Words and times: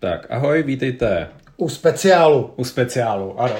Tak, 0.00 0.26
ahoj, 0.30 0.62
vítejte 0.62 1.28
U 1.56 1.68
speciálu. 1.68 2.50
u 2.56 2.64
speciálu, 2.64 3.40
ano. 3.40 3.56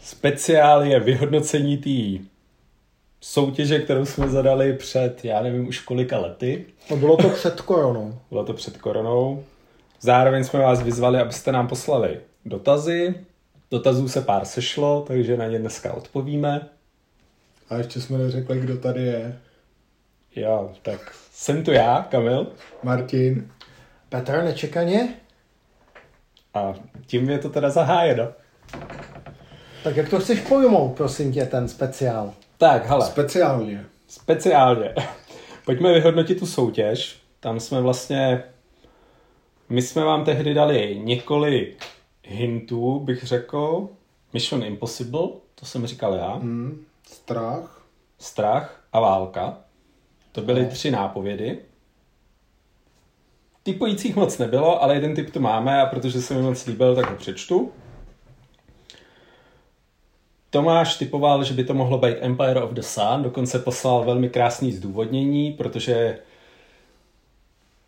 Speciál 0.00 0.84
je 0.84 1.00
vyhodnocení 1.00 1.76
té 1.76 2.24
soutěže, 3.20 3.78
kterou 3.78 4.04
jsme 4.04 4.28
zadali 4.28 4.72
před, 4.72 5.24
já 5.24 5.42
nevím 5.42 5.68
už 5.68 5.80
kolika 5.80 6.18
lety. 6.18 6.66
No 6.90 6.96
bylo 6.96 7.16
to 7.16 7.28
před 7.28 7.60
koronou. 7.60 8.18
Bylo 8.30 8.44
to 8.44 8.52
před 8.52 8.76
koronou. 8.76 9.44
Zároveň 10.00 10.44
jsme 10.44 10.60
vás 10.60 10.82
vyzvali, 10.82 11.18
abyste 11.18 11.52
nám 11.52 11.68
poslali 11.68 12.20
dotazy. 12.44 13.14
Dotazů 13.70 14.08
se 14.08 14.20
pár 14.20 14.44
sešlo, 14.44 15.04
takže 15.08 15.36
na 15.36 15.46
ně 15.46 15.58
dneska 15.58 15.92
odpovíme. 15.92 16.68
A 17.70 17.76
ještě 17.76 18.00
jsme 18.00 18.18
neřekli, 18.18 18.60
kdo 18.60 18.76
tady 18.76 19.02
je. 19.02 19.38
Jo, 20.36 20.72
tak 20.82 21.14
jsem 21.32 21.64
tu 21.64 21.72
já, 21.72 22.06
Kamil. 22.10 22.46
Martin. 22.82 23.50
Petr, 24.08 24.42
nečekaně? 24.44 25.14
A 26.54 26.74
tím 27.06 27.30
je 27.30 27.38
to 27.38 27.48
teda 27.48 27.70
zahájeno. 27.70 28.28
Tak 29.84 29.96
jak 29.96 30.08
to 30.08 30.20
chceš 30.20 30.40
pojmout, 30.40 30.96
prosím 30.96 31.32
tě, 31.32 31.46
ten 31.46 31.68
speciál? 31.68 32.32
Tak, 32.58 32.86
hele. 32.86 33.06
Speciálně. 33.06 33.84
Speciálně. 34.08 34.94
Pojďme 35.64 35.92
vyhodnotit 35.92 36.38
tu 36.38 36.46
soutěž. 36.46 37.16
Tam 37.40 37.60
jsme 37.60 37.80
vlastně... 37.80 38.42
My 39.68 39.82
jsme 39.82 40.04
vám 40.04 40.24
tehdy 40.24 40.54
dali 40.54 41.00
několik 41.04 41.84
hintů, 42.24 43.00
bych 43.00 43.22
řekl. 43.24 43.88
Mission 44.32 44.64
Impossible, 44.64 45.28
to 45.54 45.66
jsem 45.66 45.86
říkal 45.86 46.14
já. 46.14 46.32
Hmm. 46.32 46.84
Strach. 47.06 47.82
Strach 48.18 48.84
a 48.92 49.00
válka. 49.00 49.58
To 50.32 50.40
byly 50.40 50.66
tři 50.66 50.90
nápovědy. 50.90 51.58
Typujících 53.62 54.16
moc 54.16 54.38
nebylo, 54.38 54.82
ale 54.82 54.94
jeden 54.94 55.14
typ 55.14 55.30
tu 55.30 55.40
máme 55.40 55.82
a 55.82 55.86
protože 55.86 56.22
se 56.22 56.34
mi 56.34 56.42
moc 56.42 56.66
líbil, 56.66 56.96
tak 56.96 57.10
ho 57.10 57.16
přečtu. 57.16 57.72
Tomáš 60.50 60.96
typoval, 60.96 61.44
že 61.44 61.54
by 61.54 61.64
to 61.64 61.74
mohlo 61.74 61.98
být 61.98 62.16
Empire 62.20 62.62
of 62.62 62.70
the 62.70 62.80
Sun, 62.80 63.22
dokonce 63.22 63.58
poslal 63.58 64.04
velmi 64.04 64.28
krásný 64.28 64.72
zdůvodnění, 64.72 65.52
protože 65.52 66.18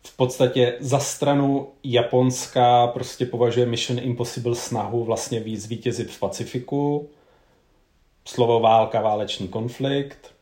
v 0.07 0.17
podstatě 0.17 0.77
za 0.79 0.99
stranu 0.99 1.67
Japonska 1.83 2.87
prostě 2.87 3.25
považuje 3.25 3.65
Mission 3.65 3.99
Impossible 3.99 4.55
snahu 4.55 5.03
vlastně 5.03 5.39
víc 5.39 5.61
zvítězit 5.61 6.11
v 6.11 6.19
Pacifiku. 6.19 7.09
Slovo 8.25 8.59
válka, 8.59 9.01
válečný 9.01 9.47
konflikt. 9.47 10.34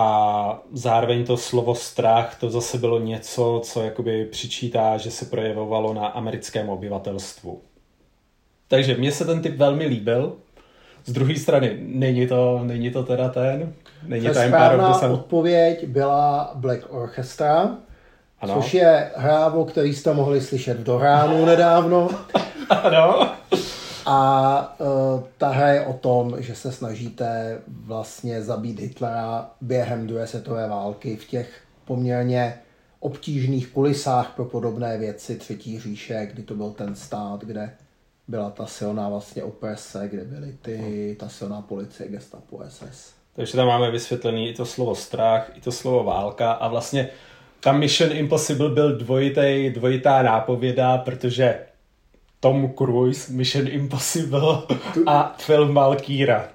A 0.00 0.58
zároveň 0.72 1.24
to 1.24 1.36
slovo 1.36 1.74
strach, 1.74 2.36
to 2.40 2.50
zase 2.50 2.78
bylo 2.78 2.98
něco, 3.00 3.60
co 3.64 3.82
jakoby 3.82 4.24
přičítá, 4.24 4.96
že 4.96 5.10
se 5.10 5.24
projevovalo 5.24 5.94
na 5.94 6.06
americkém 6.06 6.68
obyvatelstvu. 6.68 7.60
Takže 8.68 8.96
mně 8.96 9.12
se 9.12 9.24
ten 9.24 9.42
typ 9.42 9.56
velmi 9.56 9.86
líbil. 9.86 10.36
Z 11.04 11.12
druhé 11.12 11.36
strany, 11.36 11.78
není 11.80 12.26
to, 12.26 12.60
není 12.62 12.90
to 12.90 13.02
teda 13.02 13.28
ten, 13.28 13.72
není 14.06 14.26
Ta 14.26 14.34
správná 14.46 14.94
Sun. 14.94 15.10
odpověď 15.10 15.86
byla 15.86 16.50
Black 16.54 16.86
Orchestra, 16.88 17.70
Ano. 18.40 18.54
což 18.54 18.74
je 18.74 19.10
hra, 19.16 19.46
o 19.46 19.64
který 19.64 19.94
jste 19.94 20.14
mohli 20.14 20.40
slyšet 20.40 20.80
v 20.80 20.84
Dohránu 20.84 21.44
nedávno. 21.44 22.08
Ano. 22.70 23.32
A 24.06 24.76
uh, 24.80 25.22
ta 25.38 25.48
hra 25.48 25.68
je 25.68 25.86
o 25.86 25.92
tom, 25.92 26.36
že 26.38 26.54
se 26.54 26.72
snažíte 26.72 27.58
vlastně 27.68 28.42
zabít 28.42 28.80
Hitlera 28.80 29.50
během 29.60 30.06
druhé 30.06 30.26
světové 30.26 30.68
války 30.68 31.16
v 31.16 31.24
těch 31.24 31.60
poměrně 31.84 32.58
obtížných 33.00 33.68
kulisách 33.68 34.32
pro 34.36 34.44
podobné 34.44 34.98
věci 34.98 35.36
Třetí 35.36 35.80
říše, 35.80 36.28
kdy 36.32 36.42
to 36.42 36.54
byl 36.54 36.70
ten 36.70 36.94
stát, 36.94 37.44
kde 37.44 37.70
byla 38.28 38.50
ta 38.50 38.66
silná 38.66 39.08
vlastně 39.08 39.42
oprese, 39.42 40.08
kde 40.08 40.24
byly 40.24 40.56
ty, 40.62 41.16
ta 41.20 41.28
silná 41.28 41.62
policie, 41.62 42.08
gestapo, 42.08 42.60
SS. 42.68 43.12
Takže 43.36 43.52
tam 43.52 43.66
máme 43.66 43.90
vysvětlený 43.90 44.48
i 44.48 44.54
to 44.54 44.66
slovo 44.66 44.94
strach, 44.94 45.50
i 45.54 45.60
to 45.60 45.72
slovo 45.72 46.04
válka 46.04 46.52
a 46.52 46.68
vlastně 46.68 47.08
tam 47.60 47.78
Mission 47.78 48.12
Impossible 48.12 48.68
byl 48.68 48.98
dvojitý, 48.98 49.70
dvojitá 49.74 50.22
nápověda, 50.22 50.98
protože 50.98 51.58
Tom 52.40 52.72
Cruise, 52.72 53.32
Mission 53.32 53.68
Impossible 53.68 54.62
a 55.06 55.34
film 55.38 55.74
Valkyra. 55.74 56.48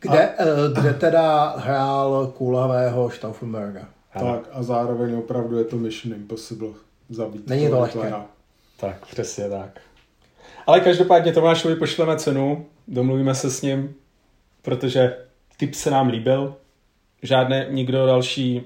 Kde, 0.00 0.28
a... 0.28 0.44
kde 0.80 0.94
teda 0.94 1.54
hrál 1.56 2.32
kulavého 2.36 3.10
Stauffenberga. 3.10 3.88
Ano. 4.12 4.32
Tak 4.32 4.48
a 4.52 4.62
zároveň 4.62 5.14
opravdu 5.14 5.58
je 5.58 5.64
to 5.64 5.76
Mission 5.76 6.14
Impossible 6.14 6.68
zabít. 7.08 7.48
Není 7.48 7.68
to 7.68 7.80
lehké. 7.80 7.98
Hitlera. 7.98 8.26
Tak, 8.80 9.06
přesně 9.06 9.48
tak. 9.48 9.80
Ale 10.66 10.80
každopádně 10.80 11.32
Tomášovi 11.32 11.76
pošleme 11.76 12.16
cenu, 12.16 12.66
domluvíme 12.88 13.34
se 13.34 13.50
s 13.50 13.62
ním, 13.62 13.94
protože 14.62 15.16
typ 15.56 15.74
se 15.74 15.90
nám 15.90 16.08
líbil, 16.08 16.56
žádné 17.22 17.66
nikdo 17.70 18.06
další 18.06 18.62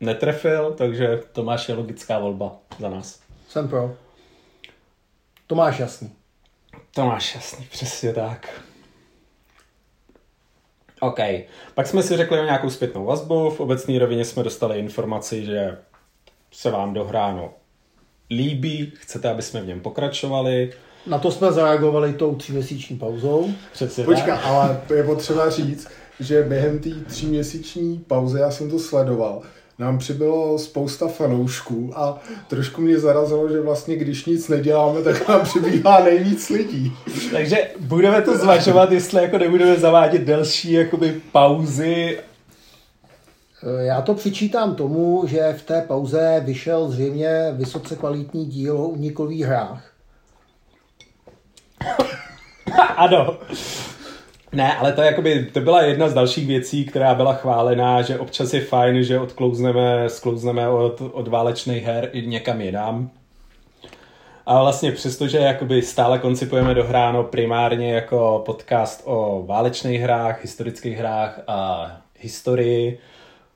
netrefil, 0.00 0.74
takže 0.78 1.20
Tomáš 1.32 1.68
je 1.68 1.74
logická 1.74 2.18
volba 2.18 2.56
za 2.78 2.88
nás. 2.88 3.20
Jsem 3.48 3.68
pro. 3.68 3.94
To 5.52 5.56
máš 5.56 5.78
jasný. 5.78 6.10
Tomáš, 6.94 7.34
jasný, 7.34 7.66
přesně 7.70 8.12
tak. 8.12 8.60
OK. 11.00 11.18
Pak 11.74 11.86
jsme 11.86 12.02
si 12.02 12.16
řekli 12.16 12.40
o 12.40 12.44
nějakou 12.44 12.70
zpětnou 12.70 13.04
vazbu. 13.04 13.50
V 13.50 13.60
obecné 13.60 13.98
rovině 13.98 14.24
jsme 14.24 14.42
dostali 14.42 14.78
informaci, 14.78 15.44
že 15.44 15.78
se 16.52 16.70
vám 16.70 16.94
dohráno 16.94 17.54
líbí, 18.30 18.92
chcete, 18.96 19.30
aby 19.30 19.42
jsme 19.42 19.60
v 19.62 19.66
něm 19.66 19.80
pokračovali. 19.80 20.72
Na 21.06 21.18
to 21.18 21.30
jsme 21.30 21.52
zareagovali 21.52 22.12
tou 22.12 22.34
tříměsíční 22.34 22.98
pauzou. 22.98 23.52
Přesně 23.72 24.04
Počka, 24.04 24.36
tak. 24.36 24.46
ale 24.46 24.82
to 24.88 24.94
je 24.94 25.04
potřeba 25.04 25.50
říct, 25.50 25.88
že 26.20 26.42
během 26.42 26.78
té 26.78 26.90
tříměsíční 26.90 27.98
pauzy, 27.98 28.38
já 28.38 28.50
jsem 28.50 28.70
to 28.70 28.78
sledoval, 28.78 29.42
nám 29.82 29.98
přibylo 29.98 30.58
spousta 30.58 31.08
fanoušků 31.08 31.90
a 31.94 32.18
trošku 32.48 32.80
mě 32.80 32.98
zarazilo, 32.98 33.48
že 33.48 33.60
vlastně 33.60 33.96
když 33.96 34.24
nic 34.24 34.48
neděláme, 34.48 35.02
tak 35.02 35.28
nám 35.28 35.40
přibývá 35.40 36.04
nejvíc 36.04 36.50
lidí. 36.50 36.92
Takže 37.32 37.56
budeme 37.80 38.22
to 38.22 38.38
zvažovat, 38.38 38.92
jestli 38.92 39.22
jako 39.22 39.38
nebudeme 39.38 39.76
zavádět 39.76 40.22
delší 40.22 40.72
jakoby 40.72 41.20
pauzy. 41.32 42.18
E, 43.78 43.84
Já 43.84 44.02
to 44.02 44.14
přičítám 44.14 44.74
tomu, 44.74 45.24
že 45.26 45.54
v 45.58 45.62
té 45.62 45.82
pauze 45.82 46.42
vyšel 46.44 46.90
zřejmě 46.90 47.52
vysoce 47.52 47.96
kvalitní 47.96 48.46
díl 48.46 48.78
o 48.78 48.88
unikových 48.88 49.44
hrách. 49.44 49.92
ano. 52.96 53.38
Ne, 54.52 54.76
ale 54.76 54.92
to, 54.92 55.02
jakoby, 55.02 55.44
to 55.44 55.60
byla 55.60 55.82
jedna 55.82 56.08
z 56.08 56.14
dalších 56.14 56.46
věcí, 56.46 56.84
která 56.84 57.14
byla 57.14 57.34
chválená, 57.34 58.02
že 58.02 58.18
občas 58.18 58.54
je 58.54 58.64
fajn, 58.64 59.02
že 59.04 59.20
odklouzneme, 59.20 60.08
sklouzneme 60.08 60.68
od, 60.68 61.00
od 61.00 61.28
válečných 61.28 61.84
her 61.84 62.10
i 62.12 62.26
někam 62.26 62.60
jinam. 62.60 63.10
A 64.46 64.62
vlastně 64.62 64.92
přesto, 64.92 65.28
že 65.28 65.38
jakoby 65.38 65.82
stále 65.82 66.18
koncipujeme 66.18 66.74
dohráno 66.74 67.24
primárně 67.24 67.92
jako 67.92 68.42
podcast 68.46 69.02
o 69.04 69.44
válečných 69.46 70.00
hrách, 70.00 70.42
historických 70.42 70.96
hrách 70.96 71.40
a 71.46 71.90
historii, 72.18 72.98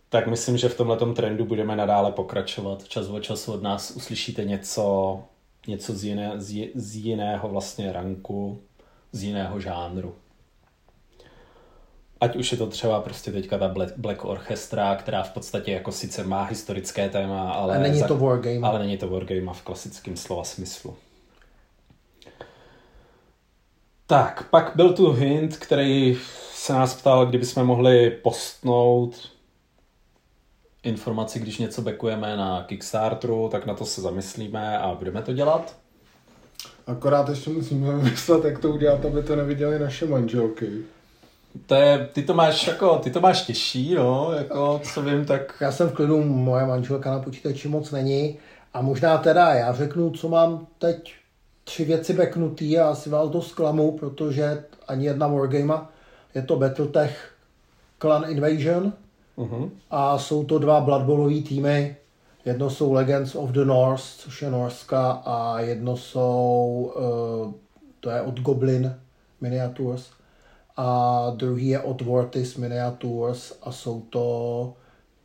tak 0.09 0.27
myslím, 0.27 0.57
že 0.57 0.69
v 0.69 0.77
tomhle 0.77 1.15
trendu 1.15 1.45
budeme 1.45 1.77
nadále 1.77 2.13
pokračovat. 2.13 2.85
Čas 2.85 3.09
od 3.09 3.21
času 3.21 3.53
od 3.53 3.63
nás 3.63 3.91
uslyšíte 3.91 4.45
něco, 4.45 5.21
něco 5.67 5.93
z, 5.93 6.05
jiné, 6.05 6.33
z, 6.37 6.71
z 6.75 6.97
jiného 6.97 7.49
vlastně 7.49 7.93
ranku, 7.93 8.59
z 9.13 9.23
jiného 9.25 9.61
žánru. 9.61 10.15
Ať 12.21 12.37
už 12.37 12.53
je 12.53 12.59
to 12.59 12.67
třeba 12.67 13.01
prostě 13.01 13.33
teďka 13.33 13.59
ta 13.59 13.69
Black, 13.69 13.93
Black 13.97 14.25
Orchestra, 14.25 14.97
která 14.97 15.23
v 15.23 15.31
podstatě 15.31 15.73
jako 15.73 15.93
sice 15.93 16.25
má 16.25 16.45
historické 16.45 17.09
téma, 17.09 17.53
ale, 17.53 17.77
A 17.77 17.81
není 17.81 18.03
to 18.03 18.17
wargame. 18.17 18.61
ale 18.69 18.79
není 18.79 18.97
to 18.99 19.09
wargame 19.09 19.53
v 19.53 19.63
klasickém 19.63 20.17
slova 20.17 20.45
smyslu. 20.45 20.97
Tak, 24.07 24.49
pak 24.51 24.73
byl 24.77 24.93
tu 24.93 25.13
hint, 25.13 25.57
který 25.57 26.19
se 26.55 26.73
nás 26.73 26.95
ptal, 26.95 27.27
kdyby 27.27 27.47
jsme 27.47 27.65
mohli 27.65 28.11
postnout 28.11 29.33
informaci, 30.83 31.39
když 31.39 31.59
něco 31.59 31.83
backujeme 31.83 32.37
na 32.37 32.63
Kickstarteru, 32.63 33.49
tak 33.49 33.67
na 33.67 33.75
to 33.75 33.85
se 33.85 34.01
zamyslíme 34.01 34.79
a 34.79 34.95
budeme 34.95 35.23
to 35.23 35.33
dělat. 35.33 35.77
Akorát 36.87 37.29
ještě 37.29 37.51
musíme 37.51 37.97
vymyslet, 37.97 38.45
jak 38.45 38.59
to 38.59 38.71
udělat, 38.71 39.05
aby 39.05 39.23
to 39.23 39.37
neviděli 39.37 39.79
naše 39.79 40.07
manželky. 40.07 40.67
To 41.67 41.75
je, 41.75 42.09
ty 42.13 42.23
to 42.23 42.35
máš 42.35 42.67
jako, 42.67 42.97
ty 42.99 43.11
to 43.11 43.21
máš 43.21 43.43
těžší, 43.43 43.95
no, 43.95 44.33
jako, 44.33 44.81
co 44.95 45.03
vím, 45.03 45.25
tak 45.25 45.55
Já 45.61 45.73
jsem 45.73 45.89
v 45.89 45.93
klidu, 45.93 46.25
moje 46.25 46.67
manželka 46.67 47.11
na 47.11 47.19
počítači 47.19 47.69
moc 47.69 47.91
není. 47.91 48.39
A 48.75 48.83
možná 48.83 49.19
teda 49.19 49.55
já 49.55 49.73
řeknu, 49.73 50.11
co 50.11 50.29
mám 50.29 50.67
teď 50.79 51.15
tři 51.65 51.85
věci 51.85 52.13
backnutý 52.13 52.79
a 52.79 52.89
asi 52.89 53.11
vás 53.11 53.31
to 53.31 53.43
zklamu, 53.43 53.99
protože 53.99 54.65
ani 54.89 55.07
jedna 55.07 55.27
wargame 55.27 55.75
je 56.35 56.43
to 56.43 56.57
Battletech 56.57 57.33
Clan 57.99 58.25
Invasion 58.29 58.93
uh-huh. 59.39 59.71
a 59.91 60.19
jsou 60.19 60.45
to 60.45 60.59
dva 60.59 60.81
Blood 60.81 61.03
Bowlový 61.03 61.43
týmy. 61.43 61.97
Jedno 62.45 62.71
jsou 62.71 62.93
Legends 62.93 63.35
of 63.35 63.51
the 63.51 63.65
North, 63.65 64.03
což 64.03 64.43
je 64.43 64.51
Norska, 64.51 65.11
a 65.11 65.61
jedno 65.61 65.97
jsou, 65.97 66.93
uh, 66.97 67.53
to 68.01 68.11
je 68.11 68.21
od 68.21 68.41
Goblin 68.41 68.97
Miniatures, 69.41 70.11
a 70.77 71.31
druhý 71.37 71.69
je 71.69 71.81
od 71.81 72.01
Vortis 72.01 72.57
Miniatures 72.57 73.59
a 73.63 73.73
jsou 73.73 74.01
to 74.01 74.75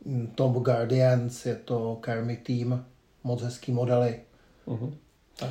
hm, 0.06 0.32
Tomb 0.34 0.56
Guardians, 0.56 1.46
je 1.46 1.54
to 1.54 1.98
Kermit 2.00 2.42
Team, 2.42 2.84
moc 3.24 3.42
hezký 3.42 3.72
modely. 3.72 4.20
Uh-huh. 4.66 4.92
Tak. 5.38 5.50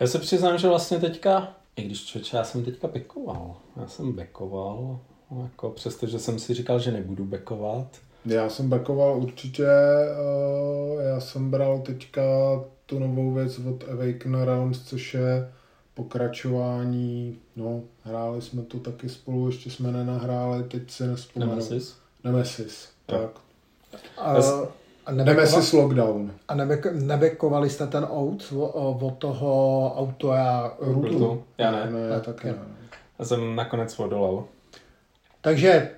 Já 0.00 0.06
se 0.06 0.18
přiznám, 0.18 0.58
že 0.58 0.68
vlastně 0.68 0.98
teďka, 0.98 1.56
i 1.76 1.82
když 1.82 2.04
člověče, 2.04 2.36
já 2.36 2.44
jsem 2.44 2.64
teďka 2.64 2.88
bekoval. 2.88 3.56
Já 3.76 3.88
jsem 3.88 4.12
bekoval, 4.12 5.00
jako 5.42 5.70
přesto, 5.70 6.06
že 6.06 6.18
jsem 6.18 6.38
si 6.38 6.54
říkal, 6.54 6.78
že 6.78 6.92
nebudu 6.92 7.24
bekovat. 7.24 7.86
Já 8.24 8.48
jsem 8.48 8.68
bekoval 8.68 9.18
určitě, 9.18 9.66
uh, 9.66 11.02
já 11.02 11.20
jsem 11.20 11.50
bral 11.50 11.78
teďka 11.78 12.22
tu 12.86 12.98
novou 12.98 13.32
věc 13.32 13.58
od 13.58 13.84
Awaken 13.88 14.42
Realms, 14.42 14.82
což 14.82 15.14
je 15.14 15.52
pokračování, 15.94 17.38
no, 17.56 17.82
hráli 18.04 18.42
jsme 18.42 18.62
to 18.62 18.78
taky 18.78 19.08
spolu, 19.08 19.46
ještě 19.46 19.70
jsme 19.70 19.92
nenahráli, 19.92 20.64
teď 20.64 20.90
si 20.90 21.06
nespomenu. 21.06 21.50
Nemesis? 21.50 21.96
Nemesis, 22.24 22.88
tak. 23.06 23.30
A, 24.18 24.36
a 25.06 25.12
Nemesis 25.12 25.72
Lockdown. 25.72 26.32
A 26.48 26.54
nebek, 26.54 26.86
nebekovali 26.92 27.70
jste 27.70 27.86
ten 27.86 28.06
out 28.10 28.52
od 28.52 29.14
toho 29.18 29.94
autora 29.96 30.74
Rutu? 30.78 31.44
Já 31.58 31.70
ne. 31.70 31.90
ne, 31.90 32.00
já 32.00 32.20
taky 32.20 32.46
ne. 32.46 32.58
Já 33.18 33.24
jsem 33.24 33.56
nakonec 33.56 33.98
odolal. 33.98 34.44
Takže 35.40 35.90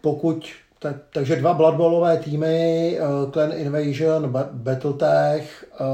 pokud 0.00 0.48
tak, 0.82 0.96
takže 1.12 1.36
dva 1.36 1.54
Blood 1.54 1.74
Bowlové 1.74 2.16
týmy, 2.16 2.98
uh, 3.00 3.30
Clan 3.30 3.52
Invasion, 3.52 4.34
Battletech 4.52 5.66
uh, 5.80 5.86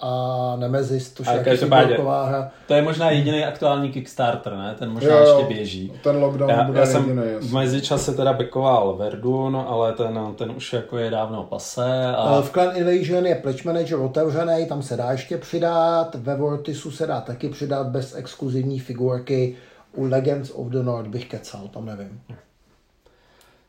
a 0.00 0.56
Nemesis, 0.56 1.10
to 1.12 1.22
je 1.30 1.56
bloková 1.66 2.24
hra. 2.24 2.50
To 2.66 2.74
je 2.74 2.82
možná 2.82 3.10
jediný 3.10 3.44
aktuální 3.44 3.90
Kickstarter, 3.90 4.56
ne? 4.56 4.74
Ten 4.78 4.90
možná 4.90 5.14
jo, 5.14 5.18
ještě 5.18 5.54
běží. 5.54 5.92
Ten 6.02 6.16
lockdown 6.16 6.50
já, 6.50 6.62
bude 6.62 6.80
já 6.80 6.86
jsem 6.86 7.08
jediný, 7.08 7.26
v 7.40 7.54
mezičase 7.54 8.14
teda 8.14 8.32
bekoval 8.32 8.96
Verdun, 8.96 9.64
ale 9.68 9.92
ten, 9.92 10.20
ten 10.36 10.50
už 10.50 10.72
jako 10.72 10.98
je 10.98 11.10
dávno 11.10 11.42
pase. 11.42 12.06
A... 12.16 12.38
Uh, 12.38 12.44
v 12.44 12.50
Clan 12.50 12.76
Invasion 12.76 13.26
je 13.26 13.34
Pledge 13.34 13.62
Manager 13.64 13.98
otevřený, 13.98 14.66
tam 14.66 14.82
se 14.82 14.96
dá 14.96 15.12
ještě 15.12 15.38
přidat, 15.38 16.14
ve 16.14 16.36
Vortisu 16.36 16.90
se 16.90 17.06
dá 17.06 17.20
taky 17.20 17.48
přidat 17.48 17.86
bez 17.86 18.14
exkluzivní 18.14 18.78
figurky, 18.78 19.56
u 19.96 20.04
Legends 20.04 20.50
of 20.54 20.66
the 20.66 20.82
North 20.82 21.08
bych 21.08 21.26
kecal, 21.26 21.68
tam 21.68 21.86
nevím 21.86 22.20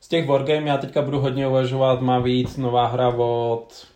těch 0.09 0.27
wargame 0.27 0.69
já 0.69 0.77
teďka 0.77 1.01
budu 1.01 1.19
hodně 1.19 1.47
uvažovat, 1.47 2.01
má 2.01 2.19
víc 2.19 2.57
nová 2.57 2.88
hra 2.88 3.09
od 3.09 3.88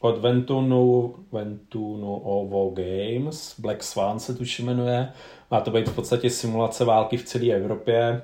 od 0.00 0.18
Ventunu, 0.18 1.14
Ventunu 1.32 2.16
OVO 2.16 2.70
Games, 2.70 3.60
Black 3.60 3.82
Swan 3.82 4.18
se 4.18 4.34
tuším 4.34 4.66
jmenuje. 4.66 5.12
Má 5.50 5.60
to 5.60 5.70
být 5.70 5.88
v 5.88 5.94
podstatě 5.94 6.30
simulace 6.30 6.84
války 6.84 7.16
v 7.16 7.24
celé 7.24 7.46
Evropě. 7.46 8.22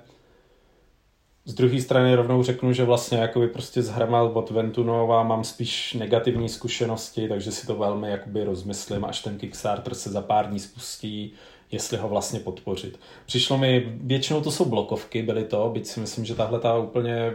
Z 1.44 1.54
druhé 1.54 1.80
strany 1.80 2.14
rovnou 2.14 2.42
řeknu, 2.42 2.72
že 2.72 2.84
vlastně 2.84 3.18
jakoby 3.18 3.48
prostě 3.48 3.82
z 3.82 3.88
hrama 3.88 4.22
od 4.22 4.50
Ventunova 4.50 5.22
mám 5.22 5.44
spíš 5.44 5.94
negativní 5.94 6.48
zkušenosti, 6.48 7.28
takže 7.28 7.52
si 7.52 7.66
to 7.66 7.76
velmi 7.76 8.10
jakoby 8.10 8.44
rozmyslím, 8.44 9.04
až 9.04 9.22
ten 9.22 9.38
Kickstarter 9.38 9.94
se 9.94 10.10
za 10.10 10.22
pár 10.22 10.48
dní 10.48 10.60
spustí 10.60 11.32
jestli 11.74 11.96
ho 11.96 12.08
vlastně 12.08 12.40
podpořit. 12.40 13.00
Přišlo 13.26 13.58
mi, 13.58 13.92
většinou 14.00 14.40
to 14.40 14.50
jsou 14.50 14.64
blokovky, 14.64 15.22
byly 15.22 15.44
to, 15.44 15.70
byť 15.74 15.86
si 15.86 16.00
myslím, 16.00 16.24
že 16.24 16.34
tahle 16.34 16.60
ta 16.60 16.78
úplně 16.78 17.32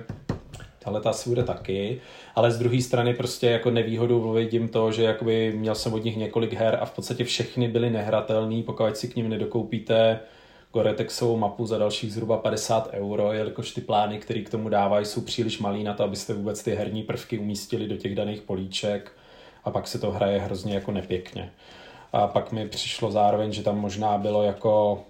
tahle 0.79 1.01
ta 1.01 1.09
asi 1.09 1.29
bude 1.29 1.43
taky, 1.43 2.01
ale 2.35 2.51
z 2.51 2.59
druhé 2.59 2.81
strany 2.81 3.13
prostě 3.13 3.47
jako 3.47 3.71
nevýhodu 3.71 4.31
vidím 4.31 4.67
to, 4.67 4.91
že 4.91 5.03
jakoby 5.03 5.53
měl 5.55 5.75
jsem 5.75 5.93
od 5.93 6.03
nich 6.03 6.17
několik 6.17 6.53
her 6.53 6.77
a 6.81 6.85
v 6.85 6.91
podstatě 6.91 7.23
všechny 7.23 7.67
byly 7.67 7.89
nehratelné, 7.89 8.63
pokud 8.63 8.97
si 8.97 9.07
k 9.07 9.15
ním 9.15 9.29
nedokoupíte 9.29 10.19
Goretexovou 10.73 11.37
mapu 11.37 11.65
za 11.65 11.77
dalších 11.77 12.13
zhruba 12.13 12.37
50 12.37 12.89
euro, 12.91 13.33
jelikož 13.33 13.71
ty 13.71 13.81
plány, 13.81 14.19
které 14.19 14.41
k 14.41 14.49
tomu 14.49 14.69
dávají, 14.69 15.05
jsou 15.05 15.21
příliš 15.21 15.59
malý 15.59 15.83
na 15.83 15.93
to, 15.93 16.03
abyste 16.03 16.33
vůbec 16.33 16.63
ty 16.63 16.75
herní 16.75 17.03
prvky 17.03 17.39
umístili 17.39 17.87
do 17.87 17.97
těch 17.97 18.15
daných 18.15 18.41
políček 18.41 19.11
a 19.63 19.71
pak 19.71 19.87
se 19.87 19.99
to 19.99 20.11
hraje 20.11 20.39
hrozně 20.39 20.73
jako 20.73 20.91
nepěkně. 20.91 21.51
A 22.13 22.27
pak 22.27 22.51
mi 22.51 22.67
přišlo 22.67 23.11
zároveň, 23.11 23.51
že 23.51 23.63
tam 23.63 23.79
možná 23.79 24.17
bylo 24.17 24.43
jako 24.43 25.03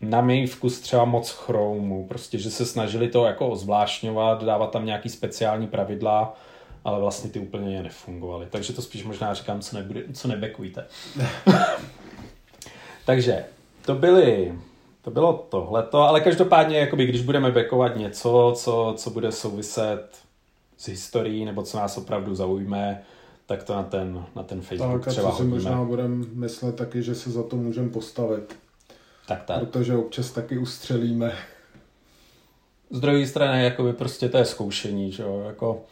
na 0.00 0.20
můj 0.20 0.46
vkus 0.46 0.80
třeba 0.80 1.04
moc 1.04 1.30
chromu, 1.30 2.06
prostě, 2.06 2.38
že 2.38 2.50
se 2.50 2.66
snažili 2.66 3.08
to 3.08 3.26
jako 3.26 3.48
ozvlášňovat, 3.48 4.44
dávat 4.44 4.70
tam 4.70 4.86
nějaký 4.86 5.08
speciální 5.08 5.66
pravidla, 5.66 6.36
ale 6.84 7.00
vlastně 7.00 7.30
ty 7.30 7.38
úplně 7.38 7.82
nefungovaly. 7.82 8.46
Takže 8.50 8.72
to 8.72 8.82
spíš 8.82 9.04
možná 9.04 9.34
říkám, 9.34 9.60
co, 9.60 9.76
nebude, 9.76 10.02
co 10.12 10.28
nebekujte. 10.28 10.86
Takže 13.06 13.44
to 13.84 13.94
byly 13.94 14.54
to 15.04 15.10
bylo 15.10 15.46
tohleto, 15.48 16.02
ale 16.02 16.20
každopádně, 16.20 16.78
jakoby, 16.78 17.06
když 17.06 17.22
budeme 17.22 17.50
bekovat 17.50 17.96
něco, 17.96 18.52
co, 18.56 18.94
co 18.96 19.10
bude 19.10 19.32
souviset 19.32 20.18
s 20.76 20.88
historií, 20.88 21.44
nebo 21.44 21.62
co 21.62 21.76
nás 21.76 21.98
opravdu 21.98 22.34
zaujme, 22.34 23.02
tak 23.46 23.62
to 23.62 23.74
na 23.74 23.82
ten, 23.82 24.24
na 24.36 24.42
ten 24.42 24.60
Facebook 24.60 25.04
tak, 25.04 25.12
třeba 25.12 25.30
co 25.30 25.36
si 25.36 25.44
možná 25.44 25.84
budeme 25.84 26.26
myslet 26.32 26.76
taky, 26.76 27.02
že 27.02 27.14
se 27.14 27.30
za 27.30 27.42
to 27.42 27.56
můžeme 27.56 27.88
postavit. 27.88 28.56
Tak, 29.28 29.42
tak. 29.42 29.58
Protože 29.60 29.96
občas 29.96 30.30
taky 30.30 30.58
ustřelíme. 30.58 31.32
Z 32.90 33.00
druhé 33.00 33.26
strany, 33.26 33.64
jakoby 33.64 33.92
prostě 33.92 34.28
to 34.28 34.38
je 34.38 34.44
zkoušení, 34.44 35.12
že 35.12 35.22
jo, 35.22 35.42
jako 35.46 35.84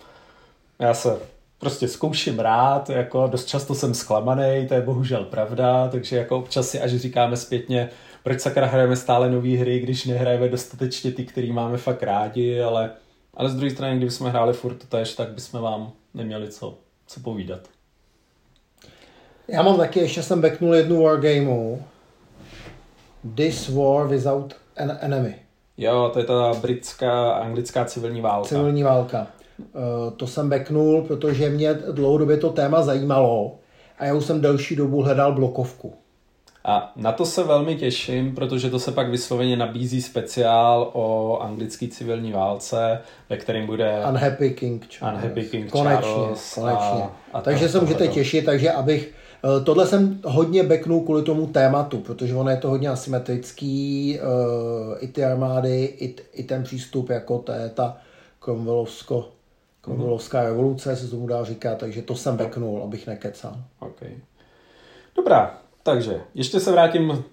já 0.79 0.95
se 0.95 1.19
prostě 1.59 1.89
zkouším 1.89 2.39
rád, 2.39 2.91
jako 2.91 3.27
dost 3.27 3.47
často 3.47 3.75
jsem 3.75 3.95
zklamaný, 3.95 4.67
to 4.69 4.75
je 4.75 4.83
bohužel 4.83 5.25
pravda, 5.25 5.89
takže 5.89 6.17
jako 6.17 6.39
občas 6.39 6.69
si 6.69 6.81
až 6.81 6.97
říkáme 6.97 7.37
zpětně, 7.37 7.91
proč 8.23 8.41
sakra 8.41 8.67
hrajeme 8.67 8.97
stále 8.97 9.31
nové 9.31 9.57
hry, 9.57 9.81
když 9.81 10.05
nehrajeme 10.05 10.49
dostatečně 10.49 11.13
ty, 11.13 11.25
který 11.25 11.53
máme 11.53 11.79
fakt 11.79 12.03
rádi, 12.03 12.61
ale, 12.61 12.91
ale 13.35 13.51
z 13.51 13.55
druhé 13.55 13.71
strany, 13.71 13.97
kdybychom 13.97 14.27
hráli 14.27 14.53
furt 14.53 14.75
to 14.75 14.87
tež, 14.87 15.15
tak 15.15 15.29
bychom 15.29 15.63
vám 15.63 15.93
neměli 16.15 16.49
co 16.49 16.79
co 17.07 17.21
povídat. 17.21 17.69
Já 19.49 19.63
mám 19.63 19.77
taky, 19.77 20.01
ještě 20.01 20.23
jsem 20.23 20.41
backnul 20.41 20.75
jednu 20.75 21.03
wargameu. 21.03 21.83
This 23.35 23.69
War 23.69 24.09
Without 24.09 24.55
an 24.77 24.99
Enemy. 25.01 25.35
Jo, 25.77 26.11
to 26.13 26.19
je 26.19 26.25
ta 26.25 26.53
britská, 26.61 27.33
anglická 27.33 27.85
civilní 27.85 28.21
válka. 28.21 28.49
Civilní 28.49 28.83
válka. 28.83 29.27
Uh, 29.59 30.13
to 30.17 30.27
jsem 30.27 30.51
backnul, 30.51 31.03
protože 31.03 31.51
mě 31.51 31.75
dlouhodobě 31.75 32.37
to 32.37 32.51
téma 32.51 32.83
zajímalo 32.83 33.59
a 33.99 34.05
já 34.05 34.15
už 34.15 34.25
jsem 34.25 34.41
delší 34.41 34.77
dobu 34.77 35.03
hledal 35.03 35.33
blokovku. 35.33 35.95
A 36.65 36.93
na 36.97 37.13
to 37.13 37.27
se 37.27 37.43
velmi 37.43 37.77
těším, 37.77 38.35
protože 38.35 38.71
to 38.71 38.79
se 38.79 38.93
pak 38.93 39.11
vysloveně 39.11 39.57
nabízí 39.57 40.03
speciál 40.03 40.91
o 40.93 41.39
anglické 41.39 41.89
civilní 41.89 42.33
válce, 42.33 43.01
ve 43.31 43.37
kterém 43.37 43.67
bude 43.67 44.03
Unhappy 44.09 44.51
King 44.51 44.87
Charles. 44.89 45.23
Unhappy 45.23 45.45
King 45.45 45.71
konečně, 45.71 46.13
Charles 46.13 46.55
konečně. 46.55 47.03
A, 47.03 47.13
a 47.33 47.41
takže 47.41 47.69
se 47.69 47.81
můžete 47.81 48.09
těšit, 48.09 48.45
takže 48.45 48.71
abych 48.71 49.15
eh, 49.45 49.65
Tohle 49.65 49.87
jsem 49.87 50.21
hodně 50.25 50.63
beknul 50.63 51.01
kvůli 51.01 51.23
tomu 51.23 51.47
tématu, 51.47 51.99
protože 51.99 52.35
ono 52.35 52.51
je 52.51 52.57
to 52.57 52.71
hodně 52.71 52.89
asymetrický, 52.89 54.19
eh, 54.19 54.99
i 54.99 55.09
ty 55.09 55.25
armády, 55.25 55.85
i, 55.85 56.17
i 56.33 56.43
ten 56.43 56.63
přístup, 56.63 57.11
jako 57.11 57.39
to 57.39 57.53
je 57.53 57.69
ta 57.69 57.97
Cromwellovsko, 58.45 59.29
Cromwellovská 59.81 60.43
mm-hmm. 60.43 60.47
revoluce, 60.47 60.97
se 60.97 61.09
tomu 61.09 61.27
dá 61.27 61.45
říkat, 61.45 61.79
takže 61.79 62.03
to 62.03 62.15
jsem 62.15 62.37
beknul, 62.37 62.83
abych 62.83 63.07
nekecal. 63.07 63.57
Okay. 63.81 64.11
Dobrá, 65.17 65.59
takže 65.83 66.21
ještě 66.35 66.61
se 66.61 66.73
vrátím 66.73 67.25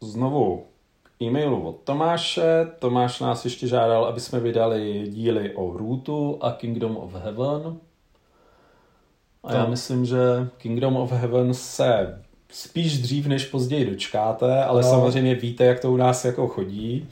znovu 0.00 0.66
k 1.02 1.22
e-mailu 1.22 1.68
od 1.68 1.76
Tomáše. 1.84 2.66
Tomáš 2.78 3.20
nás 3.20 3.44
ještě 3.44 3.68
žádal, 3.68 4.04
aby 4.04 4.20
jsme 4.20 4.40
vydali 4.40 5.04
díly 5.08 5.54
o 5.54 5.76
Rootu 5.76 6.38
a 6.40 6.52
Kingdom 6.52 6.96
of 6.96 7.14
Heaven. 7.14 7.76
A 9.44 9.54
já 9.54 9.66
myslím, 9.66 10.04
že 10.06 10.18
Kingdom 10.58 10.96
of 10.96 11.12
Heaven 11.12 11.54
se 11.54 12.18
spíš 12.52 13.02
dřív 13.02 13.26
než 13.26 13.44
později 13.44 13.90
dočkáte, 13.90 14.64
ale 14.64 14.82
no. 14.82 14.90
samozřejmě 14.90 15.34
víte, 15.34 15.64
jak 15.64 15.80
to 15.80 15.92
u 15.92 15.96
nás 15.96 16.24
jako 16.24 16.48
chodí. 16.48 17.08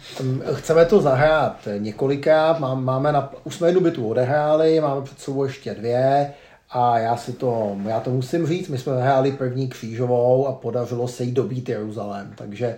Chceme 0.52 0.86
to 0.86 1.00
zahrát 1.00 1.68
několikrát, 1.78 2.58
máme 2.74 3.12
na, 3.12 3.32
už 3.44 3.54
jsme 3.54 3.68
jednu 3.68 3.80
bitu 3.80 4.08
odehráli, 4.08 4.80
máme 4.80 5.02
před 5.02 5.20
sebou 5.20 5.44
ještě 5.44 5.74
dvě, 5.74 6.34
a 6.70 6.98
já 6.98 7.16
si 7.16 7.32
to, 7.32 7.76
já 7.86 8.00
to 8.00 8.10
musím 8.10 8.46
říct, 8.46 8.68
my 8.68 8.78
jsme 8.78 9.02
hráli 9.02 9.32
první 9.32 9.68
křížovou 9.68 10.46
a 10.46 10.52
podařilo 10.52 11.08
se 11.08 11.24
jí 11.24 11.32
dobít 11.32 11.68
Jeruzalém, 11.68 12.32
takže 12.34 12.76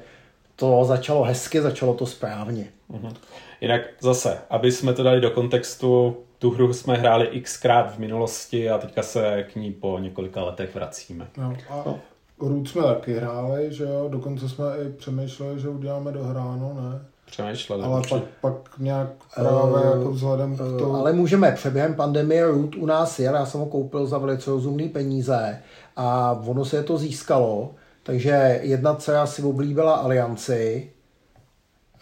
to 0.57 0.85
začalo 0.85 1.23
hezky, 1.23 1.61
začalo 1.61 1.95
to 1.95 2.07
správně. 2.07 2.69
Uh-huh. 2.91 3.15
Jinak 3.61 3.81
zase, 4.01 4.39
aby 4.51 4.73
jsme 4.73 4.93
to 4.93 5.03
dali 5.03 5.21
do 5.21 5.31
kontextu, 5.31 6.17
tu 6.39 6.51
hru 6.51 6.73
jsme 6.73 6.97
hráli 6.97 7.41
xkrát 7.41 7.95
v 7.95 7.99
minulosti 7.99 8.71
a 8.71 8.79
teďka 8.79 9.03
se 9.03 9.47
k 9.53 9.57
ní 9.57 9.73
po 9.73 9.99
několika 9.99 10.45
letech 10.45 10.75
vracíme. 10.75 11.29
No, 11.37 11.57
a 11.71 11.83
no. 11.87 12.01
Root 12.41 12.69
jsme 12.69 12.83
taky 12.83 13.15
hráli, 13.15 13.73
že 13.73 13.85
jo, 13.85 14.09
dokonce 14.09 14.49
jsme 14.49 14.65
i 14.87 14.93
přemýšleli, 14.93 15.61
že 15.61 15.69
uděláme 15.69 16.13
dohráno, 16.13 16.75
ne? 16.75 17.07
Přemýšleli. 17.33 17.83
Ale 17.83 17.99
určitě. 17.99 18.21
pak, 18.21 18.29
pak 18.41 18.79
nějak 18.79 19.09
právě 19.35 19.83
Eh, 19.85 19.97
jako 19.97 20.11
vzhledem 20.11 20.57
k 20.57 20.61
Eh, 20.61 20.79
tomu... 20.79 20.97
Ale 20.97 21.13
můžeme, 21.13 21.53
přeběhem 21.53 21.95
pandemie 21.95 22.47
Root 22.47 22.75
u 22.75 22.87
nás 22.87 23.19
je, 23.19 23.25
já 23.25 23.47
jsem 23.47 23.61
ho 23.61 23.67
koupil 23.67 24.07
za 24.07 24.19
velice 24.19 24.51
rozumný 24.51 24.89
peníze 24.89 25.63
a 25.97 26.33
ono 26.47 26.65
se 26.65 26.83
to 26.83 26.99
získalo, 26.99 27.71
takže 28.03 28.61
jedna 28.63 28.95
dcera 28.95 29.27
si 29.27 29.43
oblíbila 29.43 29.95
Alianci, 29.95 30.91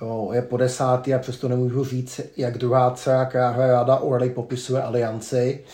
jo, 0.03 0.31
je 0.33 0.43
po 0.43 0.57
desátý 0.57 1.15
a 1.15 1.19
přesto 1.19 1.49
nemůžu 1.49 1.85
říct, 1.85 2.21
jak 2.37 2.59
druhá 2.59 2.91
dcera, 2.91 3.25
která 3.25 3.51
hraje 3.51 3.73
ráda 3.73 3.97
Orly, 3.97 4.31
popisuje 4.31 4.83
Alianci, 4.83 5.65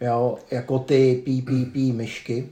jo, 0.00 0.36
jako 0.50 0.78
ty 0.78 1.22
PPP 1.24 1.96
myšky, 1.96 2.48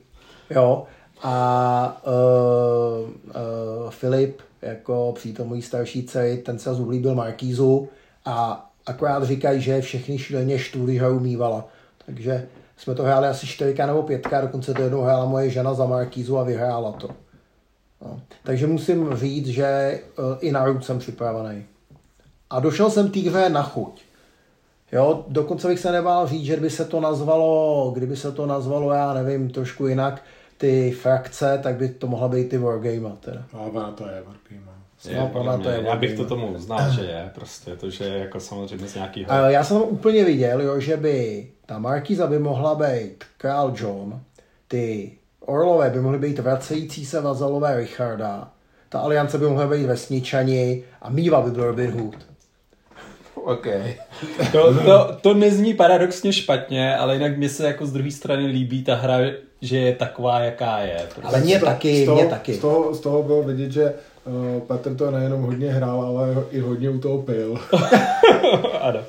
jo, 0.50 0.84
a 1.22 2.02
uh, 2.06 3.08
uh, 3.08 3.90
Filip, 3.90 4.40
jako 4.64 5.12
přítel 5.14 5.44
mojí 5.44 5.62
starší 5.62 6.04
dcery, 6.04 6.36
ten 6.36 6.58
se 6.58 6.74
zulíbil 6.74 7.14
Markízu 7.14 7.88
a 8.24 8.66
akorát 8.86 9.24
říkají, 9.24 9.60
že 9.60 9.80
všechny 9.80 10.18
šíleně 10.18 10.58
štvu, 10.58 10.84
když 10.84 10.98
hraju 10.98 11.20
mývala. 11.20 11.68
Takže 12.06 12.48
jsme 12.76 12.94
to 12.94 13.02
hráli 13.02 13.28
asi 13.28 13.46
čtyřikrát 13.46 13.86
nebo 13.86 14.02
pětkrát, 14.02 14.44
dokonce 14.44 14.74
to 14.74 14.82
jednou 14.82 15.00
hrála 15.00 15.24
moje 15.24 15.50
žena 15.50 15.74
za 15.74 15.86
Markízu 15.86 16.38
a 16.38 16.44
vyhrála 16.44 16.92
to. 16.92 17.08
No. 18.02 18.20
Takže 18.42 18.66
musím 18.66 19.16
říct, 19.16 19.46
že 19.46 20.00
uh, 20.18 20.24
i 20.40 20.52
na 20.52 20.64
Root 20.64 20.84
jsem 20.84 20.98
připravený. 20.98 21.64
A 22.50 22.60
došel 22.60 22.90
jsem 22.90 23.10
té 23.10 23.20
hře 23.20 23.48
na 23.48 23.62
chuť. 23.62 24.02
Jo, 24.92 25.24
dokonce 25.28 25.68
bych 25.68 25.78
se 25.78 25.92
nebál 25.92 26.26
říct, 26.26 26.44
že 26.44 26.56
by 26.56 26.70
se 26.70 26.84
to 26.84 27.00
nazvalo, 27.00 27.90
kdyby 27.94 28.16
se 28.16 28.32
to 28.32 28.46
nazvalo, 28.46 28.92
já 28.92 29.14
nevím, 29.14 29.50
trošku 29.50 29.86
jinak, 29.86 30.22
ty 30.58 30.90
frakce, 30.90 31.60
tak 31.62 31.74
by 31.74 31.88
to 31.88 32.06
mohla 32.06 32.28
být 32.28 32.48
ty 32.48 32.58
Wargame 32.58 33.16
teda. 33.20 33.44
A 33.52 33.58
ona 33.58 33.90
to 33.90 34.06
je 34.06 34.22
Wargame. 34.26 34.74
Je, 35.08 35.16
No, 35.16 35.28
podle 35.28 35.42
ona 35.42 35.56
mě, 35.56 35.64
to 35.64 35.70
je 35.70 35.82
já 35.82 35.96
bych 35.96 36.16
to 36.16 36.24
tomu 36.24 36.46
uznal, 36.46 36.90
že 36.90 37.00
je 37.00 37.30
prostě, 37.34 37.76
to, 37.76 37.90
že 37.90 38.04
je 38.04 38.18
jako 38.18 38.40
samozřejmě 38.40 38.88
z 38.88 38.94
nějakého... 38.94 39.32
A 39.32 39.50
já 39.50 39.64
jsem 39.64 39.76
úplně 39.76 40.24
viděl, 40.24 40.60
jo, 40.60 40.80
že 40.80 40.96
by 40.96 41.46
ta 41.66 41.78
Markíza 41.78 42.26
by 42.26 42.38
mohla 42.38 42.74
být 42.74 43.24
král 43.38 43.74
John, 43.76 44.20
ty 44.68 45.12
Orlové 45.40 45.90
by 45.90 46.00
mohly 46.00 46.18
být 46.18 46.38
vracející 46.38 47.06
se 47.06 47.20
vazalové 47.20 47.76
Richarda, 47.76 48.50
ta 48.88 49.00
aliance 49.00 49.38
by 49.38 49.46
mohla 49.46 49.66
být 49.66 49.86
vesničani 49.86 50.84
a 51.02 51.10
Míva 51.10 51.40
by 51.40 51.50
byl 51.50 51.64
Robin 51.64 51.90
Hood. 51.90 52.16
OK. 53.34 53.66
To, 54.52 54.74
to, 54.84 55.16
to 55.20 55.34
nezní 55.34 55.74
paradoxně 55.74 56.32
špatně, 56.32 56.96
ale 56.96 57.14
jinak 57.14 57.38
mi 57.38 57.48
se 57.48 57.66
jako 57.66 57.86
z 57.86 57.92
druhé 57.92 58.10
strany 58.10 58.46
líbí 58.46 58.84
ta 58.84 58.94
hra, 58.94 59.18
že 59.64 59.78
je 59.78 59.94
taková, 59.94 60.40
jaká 60.40 60.78
je. 60.78 60.98
Prostě. 61.14 61.28
Ale 61.28 61.40
mě 61.40 61.60
taky, 61.60 62.02
z 62.02 62.04
toho, 62.04 62.20
mě 62.20 62.26
taky. 62.30 62.54
Z 62.54 62.58
toho, 62.58 62.94
z 62.94 63.00
toho 63.00 63.22
bylo 63.22 63.42
vidět, 63.42 63.70
že 63.70 63.94
Petr 64.66 64.94
to 64.94 65.10
nejenom 65.10 65.42
hodně 65.42 65.72
hrál, 65.72 66.02
ale 66.02 66.34
i 66.50 66.60
hodně 66.60 66.90
u 66.90 66.98
toho 66.98 67.18
pil. 67.22 67.58
ano. 68.80 69.00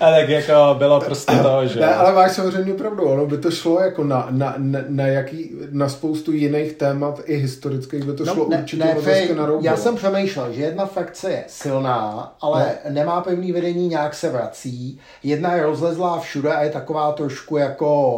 A 0.00 0.10
tak 0.10 0.28
jako 0.28 0.74
bylo 0.78 1.00
prostě 1.00 1.32
to, 1.36 1.66
že... 1.66 1.80
Ne, 1.80 1.94
ale 1.94 2.12
máš 2.12 2.32
samozřejmě 2.32 2.74
pravdu, 2.74 3.04
ono 3.04 3.26
by 3.26 3.38
to 3.38 3.50
šlo 3.50 3.80
jako 3.80 4.04
na, 4.04 4.26
na, 4.30 4.54
na, 4.58 4.78
na, 4.88 5.06
jaký, 5.06 5.50
na 5.70 5.88
spoustu 5.88 6.32
jiných 6.32 6.72
témat, 6.72 7.20
i 7.24 7.36
historických 7.36 8.04
by 8.04 8.12
to 8.12 8.24
šlo 8.24 8.34
No, 8.44 8.48
ne, 8.48 8.58
určitě 8.58 8.84
ne, 8.84 8.94
fej, 8.94 9.34
na 9.34 9.46
roubou. 9.46 9.64
já 9.64 9.76
jsem 9.76 9.96
přemýšlel, 9.96 10.52
že 10.52 10.62
jedna 10.62 10.86
frakce 10.86 11.30
je 11.30 11.44
silná, 11.46 12.32
ale 12.40 12.66
No. 12.84 12.90
nemá 12.94 13.20
pevný 13.20 13.52
vedení, 13.52 13.88
nějak 13.88 14.14
se 14.14 14.30
vrací. 14.30 15.00
Jedna 15.22 15.54
je 15.54 15.62
rozlezlá 15.62 16.18
všude 16.20 16.54
a 16.54 16.62
je 16.62 16.70
taková 16.70 17.12
trošku 17.12 17.56
jako 17.56 18.16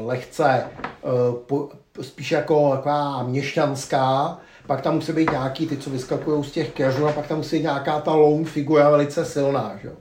uh, 0.00 0.06
lehce, 0.06 0.62
po, 1.46 1.68
spíš 2.00 2.32
jako 2.32 2.70
taková 2.70 3.22
měšťanská. 3.22 4.38
Pak 4.66 4.80
tam 4.80 4.94
musí 4.94 5.12
být 5.12 5.30
nějaký 5.30 5.66
ty, 5.66 5.76
co 5.76 5.90
vyskakují 5.90 6.44
z 6.44 6.50
těch 6.50 6.72
keřů 6.72 7.06
a 7.06 7.12
pak 7.12 7.26
tam 7.26 7.36
musí 7.38 7.56
být 7.56 7.62
nějaká 7.62 8.00
ta 8.00 8.14
lone 8.14 8.44
figura 8.44 8.90
velice 8.90 9.24
silná. 9.24 9.78
Že? 9.82 9.88
jo. 9.88 9.94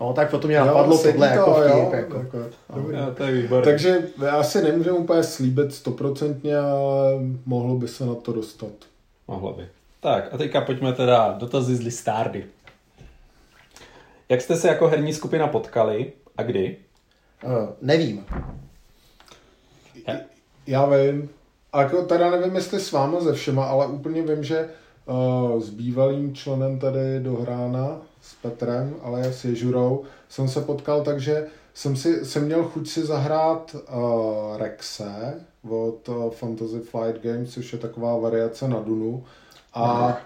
No, 0.00 0.12
tak 0.12 0.30
potom 0.30 0.48
mě 0.48 0.56
Jo, 0.56 0.64
napadlo 0.64 0.98
tohle 0.98 1.26
jako 1.28 1.44
to, 1.54 1.60
vtip. 1.60 1.70
jo, 1.74 1.90
Jako. 1.94 2.16
jako, 2.16 2.38
dobrý. 2.76 2.96
Jo, 2.96 3.14
to 3.16 3.24
je. 3.24 3.48
Takže 3.64 4.02
asi 4.30 4.62
nemůžeme 4.62 4.98
úplně 4.98 5.22
slíbit 5.22 5.74
stoprocentně, 5.74 6.58
ale 6.58 7.12
mohlo 7.46 7.74
by 7.74 7.88
se 7.88 8.06
na 8.06 8.14
to 8.14 8.32
dostat. 8.32 8.72
Mohlo 9.28 9.52
by. 9.52 9.68
Tak 10.00 10.28
a 10.34 10.38
teďka 10.38 10.60
pojďme 10.60 10.92
teda 10.92 11.32
dotazy 11.38 11.76
z 11.76 11.80
listárdy. 11.80 12.44
Jak 14.28 14.40
jste 14.40 14.56
se 14.56 14.68
jako 14.68 14.88
herní 14.88 15.12
skupina 15.12 15.46
potkali 15.46 16.12
a 16.36 16.42
kdy? 16.42 16.76
Uh, 17.44 17.52
nevím. 17.80 18.26
Já 20.66 20.86
vím. 20.86 21.30
A 21.72 21.82
jako 21.82 22.02
teda 22.02 22.30
nevím, 22.30 22.54
jestli 22.54 22.80
s 22.80 22.92
váma 22.92 23.20
ze 23.20 23.32
všema, 23.32 23.64
ale 23.64 23.86
úplně 23.86 24.22
vím, 24.22 24.44
že 24.44 24.68
uh, 25.06 25.60
s 25.60 25.70
bývalým 25.70 26.34
členem 26.34 26.78
tady 26.78 27.20
do 27.20 27.36
Hrána, 27.36 27.98
s 28.22 28.34
Petrem, 28.34 28.94
ale 29.02 29.32
s 29.32 29.44
Ježurou, 29.44 30.04
jsem 30.28 30.48
se 30.48 30.60
potkal, 30.60 31.02
takže 31.02 31.46
jsem, 31.74 31.96
si, 31.96 32.24
jsem 32.24 32.44
měl 32.44 32.64
chuť 32.64 32.88
si 32.88 33.06
zahrát 33.06 33.74
uh, 33.74 34.56
Rexe 34.56 35.34
od 35.68 36.08
uh, 36.08 36.30
Fantasy 36.30 36.80
Flight 36.80 37.22
Games, 37.22 37.50
což 37.50 37.72
je 37.72 37.78
taková 37.78 38.18
variace 38.18 38.68
na 38.68 38.80
Dunu. 38.80 39.24
A, 39.74 40.18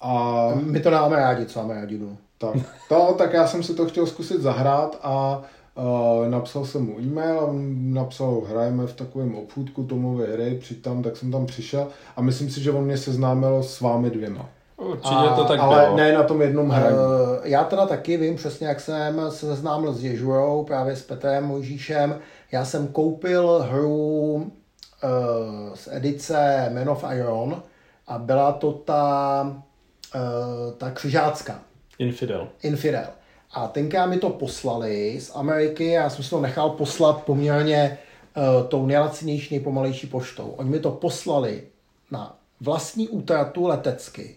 a 0.00 0.52
My 0.54 0.80
to 0.80 0.90
dáme 0.90 1.16
rádi, 1.16 1.46
co 1.46 1.58
máme 1.58 1.74
rádi. 1.74 1.98
No. 1.98 2.16
tak, 2.38 2.56
to, 2.88 3.14
tak 3.18 3.32
já 3.32 3.46
jsem 3.46 3.62
si 3.62 3.74
to 3.74 3.86
chtěl 3.86 4.06
zkusit 4.06 4.40
zahrát 4.40 4.98
a 5.02 5.42
uh, 5.74 6.28
napsal 6.28 6.64
jsem 6.64 6.86
mu 6.86 6.98
e-mail 7.00 7.38
a 7.40 7.44
on 7.46 7.94
napsal, 7.94 8.40
hrajeme 8.50 8.86
v 8.86 8.92
takovém 8.94 9.34
obchůdku 9.34 9.84
Tomovy 9.84 10.32
hry, 10.32 10.58
přijď 10.60 10.82
tam, 10.82 11.02
tak 11.02 11.16
jsem 11.16 11.30
tam 11.32 11.46
přišel 11.46 11.86
a 12.16 12.22
myslím 12.22 12.50
si, 12.50 12.60
že 12.62 12.70
on 12.72 12.84
mě 12.84 12.98
seznámil 12.98 13.62
s 13.62 13.80
vámi 13.80 14.10
dvěma. 14.10 14.48
Určitě 14.76 15.14
A- 15.14 15.36
to 15.36 15.44
tak 15.44 15.60
Ale 15.60 15.84
bylo. 15.84 15.96
ne 15.96 16.12
na 16.12 16.22
tom 16.22 16.42
jednom 16.42 16.68
hraní. 16.68 16.96
Uh, 16.96 17.02
já 17.42 17.64
teda 17.64 17.86
taky 17.86 18.16
vím 18.16 18.36
přesně, 18.36 18.66
jak 18.66 18.80
jsem 18.80 19.20
se 19.30 19.46
seznámil 19.46 19.92
s 19.92 20.04
Ježurou, 20.04 20.64
právě 20.64 20.96
s 20.96 21.02
Petrem 21.02 21.44
Mojžíšem. 21.44 22.18
Já 22.52 22.64
jsem 22.64 22.86
koupil 22.88 23.58
hru 23.70 24.32
uh, 24.34 24.42
z 25.74 25.88
edice 25.92 26.70
Man 26.74 26.88
of 26.90 27.04
Iron 27.16 27.62
a 28.06 28.18
byla 28.18 28.52
to 28.52 28.72
ta, 28.72 29.42
uh, 30.14 30.72
ta 30.78 30.90
křižácká, 30.90 31.58
Infidel. 31.98 32.48
Infidel. 32.62 33.04
A 33.52 33.68
tenkrát 33.68 34.06
mi 34.06 34.18
to 34.18 34.30
poslali 34.30 35.20
z 35.20 35.30
Ameriky, 35.34 35.86
já 35.86 36.10
jsem 36.10 36.24
si 36.24 36.30
to 36.30 36.40
nechal 36.40 36.70
poslat 36.70 37.24
poměrně 37.24 37.98
uh, 38.36 38.68
tou 38.68 38.86
nejlacinější, 38.86 39.54
nejpomalejší 39.54 40.06
poštou. 40.06 40.48
Oni 40.56 40.70
mi 40.70 40.80
to 40.80 40.90
poslali 40.90 41.64
na 42.10 42.38
vlastní 42.60 43.08
útratu 43.08 43.66
letecky. 43.66 44.36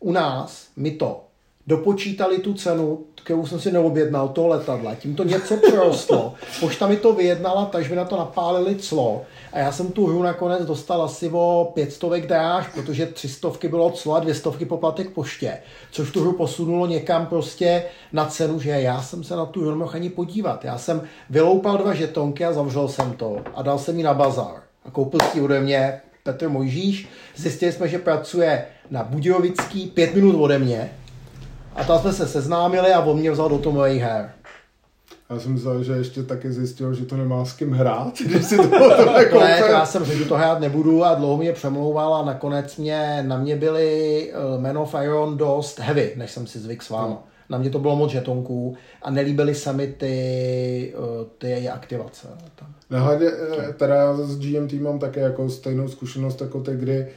U 0.00 0.12
nás 0.12 0.68
mi 0.76 0.90
to 0.90 1.29
dopočítali 1.70 2.38
tu 2.38 2.54
cenu, 2.54 2.98
kterou 3.14 3.46
jsem 3.46 3.60
si 3.60 3.72
neobjednal, 3.72 4.28
toho 4.28 4.48
letadla. 4.48 4.94
Tím 4.94 5.14
to 5.14 5.24
něco 5.24 5.56
přerostlo. 5.56 6.34
Pošta 6.60 6.86
mi 6.86 6.96
to 6.96 7.12
vyjednala, 7.12 7.64
takže 7.64 7.90
mi 7.90 7.96
na 7.96 8.04
to 8.04 8.16
napálili 8.16 8.74
clo. 8.74 9.22
A 9.52 9.58
já 9.58 9.72
jsem 9.72 9.92
tu 9.92 10.06
hru 10.06 10.22
nakonec 10.22 10.66
dostal 10.66 11.02
asi 11.02 11.30
o 11.32 11.70
500 11.74 12.10
dráž, 12.26 12.68
protože 12.74 13.06
300 13.06 13.52
bylo 13.68 13.90
clo 13.90 14.14
a 14.14 14.20
200 14.20 14.50
poplatek 14.68 15.10
poště. 15.10 15.58
Což 15.90 16.10
tu 16.10 16.20
hru 16.20 16.32
posunulo 16.32 16.86
někam 16.86 17.26
prostě 17.26 17.84
na 18.12 18.26
cenu, 18.26 18.60
že 18.60 18.70
já 18.70 19.02
jsem 19.02 19.24
se 19.24 19.36
na 19.36 19.46
tu 19.46 19.60
hru 19.60 19.70
nemohl 19.70 19.92
ani 19.94 20.10
podívat. 20.10 20.64
Já 20.64 20.78
jsem 20.78 21.02
vyloupal 21.30 21.78
dva 21.78 21.94
žetonky 21.94 22.44
a 22.44 22.52
zavřel 22.52 22.88
jsem 22.88 23.12
to 23.12 23.36
a 23.54 23.62
dal 23.62 23.78
jsem 23.78 23.98
ji 23.98 24.02
na 24.02 24.14
bazar. 24.14 24.62
A 24.84 24.90
koupil 24.90 25.20
si 25.20 25.40
ode 25.40 25.60
mě 25.60 26.00
Petr 26.22 26.48
Mojžíš. 26.48 27.08
Zjistili 27.36 27.72
jsme, 27.72 27.88
že 27.88 27.98
pracuje 27.98 28.66
na 28.90 29.04
Budějovický 29.04 29.86
pět 29.86 30.14
minut 30.14 30.42
ode 30.44 30.58
mě. 30.58 30.90
A 31.74 31.84
tam 31.84 31.98
jsme 31.98 32.12
se 32.12 32.28
seznámili 32.28 32.92
a 32.92 33.00
on 33.00 33.18
mě 33.18 33.30
vzal 33.30 33.48
do 33.48 33.58
Tomových 33.58 34.02
her. 34.02 34.30
Já 35.30 35.40
jsem 35.40 35.52
myslel, 35.52 35.82
že 35.82 35.92
ještě 35.92 36.22
taky 36.22 36.52
zjistil, 36.52 36.94
že 36.94 37.04
to 37.04 37.16
nemá 37.16 37.44
s 37.44 37.52
kým 37.52 37.72
hrát, 37.72 38.18
když 38.26 38.46
si 38.46 38.56
to, 38.56 38.68
to 38.68 39.04
ne, 39.06 39.18
nekoupil. 39.18 39.66
já 39.70 39.86
jsem 39.86 40.04
řekl, 40.04 40.18
že 40.18 40.24
to 40.24 40.36
hrát 40.36 40.60
nebudu 40.60 41.04
a 41.04 41.14
dlouho 41.14 41.36
mě 41.36 41.52
přemlouval 41.52 42.14
a 42.14 42.24
nakonec 42.24 42.76
mě, 42.76 43.24
na 43.26 43.38
mě 43.38 43.56
byly 43.56 44.32
uh, 44.32 44.62
Man 44.62 44.78
of 44.78 44.94
Iron 45.02 45.36
dost 45.36 45.78
heavy, 45.78 46.12
než 46.16 46.30
jsem 46.30 46.46
si 46.46 46.58
zvyk 46.58 46.82
s 46.82 46.90
váma. 46.90 47.22
Na 47.48 47.58
mě 47.58 47.70
to 47.70 47.78
bylo 47.78 47.96
moc 47.96 48.10
žetonků 48.10 48.76
a 49.02 49.10
nelíbily 49.10 49.54
se 49.54 49.72
mi 49.72 49.86
ty, 49.86 50.94
uh, 50.98 51.26
ty 51.38 51.68
aktivace. 51.68 52.28
Tam. 52.54 52.74
Nehledě, 52.90 53.32
eh, 53.58 53.72
teda 53.72 53.94
já 53.94 54.14
s 54.14 54.38
GMT 54.38 54.72
mám 54.72 54.98
také 54.98 55.20
jako 55.20 55.50
stejnou 55.50 55.88
zkušenost 55.88 56.40
jako 56.40 56.60
ty, 56.60 56.76
kdy 56.76 57.00
uh, 57.00 57.08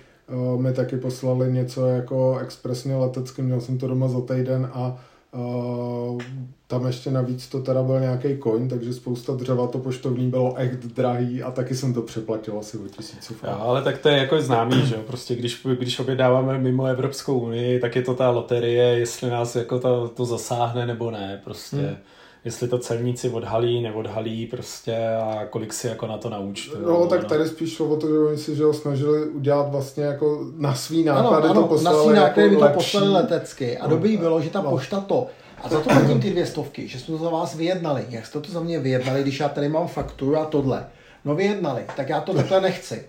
mi 0.57 0.73
taky 0.73 0.97
poslali 0.97 1.51
něco 1.51 1.87
jako 1.87 2.37
expresně 2.41 2.95
letecky, 2.95 3.41
měl 3.41 3.61
jsem 3.61 3.77
to 3.77 3.87
doma 3.87 4.07
za 4.07 4.21
týden 4.21 4.69
a 4.73 4.97
uh, 5.31 6.21
tam 6.67 6.87
ještě 6.87 7.11
navíc 7.11 7.47
to 7.47 7.59
teda 7.59 7.83
byl 7.83 7.99
nějaký 7.99 8.37
coin, 8.43 8.69
takže 8.69 8.93
spousta 8.93 9.33
dřeva 9.33 9.67
to 9.67 9.77
poštovní 9.77 10.29
bylo 10.29 10.55
echt 10.55 10.79
drahý 10.79 11.43
a 11.43 11.51
taky 11.51 11.75
jsem 11.75 11.93
to 11.93 12.01
přeplatil 12.01 12.59
asi 12.59 12.77
o 12.77 12.87
tisícovku. 12.87 13.45
Jo, 13.45 13.55
ale 13.59 13.81
tak 13.81 13.97
to 13.97 14.09
je 14.09 14.17
jako 14.17 14.41
známý, 14.41 14.85
že 14.85 14.95
jo? 14.95 15.01
Prostě 15.07 15.35
když, 15.35 15.67
když 15.79 15.99
objednáváme 15.99 16.59
mimo 16.59 16.85
Evropskou 16.85 17.39
unii, 17.39 17.79
tak 17.79 17.95
je 17.95 18.01
to 18.01 18.15
ta 18.15 18.29
loterie, 18.29 18.83
jestli 18.83 19.29
nás 19.29 19.55
jako 19.55 19.79
to, 19.79 20.07
to 20.07 20.25
zasáhne 20.25 20.85
nebo 20.85 21.11
ne. 21.11 21.41
Prostě 21.43 21.77
hmm. 21.77 21.97
Jestli 22.45 22.67
to 22.67 22.79
celníci 22.79 23.29
odhalí, 23.29 23.81
neodhalí 23.81 24.47
prostě 24.47 24.97
a 25.21 25.45
kolik 25.45 25.73
si 25.73 25.87
jako 25.87 26.07
na 26.07 26.17
to 26.17 26.29
naučtu. 26.29 26.77
No, 26.85 27.07
tak 27.07 27.25
tady 27.25 27.47
spíš 27.47 27.73
šlo 27.75 27.85
o 27.89 27.95
to, 27.97 28.07
že 28.07 28.17
oni 28.19 28.37
si 28.37 28.55
že 28.55 28.63
ho 28.63 28.73
snažili 28.73 29.25
udělat 29.25 29.71
vlastně 29.71 30.03
jako 30.03 30.45
na 30.57 30.75
svý 30.75 31.03
náklady 31.03 31.47
ano, 31.47 31.51
ano, 31.51 31.61
to 31.61 31.67
poslali 31.67 31.97
na 31.97 32.03
svý 32.03 32.15
náklady 32.15 32.49
jako 32.53 32.67
to 32.67 32.73
poslali 32.73 33.09
letecky 33.09 33.77
a 33.77 33.83
No. 33.83 33.89
dobrý 33.89 34.17
bylo, 34.17 34.41
že 34.41 34.49
ta 34.49 34.61
No. 34.61 34.69
pošta 34.69 34.99
to 35.01 35.27
a 35.63 35.69
za 35.69 35.79
to 35.79 35.89
platím 35.89 36.21
ty 36.21 36.29
dvě 36.31 36.45
stovky, 36.45 36.87
že 36.87 36.99
jsme 36.99 37.17
to 37.17 37.23
za 37.23 37.29
vás 37.29 37.55
vyjednali. 37.55 38.05
Jak 38.09 38.25
jste 38.25 38.39
to 38.41 38.51
za 38.51 38.59
mě 38.59 38.79
vyjednali, 38.79 39.21
když 39.21 39.39
já 39.39 39.49
tady 39.49 39.69
mám 39.69 39.87
fakturu 39.87 40.37
a 40.37 40.45
tohle. 40.45 40.85
No 41.25 41.35
vyjednali, 41.35 41.85
tak 41.97 42.09
já 42.09 42.21
to 42.21 42.33
takhle 42.33 42.61
nechci. 42.61 43.05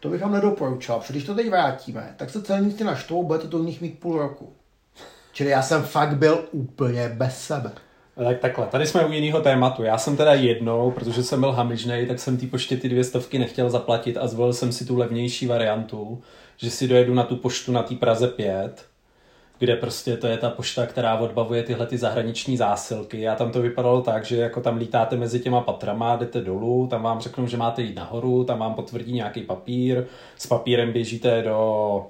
To 0.00 0.08
bych 0.08 0.22
vám 0.22 0.32
nedoporučoval, 0.32 1.00
protože 1.00 1.12
když 1.12 1.24
to 1.24 1.34
teď 1.34 1.50
vrátíme, 1.50 2.14
tak 2.16 2.30
se 2.30 2.42
celníci 2.42 2.84
naštvou, 2.84 3.22
budete 3.26 3.48
to 3.48 3.58
u 3.58 3.62
nich 3.64 3.80
mít 3.80 3.98
půl 3.98 4.18
roku. 4.18 4.52
Čili 5.32 5.50
já 5.50 5.62
jsem 5.62 5.82
fakt 5.82 6.16
byl 6.16 6.44
úplně 6.52 7.08
bez 7.16 7.38
sebe. 7.40 7.70
Tak 8.24 8.38
takhle, 8.38 8.66
tady 8.66 8.86
jsme 8.86 9.04
u 9.04 9.12
jiného 9.12 9.40
tématu. 9.40 9.82
Já 9.82 9.98
jsem 9.98 10.16
teda 10.16 10.34
jednou, 10.34 10.90
protože 10.90 11.22
jsem 11.22 11.40
byl 11.40 11.52
hamižnej, 11.52 12.06
tak 12.06 12.18
jsem 12.18 12.36
té 12.36 12.46
poště 12.46 12.76
ty 12.76 12.88
dvě 12.88 13.04
stovky 13.04 13.38
nechtěl 13.38 13.70
zaplatit 13.70 14.16
a 14.16 14.26
zvolil 14.26 14.52
jsem 14.52 14.72
si 14.72 14.84
tu 14.84 14.96
levnější 14.96 15.46
variantu, 15.46 16.22
že 16.56 16.70
si 16.70 16.88
dojedu 16.88 17.14
na 17.14 17.22
tu 17.22 17.36
poštu 17.36 17.72
na 17.72 17.82
té 17.82 17.94
Praze 17.94 18.28
5, 18.28 18.86
kde 19.58 19.76
prostě 19.76 20.16
to 20.16 20.26
je 20.26 20.36
ta 20.36 20.50
pošta, 20.50 20.86
která 20.86 21.18
odbavuje 21.18 21.62
tyhle 21.62 21.86
ty 21.86 21.98
zahraniční 21.98 22.56
zásilky. 22.56 23.28
A 23.28 23.34
tam 23.34 23.52
to 23.52 23.62
vypadalo 23.62 24.02
tak, 24.02 24.24
že 24.24 24.36
jako 24.36 24.60
tam 24.60 24.76
lítáte 24.76 25.16
mezi 25.16 25.40
těma 25.40 25.60
patrama, 25.60 26.16
jdete 26.16 26.40
dolů, 26.40 26.86
tam 26.86 27.02
vám 27.02 27.20
řeknou, 27.20 27.46
že 27.46 27.56
máte 27.56 27.82
jít 27.82 27.96
nahoru, 27.96 28.44
tam 28.44 28.58
vám 28.58 28.74
potvrdí 28.74 29.12
nějaký 29.12 29.42
papír, 29.42 30.04
s 30.36 30.46
papírem 30.46 30.92
běžíte 30.92 31.42
do, 31.42 32.06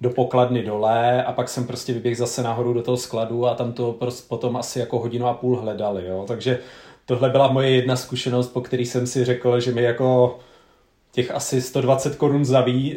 do 0.00 0.10
pokladny 0.10 0.62
dole 0.62 1.24
a 1.24 1.32
pak 1.32 1.48
jsem 1.48 1.66
prostě 1.66 1.92
vyběhl 1.92 2.16
zase 2.16 2.42
nahoru 2.42 2.72
do 2.72 2.82
toho 2.82 2.96
skladu 2.96 3.46
a 3.46 3.54
tam 3.54 3.72
to 3.72 3.92
prostě 3.92 4.28
potom 4.28 4.56
asi 4.56 4.78
jako 4.78 4.98
hodinu 4.98 5.26
a 5.26 5.34
půl 5.34 5.56
hledali, 5.56 6.06
jo. 6.06 6.24
Takže 6.28 6.58
tohle 7.04 7.30
byla 7.30 7.52
moje 7.52 7.70
jedna 7.70 7.96
zkušenost, 7.96 8.48
po 8.48 8.60
který 8.60 8.86
jsem 8.86 9.06
si 9.06 9.24
řekl, 9.24 9.60
že 9.60 9.72
mi 9.72 9.82
jako 9.82 10.38
těch 11.16 11.30
asi 11.30 11.62
120 11.62 12.16
korun 12.16 12.44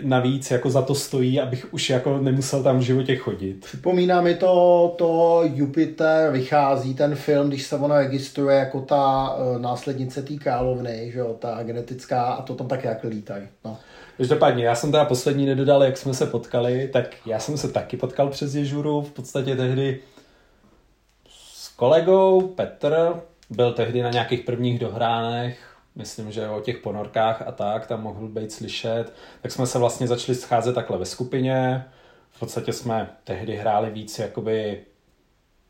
navíc 0.03 0.51
jako 0.51 0.69
za 0.69 0.81
to 0.81 0.95
stojí, 0.95 1.41
abych 1.41 1.73
už 1.73 1.89
jako 1.89 2.17
nemusel 2.17 2.63
tam 2.63 2.79
v 2.79 2.81
životě 2.81 3.15
chodit. 3.15 3.65
Připomíná 3.65 4.21
mi 4.21 4.35
to, 4.35 4.95
to 4.97 5.41
Jupiter 5.53 6.31
vychází, 6.31 6.93
ten 6.93 7.15
film, 7.15 7.47
když 7.47 7.63
se 7.63 7.75
ona 7.75 7.97
registruje 7.97 8.57
jako 8.57 8.81
ta 8.81 9.33
uh, 9.35 9.61
následnice 9.61 10.21
té 10.21 10.33
královny, 10.33 11.11
že 11.13 11.19
jo, 11.19 11.35
ta 11.39 11.63
genetická 11.63 12.23
a 12.23 12.41
to 12.41 12.55
tam 12.55 12.67
taky 12.67 12.87
jak 12.87 13.03
lítají. 13.03 13.47
No. 13.65 13.77
Každopádně, 14.17 14.65
já 14.65 14.75
jsem 14.75 14.91
teda 14.91 15.05
poslední 15.05 15.45
nedodal, 15.45 15.83
jak 15.83 15.97
jsme 15.97 16.13
se 16.13 16.25
potkali, 16.25 16.89
tak 16.93 17.15
já 17.25 17.39
jsem 17.39 17.57
se 17.57 17.71
taky 17.71 17.97
potkal 17.97 18.29
přes 18.29 18.55
Ježuru, 18.55 19.01
v 19.01 19.11
podstatě 19.11 19.55
tehdy 19.55 19.99
s 21.29 21.67
kolegou, 21.67 22.41
Petr, 22.41 23.13
byl 23.49 23.73
tehdy 23.73 24.01
na 24.01 24.09
nějakých 24.09 24.41
prvních 24.41 24.79
dohránech, 24.79 25.68
myslím, 25.95 26.31
že 26.31 26.49
o 26.49 26.61
těch 26.61 26.77
ponorkách 26.77 27.41
a 27.47 27.51
tak, 27.51 27.87
tam 27.87 28.03
mohl 28.03 28.27
být 28.27 28.51
slyšet, 28.51 29.13
tak 29.41 29.51
jsme 29.51 29.67
se 29.67 29.79
vlastně 29.79 30.07
začali 30.07 30.35
scházet 30.35 30.75
takhle 30.75 30.97
ve 30.97 31.05
skupině, 31.05 31.85
v 32.31 32.39
podstatě 32.39 32.73
jsme 32.73 33.09
tehdy 33.23 33.55
hráli 33.55 33.91
víc 33.91 34.19
jakoby 34.19 34.85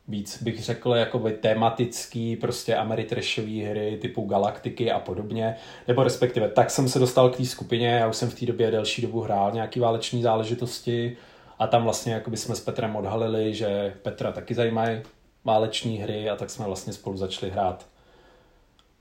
víc 0.08 0.42
bych 0.42 0.64
řekl 0.64 0.94
jakoby 0.94 1.32
tematický, 1.32 2.36
prostě 2.36 2.76
ameritrashové 2.76 3.62
hry 3.62 3.98
typu 4.00 4.24
Galaktiky 4.24 4.92
a 4.92 5.00
podobně, 5.00 5.56
nebo 5.88 6.02
respektive 6.02 6.48
tak 6.48 6.70
jsem 6.70 6.88
se 6.88 6.98
dostal 6.98 7.30
k 7.30 7.36
té 7.36 7.44
skupině, 7.44 7.88
já 7.88 8.08
už 8.08 8.16
jsem 8.16 8.30
v 8.30 8.40
té 8.40 8.46
době 8.46 8.70
delší 8.70 9.02
dobu 9.02 9.20
hrál 9.20 9.52
nějaký 9.52 9.80
váleční 9.80 10.22
záležitosti 10.22 11.16
a 11.58 11.66
tam 11.66 11.84
vlastně 11.84 12.12
jakoby 12.12 12.36
jsme 12.36 12.54
s 12.56 12.60
Petrem 12.60 12.96
odhalili, 12.96 13.54
že 13.54 13.94
Petra 14.02 14.32
taky 14.32 14.54
zajímají 14.54 15.00
váleční 15.44 15.98
hry 15.98 16.30
a 16.30 16.36
tak 16.36 16.50
jsme 16.50 16.64
vlastně 16.64 16.92
spolu 16.92 17.16
začali 17.16 17.52
hrát 17.52 17.86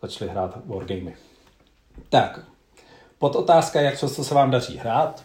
začali 0.02 0.32
hrát 0.32 0.58
wargamy. 0.66 1.16
Tak, 2.10 2.40
pod 3.20 3.36
otázka, 3.36 3.82
jak 3.82 4.00
často 4.00 4.24
se 4.24 4.36
vám 4.36 4.52
daří 4.52 4.78
hrát. 4.78 5.24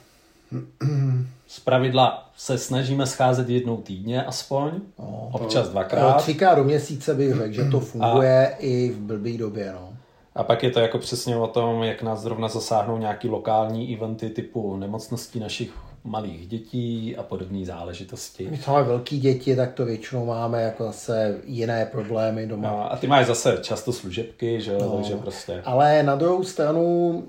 Z 1.46 1.60
pravidla 1.60 2.30
se 2.36 2.58
snažíme 2.58 3.06
scházet 3.06 3.48
jednou 3.48 3.76
týdně 3.76 4.24
aspoň, 4.24 4.70
No. 4.98 5.28
občas 5.32 5.68
dvakrát. 5.68 6.16
Třikrát 6.16 6.54
do 6.54 6.64
měsíce 6.64 7.14
bych 7.14 7.34
řekl, 7.34 7.52
že 7.52 7.64
to 7.70 7.80
funguje 7.80 8.48
a... 8.48 8.56
i 8.58 8.90
v 8.90 8.98
blbý 8.98 9.38
době. 9.38 9.72
No. 9.72 9.92
A 10.34 10.42
pak 10.42 10.62
je 10.62 10.70
to 10.70 10.80
jako 10.80 10.98
přesně 10.98 11.36
o 11.36 11.46
tom, 11.46 11.82
jak 11.82 12.02
nás 12.02 12.20
zrovna 12.20 12.48
zasáhnou 12.48 12.98
nějaký 12.98 13.28
lokální 13.28 13.94
eventy 13.96 14.30
typu 14.30 14.76
nemocností 14.76 15.40
našich 15.40 15.70
malých 16.04 16.48
dětí 16.48 17.16
a 17.16 17.22
podobné 17.22 17.64
záležitosti. 17.66 18.48
My 18.50 18.58
máme 18.66 18.82
velký 18.84 19.20
děti, 19.20 19.56
tak 19.56 19.72
to 19.72 19.84
většinou 19.84 20.26
máme 20.26 20.62
jako 20.62 20.84
zase 20.84 21.38
jiné 21.44 21.86
problémy 21.86 22.46
doma. 22.46 22.70
No, 22.70 22.92
a 22.92 22.96
ty 22.96 23.06
máš 23.06 23.26
zase 23.26 23.58
často 23.62 23.92
služebky, 23.92 24.60
že 24.60 24.72
jo, 24.72 24.78
No. 24.80 24.96
takže 24.96 25.16
prostě... 25.16 25.62
Ale 25.64 26.02
na 26.02 26.14
druhou 26.16 26.44
stranu, 26.44 27.24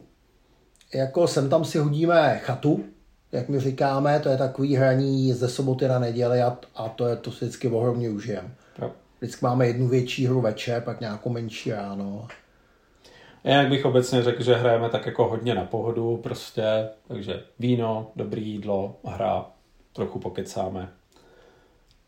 jako 0.94 1.28
sem 1.28 1.50
tam 1.50 1.66
si 1.66 1.78
hodíme 1.78 2.40
chatu, 2.44 2.84
jak 3.32 3.50
my 3.50 3.60
říkáme, 3.60 4.20
to 4.20 4.30
je 4.30 4.38
takový 4.38 4.76
hraní 4.76 5.34
ze 5.34 5.50
soboty 5.50 5.88
na 5.88 6.00
neděli 6.00 6.42
a, 6.42 6.58
a 6.76 6.90
to 6.90 7.08
je 7.08 7.16
to 7.16 7.32
si 7.32 7.46
vždycky 7.46 7.68
ohromně 7.68 8.10
užijem. 8.10 8.54
Jo. 8.82 8.92
Vždycky 9.20 9.46
máme 9.46 9.68
jednu 9.68 9.88
větší 9.88 10.28
hru 10.28 10.42
večer, 10.42 10.82
pak 10.82 11.00
nějakou 11.00 11.30
menší 11.30 11.72
ráno. 11.72 12.28
Jinak 13.46 13.70
bych 13.70 13.86
obecně 13.86 14.24
řekl, 14.24 14.44
že 14.44 14.56
hrajeme 14.56 14.90
tak 14.90 15.06
jako 15.06 15.28
hodně 15.28 15.56
na 15.56 15.64
pohodu 15.64 16.18
prostě, 16.18 16.90
takže 17.08 17.44
víno, 17.60 18.12
dobrý 18.16 18.50
jídlo, 18.50 18.96
hra, 19.06 19.46
trochu 19.94 20.20
pokecáme. 20.20 20.90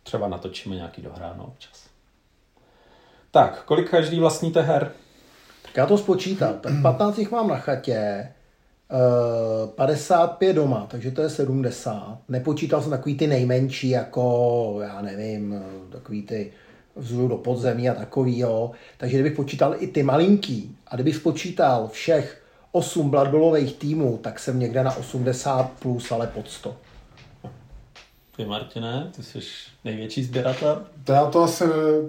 Třeba 0.03 0.27
natočíme 0.27 0.75
nějaký 0.75 1.01
dohráno 1.01 1.45
občas. 1.45 1.87
Tak, 3.31 3.63
kolik 3.63 3.89
každý 3.89 4.19
vlastníte 4.19 4.61
her? 4.61 4.91
Tak 5.61 5.77
já 5.77 5.85
to 5.85 5.97
spočítal. 5.97 6.53
Tak 6.53 6.73
15 6.81 7.17
jich 7.17 7.31
mám 7.31 7.47
na 7.47 7.57
chatě, 7.57 7.93
eh, 7.93 9.67
55 9.75 10.53
doma, 10.53 10.87
takže 10.89 11.11
to 11.11 11.21
je 11.21 11.29
70. 11.29 12.19
Nepočítal 12.29 12.81
jsem 12.81 12.91
takový 12.91 13.17
ty 13.17 13.27
nejmenší, 13.27 13.89
jako, 13.89 14.77
já 14.81 15.01
nevím, 15.01 15.53
eh, 15.53 15.91
takový 15.91 16.21
ty 16.21 16.53
vzhůru 16.95 17.27
do 17.27 17.37
podzemí 17.37 17.89
a 17.89 17.93
takový, 17.93 18.39
jo. 18.39 18.71
Takže 18.97 19.17
kdybych 19.17 19.35
počítal 19.35 19.75
i 19.79 19.87
ty 19.87 20.03
malinký 20.03 20.76
a 20.91 20.95
kdybych 20.95 21.15
spočítal 21.15 21.87
všech 21.87 22.43
8 22.71 23.09
Blood 23.09 23.27
Bowlových 23.27 23.75
týmů, 23.75 24.19
tak 24.23 24.39
jsem 24.39 24.59
někde 24.59 24.83
na 24.83 24.97
80 24.97 25.71
plus, 25.79 26.11
ale 26.11 26.27
pod 26.27 26.49
100. 26.49 26.75
Ty 28.35 28.45
Martine, 28.45 29.11
ty 29.15 29.23
jsi 29.23 29.39
největší 29.85 30.23
sběratel? 30.23 30.85
To 31.03 31.11
já 31.11 31.25
to 31.25 31.43
asi 31.43 31.63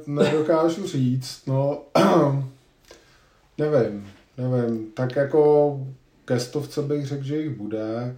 ne, 0.07 0.25
nedokážu 0.25 0.87
říct, 0.87 1.47
no 1.47 1.83
nevím, 3.59 4.11
nevím, 4.39 4.91
tak 4.95 5.17
jako 5.17 5.81
ke 6.25 6.41
stovce 6.41 6.83
bych 6.83 7.07
řekl, 7.07 7.25
že 7.25 7.37
jich 7.37 7.51
bude. 7.51 8.17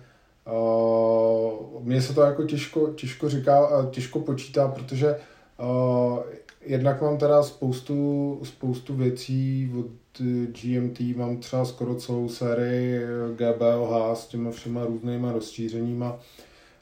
Uh, 0.53 1.83
mně 1.83 2.03
se 2.03 2.15
to 2.15 2.23
jako 2.23 2.45
těžko, 2.45 2.87
těžko 2.91 3.29
říká, 3.29 3.67
a 3.67 3.91
těžko 3.91 4.21
počítá, 4.21 4.69
protože 4.69 5.17
uh, 5.59 6.19
jednak 6.67 7.03
mám 7.03 7.19
teda 7.19 7.43
spoustu, 7.43 8.41
spoustu 8.45 8.95
věcí 8.95 9.73
od 9.79 10.21
eh, 10.21 10.47
GMT, 10.47 11.01
mám 11.17 11.37
třeba 11.37 11.65
skoro 11.65 11.95
celou 11.95 12.29
sérii 12.29 12.97
eh, 12.97 13.09
GBOH 13.35 14.17
s 14.17 14.27
těma 14.27 14.51
všema 14.51 14.85
různýma 14.85 15.33
rozšířeníma. 15.33 16.19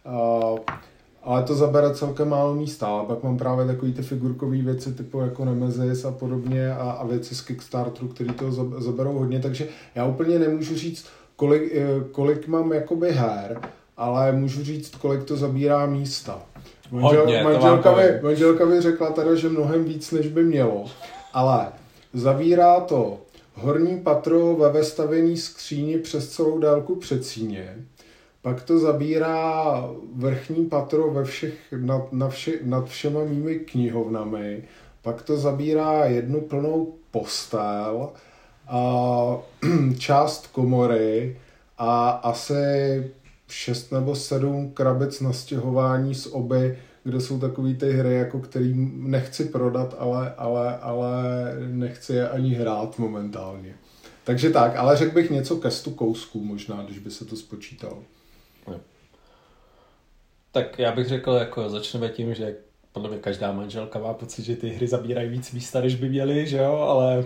Uh, 0.07 0.59
ale 1.23 1.43
to 1.43 1.55
zabere 1.55 1.95
celkem 1.95 2.29
málo 2.29 2.55
místa. 2.55 2.87
A 2.87 3.05
pak 3.05 3.23
mám 3.23 3.39
právě 3.39 3.67
takové 3.67 3.93
ty 3.93 4.03
figurkové 4.03 4.57
věci 4.57 4.93
typu 4.93 5.21
jako 5.21 5.45
Nemesis 5.45 6.05
a 6.05 6.11
podobně 6.11 6.73
a, 6.73 6.91
a 6.91 7.07
věci 7.07 7.35
z 7.35 7.41
Kickstarteru, 7.41 8.09
které 8.09 8.33
to 8.33 8.49
zab- 8.51 8.81
zaberou 8.81 9.13
hodně, 9.13 9.41
takže 9.41 9.69
já 9.95 10.07
úplně 10.07 10.39
nemůžu 10.39 10.77
říct, 10.77 11.07
kolik, 11.37 11.73
eh, 11.75 11.87
kolik 12.13 12.49
mám 12.49 12.73
jakoby 12.73 13.13
her, 13.13 13.61
ale 13.97 14.33
můžu 14.33 14.65
říct, 14.65 14.95
kolik 14.95 15.25
to 15.25 15.37
zabírá 15.37 15.87
místa. 15.87 16.43
Hodně, 16.91 17.43
manželka, 17.43 17.97
mi, 17.97 18.03
manželka 18.23 18.65
mi 18.65 18.81
řekla 18.81 19.11
teda, 19.11 19.35
že 19.35 19.49
mnohem 19.49 19.85
víc, 19.85 20.11
než 20.11 20.29
by 20.29 20.45
mělo, 20.45 20.85
ale 21.33 21.69
zavírá 22.15 22.81
to 22.81 23.19
horní 23.55 24.01
patro 24.01 24.57
ve 24.57 24.73
vestavěný 24.73 25.37
skříni 25.37 25.99
přes 25.99 26.29
celou 26.29 26.59
délku 26.59 26.97
předsíně, 26.97 27.77
pak 28.43 28.63
to 28.63 28.79
zabírá 28.79 29.85
vrchní 30.15 30.67
patro 30.67 31.11
ve 31.11 31.25
všech, 31.25 31.55
nad, 31.77 32.13
na 32.13 32.29
vše, 32.29 32.53
nad 32.63 32.89
všema 32.89 33.25
mými 33.25 33.55
knihovnami, 33.55 34.65
pak 35.03 35.23
to 35.23 35.37
zabírá 35.37 36.05
jednu 36.05 36.41
plnou 36.41 36.95
postel, 37.11 38.11
a 38.69 39.37
část 39.99 40.47
komory 40.47 41.37
a 41.79 42.11
asi 42.11 43.05
šest 43.49 43.93
nebo 43.93 44.15
sedm 44.15 44.71
krabic 44.71 45.21
na 45.21 45.33
stěhování 45.33 46.15
z 46.15 46.27
oby, 46.27 46.79
kde 47.05 47.21
jsou 47.21 47.39
takové 47.39 47.75
ty 47.75 47.93
hry, 47.93 48.15
jako 48.15 48.39
který 48.39 48.73
nechci 48.97 49.45
prodat, 49.45 49.95
ale, 49.99 50.35
ale, 50.35 50.79
ale 50.79 51.13
nechci 51.67 52.13
je 52.13 52.29
ani 52.29 52.55
hrát 52.55 52.99
momentálně. 52.99 53.75
Takže 54.25 54.51
tak, 54.51 54.77
ale 54.77 54.97
řekl 54.97 55.15
bych 55.15 55.31
něco 55.31 55.57
ke 55.57 55.71
stu 55.71 55.91
kousků 55.91 56.45
možná, 56.45 56.83
když 56.83 56.99
by 56.99 57.11
se 57.11 57.25
to 57.25 57.37
spočítalo. 57.37 58.03
Tak 60.53 60.79
já 60.79 60.93
bych 60.93 61.09
řekl, 61.09 61.33
jako 61.33 61.71
začneme 61.71 62.09
tím, 62.09 62.35
že 62.35 62.57
podle 62.93 63.09
mě 63.09 63.19
každá 63.19 63.53
manželka 63.53 63.99
má 63.99 64.15
pocit, 64.15 64.45
že 64.45 64.57
ty 64.57 64.69
hry 64.69 64.87
zabírají 64.89 65.29
víc 65.29 65.53
místa, 65.53 65.81
než 65.81 65.95
by 65.95 66.09
měly, 66.09 66.47
že 66.47 66.59
jo, 66.59 66.73
ale 66.73 67.25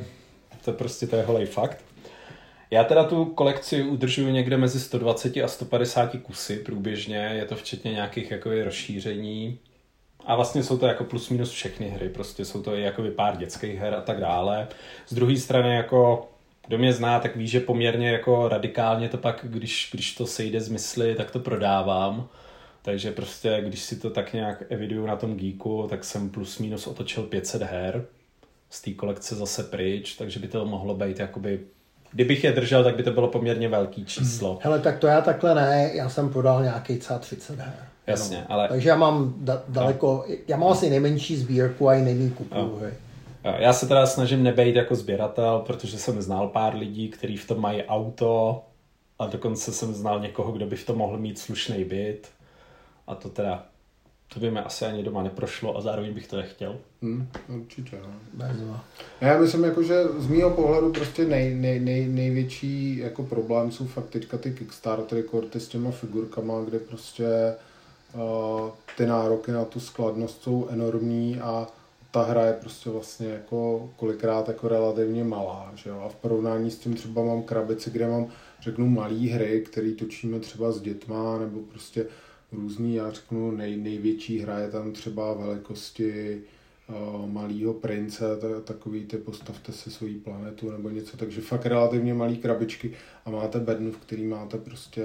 to 0.64 0.72
prostě 0.72 1.06
to 1.06 1.16
je 1.16 1.22
holej 1.22 1.46
fakt. 1.46 1.84
Já 2.72 2.84
teda 2.84 3.04
tu 3.04 3.24
kolekci 3.24 3.82
udržuju 3.82 4.28
někde 4.28 4.56
mezi 4.56 4.80
120 4.80 5.36
a 5.36 5.48
150 5.48 6.16
kusy 6.22 6.56
průběžně, 6.56 7.16
je 7.16 7.44
to 7.44 7.56
včetně 7.56 7.92
nějakých 7.92 8.30
jako 8.30 8.50
rozšíření. 8.64 9.58
A 10.24 10.36
vlastně 10.36 10.62
jsou 10.62 10.78
to 10.78 10.86
jako 10.86 11.04
plus 11.04 11.28
minus 11.28 11.50
všechny 11.50 11.88
hry, 11.88 12.08
prostě 12.08 12.44
jsou 12.44 12.62
to 12.62 12.74
i 12.74 12.82
jako 12.82 13.02
pár 13.16 13.36
dětských 13.36 13.78
her 13.78 13.94
a 13.94 14.00
tak 14.00 14.20
dále. 14.20 14.68
Z 15.06 15.14
druhé 15.14 15.36
strany 15.36 15.74
jako 15.74 16.28
kdo 16.66 16.78
mě 16.78 16.92
zná, 16.92 17.20
tak 17.20 17.36
ví, 17.36 17.48
že 17.48 17.60
poměrně 17.60 18.10
jako 18.10 18.48
radikálně 18.48 19.08
to 19.08 19.18
pak, 19.18 19.46
když, 19.48 19.88
když 19.92 20.14
to 20.14 20.26
sejde 20.26 20.60
z 20.60 20.68
mysli, 20.68 21.14
tak 21.14 21.30
to 21.30 21.38
prodávám. 21.38 22.28
Takže 22.82 23.12
prostě, 23.12 23.62
když 23.66 23.80
si 23.80 23.96
to 23.96 24.10
tak 24.10 24.32
nějak 24.32 24.62
eviduju 24.68 25.06
na 25.06 25.16
tom 25.16 25.36
Geeku, 25.36 25.86
tak 25.90 26.04
jsem 26.04 26.30
plus 26.30 26.58
minus 26.58 26.86
otočil 26.86 27.22
500 27.22 27.62
her 27.62 28.06
z 28.70 28.82
té 28.82 28.92
kolekce 28.92 29.34
zase 29.34 29.62
pryč, 29.62 30.14
takže 30.14 30.40
by 30.40 30.48
to 30.48 30.64
mohlo 30.64 30.94
být 30.94 31.18
jakoby 31.18 31.60
Kdybych 32.12 32.44
je 32.44 32.52
držel, 32.52 32.84
tak 32.84 32.96
by 32.96 33.02
to 33.02 33.10
bylo 33.10 33.28
poměrně 33.28 33.68
velký 33.68 34.04
číslo. 34.04 34.50
Hmm. 34.50 34.58
Hele, 34.62 34.78
tak 34.78 34.98
to 34.98 35.06
já 35.06 35.20
takhle 35.20 35.54
ne, 35.54 35.90
já 35.94 36.08
jsem 36.08 36.30
prodal 36.30 36.62
nějaký 36.62 36.96
třeba 36.96 37.18
30 37.18 37.58
her. 37.58 37.74
Jasně, 38.06 38.36
no. 38.36 38.44
ale... 38.48 38.68
Takže 38.68 38.88
já 38.88 38.96
mám 38.96 39.34
da- 39.44 39.62
daleko, 39.68 40.24
no. 40.28 40.34
já 40.48 40.56
mám 40.56 40.72
asi 40.72 40.90
nejmenší 40.90 41.36
sbírku 41.36 41.88
a 41.88 41.94
i 41.94 42.02
nejméně 42.02 42.30
kupu. 42.30 42.54
No. 42.54 42.78
Já 43.58 43.72
se 43.72 43.88
teda 43.88 44.06
snažím 44.06 44.42
nebejt 44.42 44.76
jako 44.76 44.94
sběratel, 44.94 45.58
protože 45.66 45.98
jsem 45.98 46.22
znal 46.22 46.48
pár 46.48 46.76
lidí, 46.76 47.08
kteří 47.08 47.36
v 47.36 47.46
tom 47.46 47.60
mají 47.60 47.82
auto 47.82 48.62
a 49.18 49.26
dokonce 49.26 49.72
jsem 49.72 49.94
znal 49.94 50.20
někoho, 50.20 50.52
kdo 50.52 50.66
by 50.66 50.76
v 50.76 50.86
tom 50.86 50.98
mohl 50.98 51.18
mít 51.18 51.38
slušný 51.38 51.84
byt. 51.84 52.28
A 53.06 53.14
to 53.14 53.28
teda, 53.28 53.64
to 54.34 54.40
by 54.40 54.50
mi 54.50 54.60
asi 54.60 54.84
ani 54.84 55.02
doma 55.02 55.22
neprošlo 55.22 55.76
a 55.76 55.80
zároveň 55.80 56.14
bych 56.14 56.26
to 56.26 56.36
nechtěl. 56.36 56.76
Hmm, 57.02 57.28
určitě, 57.48 57.98
no. 58.02 58.80
Já 59.20 59.38
myslím, 59.38 59.64
jako, 59.64 59.82
že 59.82 60.04
z 60.18 60.26
mého 60.26 60.50
pohledu 60.50 60.92
prostě 60.92 61.24
nej, 61.24 61.54
nej, 61.54 61.80
nej, 61.80 62.08
největší 62.08 62.96
jako 62.96 63.22
problém 63.22 63.72
jsou 63.72 63.86
fakt 63.86 64.08
teďka 64.08 64.38
ty 64.38 64.50
Kickstartery, 64.50 65.22
korty 65.22 65.60
s 65.60 65.68
těma 65.68 65.90
figurkama, 65.90 66.60
kde 66.64 66.78
prostě 66.78 67.54
uh, 68.14 68.70
ty 68.96 69.06
nároky 69.06 69.52
na 69.52 69.64
tu 69.64 69.80
skladnost 69.80 70.42
jsou 70.42 70.68
enormní 70.70 71.40
a 71.40 71.66
ta 72.10 72.22
hra 72.22 72.46
je 72.46 72.52
prostě 72.52 72.90
vlastně 72.90 73.28
jako 73.28 73.90
kolikrát 73.96 74.48
jako 74.48 74.68
relativně 74.68 75.24
malá, 75.24 75.72
že 75.74 75.90
jo? 75.90 76.02
A 76.06 76.08
v 76.08 76.14
porovnání 76.14 76.70
s 76.70 76.78
tím 76.78 76.94
třeba 76.94 77.24
mám 77.24 77.42
krabici, 77.42 77.90
kde 77.90 78.08
mám, 78.08 78.26
řeknu, 78.60 78.88
malé 78.88 79.28
hry, 79.28 79.64
které 79.70 79.90
točíme 79.90 80.40
třeba 80.40 80.72
s 80.72 80.80
dětma, 80.80 81.38
nebo 81.38 81.60
prostě 81.60 82.06
různý, 82.52 82.94
já 82.94 83.10
řeknu, 83.10 83.50
nej, 83.50 83.76
největší 83.76 84.38
hra 84.38 84.58
je 84.58 84.70
tam 84.70 84.92
třeba 84.92 85.32
velikosti 85.32 86.40
uh, 86.88 87.30
malého 87.30 87.74
prince, 87.74 88.24
takový 88.64 89.04
ty 89.04 89.16
postavte 89.16 89.72
si 89.72 89.90
svoji 89.90 90.14
planetu 90.14 90.70
nebo 90.70 90.90
něco, 90.90 91.16
takže 91.16 91.40
fakt 91.40 91.66
relativně 91.66 92.14
malý 92.14 92.36
krabičky 92.36 92.92
a 93.24 93.30
máte 93.30 93.58
bednu, 93.58 93.92
v 93.92 93.96
který 93.96 94.26
máte 94.26 94.58
prostě 94.58 95.04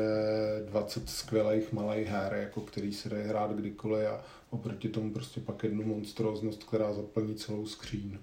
20 0.65 1.09
skvělých 1.09 1.73
malých 1.73 2.07
her, 2.07 2.33
jako 2.33 2.61
který 2.61 2.93
se 2.93 3.09
dají 3.09 3.27
hrát 3.27 3.51
kdykoliv 3.51 4.07
a 4.07 4.23
oproti 4.49 4.89
tomu 4.89 5.13
prostě 5.13 5.41
pak 5.41 5.63
jednu 5.63 5.83
monstróznost, 5.83 6.63
která 6.63 6.93
zaplní 6.93 7.35
celou 7.35 7.65
skříň. 7.65 8.17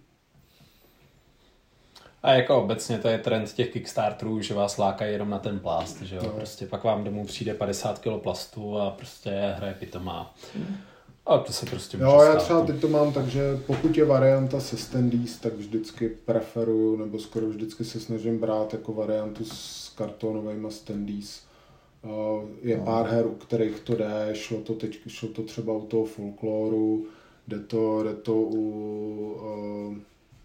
A 2.24 2.32
jako 2.32 2.62
obecně 2.62 2.98
to 2.98 3.08
je 3.08 3.18
trend 3.18 3.52
těch 3.52 3.70
Kickstarterů, 3.70 4.40
že 4.40 4.54
vás 4.54 4.78
lákají 4.78 5.12
jenom 5.12 5.30
na 5.30 5.38
ten 5.38 5.58
plast, 5.58 6.02
že 6.02 6.16
jo? 6.16 6.22
No. 6.24 6.30
Prostě 6.30 6.66
pak 6.66 6.84
vám 6.84 7.04
domů 7.04 7.26
přijde 7.26 7.54
50 7.54 7.98
kg 7.98 8.22
plastu 8.22 8.78
a 8.78 8.90
prostě 8.90 9.30
hraje 9.56 9.74
pitomá. 9.74 10.34
A 11.26 11.38
to 11.38 11.52
se 11.52 11.66
prostě 11.66 11.96
Jo, 12.00 12.20
já 12.22 12.37
třeba 12.37 12.64
teď 12.64 12.80
to 12.80 12.88
mám 12.88 13.12
tak, 13.12 13.26
že 13.26 13.42
pokud 13.66 13.96
je 13.96 14.04
varianta 14.04 14.60
se 14.60 14.76
standees, 14.76 15.38
tak 15.38 15.52
vždycky 15.52 16.08
preferuju, 16.08 16.96
nebo 16.96 17.18
skoro 17.18 17.46
vždycky 17.46 17.84
se 17.84 18.00
snažím 18.00 18.38
brát 18.38 18.72
jako 18.72 18.92
variantu 18.92 19.44
s 19.44 19.92
kartonovými 19.96 20.70
standees. 20.70 21.42
Je 22.62 22.76
no. 22.76 22.84
pár 22.84 23.06
her, 23.06 23.26
u 23.26 23.34
kterých 23.34 23.80
to 23.80 23.94
jde, 23.94 24.30
šlo 24.32 24.60
to 24.60 24.74
teď, 24.74 24.98
šlo 25.08 25.28
to 25.28 25.42
třeba 25.42 25.72
u 25.72 25.87
toho 25.87 26.04
folkloru, 26.04 27.06
jde 27.48 27.58
to, 27.58 28.02
jde 28.02 28.14
to 28.14 28.34
u 28.34 29.96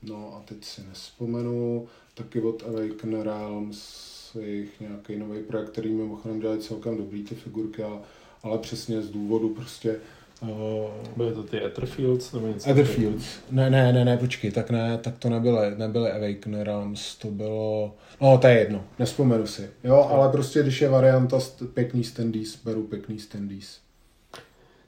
No 0.03 0.33
a 0.35 0.41
teď 0.45 0.65
si 0.65 0.81
nespomenu, 0.89 1.88
taky 2.13 2.41
od 2.41 2.63
Awaken 2.67 3.21
Realms, 3.21 4.09
jejich 4.39 4.79
nějaký 4.79 5.15
nový 5.15 5.43
projekt, 5.43 5.69
který 5.69 5.93
mimochodem 5.93 6.39
dělají 6.39 6.59
celkem 6.59 6.97
dobrý 6.97 7.23
ty 7.23 7.35
figurky, 7.35 7.83
ale, 7.83 7.99
ale 8.43 8.57
přesně 8.57 9.01
z 9.01 9.09
důvodu 9.09 9.49
prostě 9.49 9.95
Uh, 10.41 11.17
Byly 11.17 11.33
to 11.33 11.43
ty 11.43 11.65
Etherfields 11.65 12.33
nebo 12.33 12.47
něco? 12.47 12.69
Etherfields. 12.69 13.25
Ne, 13.51 13.69
ne, 13.69 13.93
ne, 13.93 14.05
ne, 14.05 14.17
počkej, 14.17 14.51
tak 14.51 14.69
ne, 14.69 14.97
tak 14.97 15.17
to 15.17 15.29
nebyly, 15.29 15.75
nebyly 15.77 16.12
Awaken 16.12 16.62
Realms, 16.62 17.15
to 17.15 17.27
bylo, 17.27 17.95
no 18.21 18.38
to 18.38 18.47
je 18.47 18.59
jedno, 18.59 18.83
nespomenu 18.99 19.47
si, 19.47 19.62
jo, 19.62 19.95
no. 19.95 20.09
ale 20.09 20.31
prostě 20.31 20.63
když 20.63 20.81
je 20.81 20.89
varianta 20.89 21.39
pěkný 21.73 22.03
standees, 22.03 22.63
beru 22.63 22.83
pěkný 22.83 23.19
standees. 23.19 23.79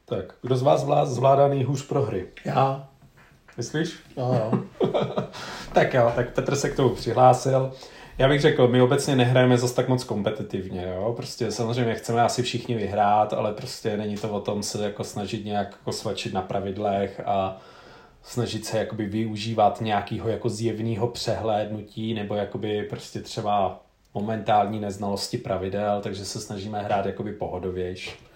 Tak, 0.05 0.35
kdo 0.41 0.57
z 0.57 0.61
vás 0.61 0.85
zvládá 1.05 1.47
nejhůř 1.47 1.87
pro 1.87 2.01
hry? 2.01 2.27
Já. 2.45 2.90
Myslíš? 3.57 3.99
No, 4.17 4.33
jo. 4.33 4.63
tak 5.73 5.93
jo, 5.93 6.11
tak 6.15 6.33
Petr 6.33 6.55
se 6.55 6.69
k 6.69 6.75
tomu 6.75 6.89
přihlásil. 6.89 7.71
Já 8.17 8.27
bych 8.27 8.41
řekl, 8.41 8.67
my 8.67 8.81
obecně 8.81 9.15
nehrajeme 9.15 9.57
zase 9.57 9.75
tak 9.75 9.87
moc 9.89 10.03
kompetitivně, 10.03 10.93
jo? 10.95 11.13
Prostě 11.17 11.51
samozřejmě 11.51 11.95
chceme 11.95 12.21
asi 12.21 12.43
všichni 12.43 12.75
vyhrát, 12.75 13.33
ale 13.33 13.53
prostě 13.53 13.97
není 13.97 14.15
to 14.15 14.29
o 14.29 14.39
tom 14.39 14.63
se 14.63 14.83
jako 14.83 15.03
snažit 15.03 15.45
nějak 15.45 15.71
jako 15.71 15.91
svačit 15.91 16.33
na 16.33 16.41
pravidlech 16.41 17.21
a 17.25 17.57
snažit 18.23 18.65
se 18.65 18.77
jakoby 18.77 19.05
využívat 19.05 19.81
nějakého 19.81 20.29
jako 20.29 20.49
zjevného 20.49 21.07
přehlédnutí 21.07 22.13
nebo 22.13 22.35
jakoby 22.35 22.83
prostě 22.83 23.21
třeba 23.21 23.83
momentální 24.13 24.79
neznalosti 24.79 25.37
pravidel, 25.37 26.01
takže 26.01 26.25
se 26.25 26.41
snažíme 26.41 26.81
hrát 26.81 27.05
jakoby 27.05 27.33
pohodovější. 27.33 28.30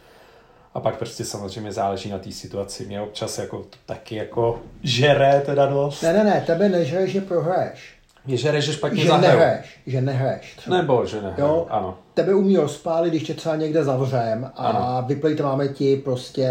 A 0.75 0.79
pak 0.79 0.97
prostě 0.97 1.25
samozřejmě 1.25 1.71
záleží 1.71 2.09
na 2.09 2.19
té 2.19 2.31
situaci. 2.31 2.85
Mě 2.85 3.01
občas 3.01 3.37
jako 3.37 3.57
to 3.57 3.77
taky 3.85 4.15
jako 4.15 4.59
žere 4.83 5.41
teda 5.45 5.65
dost. 5.65 6.01
Ne, 6.01 6.13
ne, 6.13 6.23
ne, 6.23 6.43
tebe 6.47 6.69
nežere, 6.69 7.07
že 7.07 7.21
prohraješ. 7.21 7.95
Je 8.27 8.37
žere, 8.37 8.61
že 8.61 8.73
špatně 8.73 9.01
že 9.01 9.07
zahraju. 9.07 9.39
nehraješ, 9.39 9.79
že 9.87 10.01
nehraješ. 10.01 10.55
Třeba. 10.55 10.77
Nebo 10.77 11.05
že 11.05 11.21
nehraju, 11.21 11.51
jo? 11.51 11.67
ano. 11.69 11.97
Tebe 12.13 12.35
umí 12.35 12.57
rozpálit, 12.57 13.09
když 13.09 13.23
tě 13.23 13.33
třeba 13.33 13.55
někde 13.55 13.83
zavřem 13.83 14.51
a 14.55 14.67
ano. 14.67 15.07
máme 15.43 15.67
ti 15.67 15.95
prostě 15.95 16.49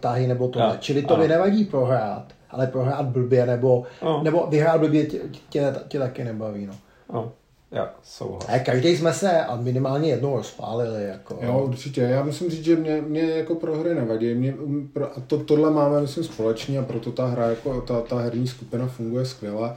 tahy 0.00 0.26
nebo 0.26 0.48
to. 0.48 0.60
Čili 0.78 1.02
to 1.02 1.16
by 1.16 1.28
nevadí 1.28 1.64
prohrát, 1.64 2.24
ale 2.50 2.66
prohrát 2.66 3.06
blbě 3.06 3.46
nebo, 3.46 3.84
no. 4.02 4.22
nebo 4.22 4.46
vyhrát 4.46 4.80
blbě 4.80 5.06
tě, 5.06 5.18
tě, 5.48 5.74
tě, 5.88 5.98
taky 5.98 6.24
nebaví. 6.24 6.66
No. 6.66 6.74
No. 7.12 7.32
Já 7.72 7.94
souhlas. 8.02 8.48
A 8.48 8.58
každý 8.58 8.96
jsme 8.96 9.12
se 9.12 9.44
a 9.44 9.56
minimálně 9.56 10.10
jednou 10.10 10.36
rozpálili. 10.36 11.04
Jako. 11.04 11.38
Jo, 11.42 11.64
určitě. 11.68 12.00
Já 12.00 12.24
musím 12.24 12.50
říct, 12.50 12.64
že 12.64 12.76
mě, 12.76 13.00
mě 13.00 13.22
jako 13.22 13.54
pro 13.54 13.76
hry 13.76 13.94
nevadí. 13.94 14.34
Mě, 14.34 14.54
pro, 14.92 15.16
a 15.16 15.20
to, 15.26 15.38
tohle 15.38 15.70
máme, 15.70 16.00
myslím, 16.00 16.24
společně 16.24 16.78
a 16.78 16.82
proto 16.82 17.12
ta 17.12 17.26
hra, 17.26 17.50
jako 17.50 17.80
ta, 17.80 18.00
ta 18.00 18.18
herní 18.18 18.48
skupina 18.48 18.86
funguje 18.86 19.24
skvěle. 19.24 19.76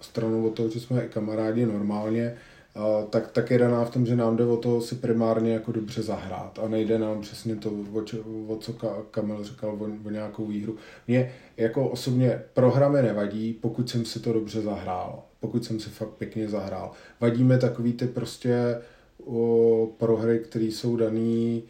Stranou 0.00 0.46
od 0.46 0.54
toho, 0.54 0.70
že 0.70 0.80
jsme 0.80 1.04
i 1.04 1.08
kamarádi 1.08 1.66
normálně, 1.66 2.36
a, 2.74 3.02
tak, 3.10 3.30
tak 3.30 3.50
je 3.50 3.58
daná 3.58 3.84
v 3.84 3.90
tom, 3.90 4.06
že 4.06 4.16
nám 4.16 4.36
jde 4.36 4.44
o 4.44 4.56
to 4.56 4.80
si 4.80 4.94
primárně 4.94 5.52
jako 5.52 5.72
dobře 5.72 6.02
zahrát 6.02 6.58
a 6.64 6.68
nejde 6.68 6.98
nám 6.98 7.20
přesně 7.20 7.56
to, 7.56 7.70
o, 7.92 8.02
čo, 8.02 8.16
o 8.48 8.56
co 8.56 8.72
Kamil 9.10 9.44
říkal, 9.44 9.70
o, 9.70 10.06
o 10.06 10.10
nějakou 10.10 10.46
výhru. 10.46 10.76
Mě 11.08 11.32
jako 11.56 11.88
osobně 11.88 12.42
programy 12.54 13.02
nevadí, 13.02 13.52
pokud 13.52 13.90
jsem 13.90 14.04
si 14.04 14.20
to 14.20 14.32
dobře 14.32 14.60
zahrál 14.60 15.22
pokud 15.46 15.64
jsem 15.64 15.80
si 15.80 15.90
fakt 15.90 16.08
pěkně 16.08 16.48
zahrál. 16.48 16.90
Vadíme 17.20 17.58
takový 17.58 17.92
ty 17.92 18.06
prostě 18.06 18.78
o, 19.26 19.88
prohry, 19.98 20.38
které 20.38 20.64
jsou 20.64 20.96
daný 20.96 21.62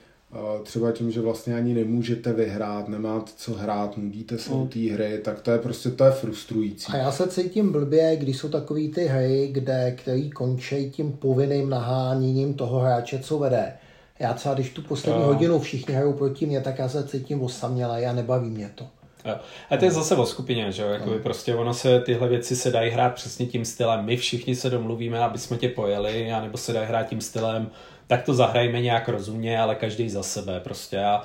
třeba 0.63 0.93
tím, 0.93 1.11
že 1.11 1.21
vlastně 1.21 1.55
ani 1.55 1.75
nemůžete 1.75 2.33
vyhrát, 2.33 2.89
nemáte 2.89 3.33
co 3.37 3.55
hrát, 3.55 3.97
nudíte 3.97 4.39
se 4.39 4.55
mm. 4.55 4.69
té 4.69 4.79
hry, 4.79 5.21
tak 5.25 5.41
to 5.41 5.51
je 5.51 5.59
prostě, 5.59 5.91
to 5.91 6.05
je 6.05 6.11
frustrující. 6.11 6.93
A 6.93 6.97
já 6.97 7.13
se 7.13 7.29
cítím 7.29 7.73
blbě, 7.73 8.17
když 8.17 8.37
jsou 8.39 8.49
takový 8.49 8.89
ty 8.89 9.05
hry, 9.05 9.49
kde, 9.53 9.95
který 9.99 10.31
končí 10.31 10.91
tím 10.91 11.13
povinným 11.13 11.71
naháněním 11.71 12.55
toho 12.55 12.81
hráče, 12.81 13.19
co 13.19 13.39
vede. 13.39 13.73
Já 14.19 14.35
třeba, 14.35 14.55
když 14.55 14.71
tu 14.71 14.83
poslední 14.83 15.21
no. 15.21 15.27
hodinu 15.27 15.59
všichni 15.61 15.95
hrajou 15.95 16.13
proti 16.13 16.47
mě, 16.47 16.61
tak 16.61 16.79
já 16.79 16.89
se 16.89 17.09
cítím 17.09 17.43
osamělé 17.43 18.07
a 18.07 18.13
nebaví 18.13 18.51
mě 18.51 18.71
to. 18.75 18.87
Jo. 19.25 19.37
A 19.71 19.77
to 19.77 19.85
je 19.85 19.91
zase 19.91 20.17
o 20.17 20.27
skupině, 20.27 20.73
že 20.73 20.83
jo? 20.83 20.89
Jakoby 20.89 21.19
prostě 21.19 21.55
ono 21.55 21.75
se, 21.75 22.01
tyhle 22.01 22.29
věci 22.29 22.57
se 22.57 22.71
dají 22.71 22.91
hrát 22.91 23.15
přesně 23.15 23.47
tím 23.47 23.65
stylem. 23.65 24.05
My 24.05 24.17
všichni 24.17 24.55
se 24.55 24.71
domluvíme, 24.71 25.19
aby 25.19 25.39
jsme 25.39 25.57
tě 25.57 25.69
pojeli, 25.69 26.33
anebo 26.33 26.59
se 26.59 26.73
dají 26.73 26.87
hrát 26.87 27.09
tím 27.09 27.21
stylem, 27.21 27.71
tak 28.07 28.23
to 28.23 28.35
zahrajme 28.35 28.81
nějak 28.81 29.09
rozumně, 29.09 29.61
ale 29.61 29.75
každý 29.75 30.11
za 30.11 30.23
sebe 30.23 30.61
prostě. 30.61 31.05
A, 31.05 31.23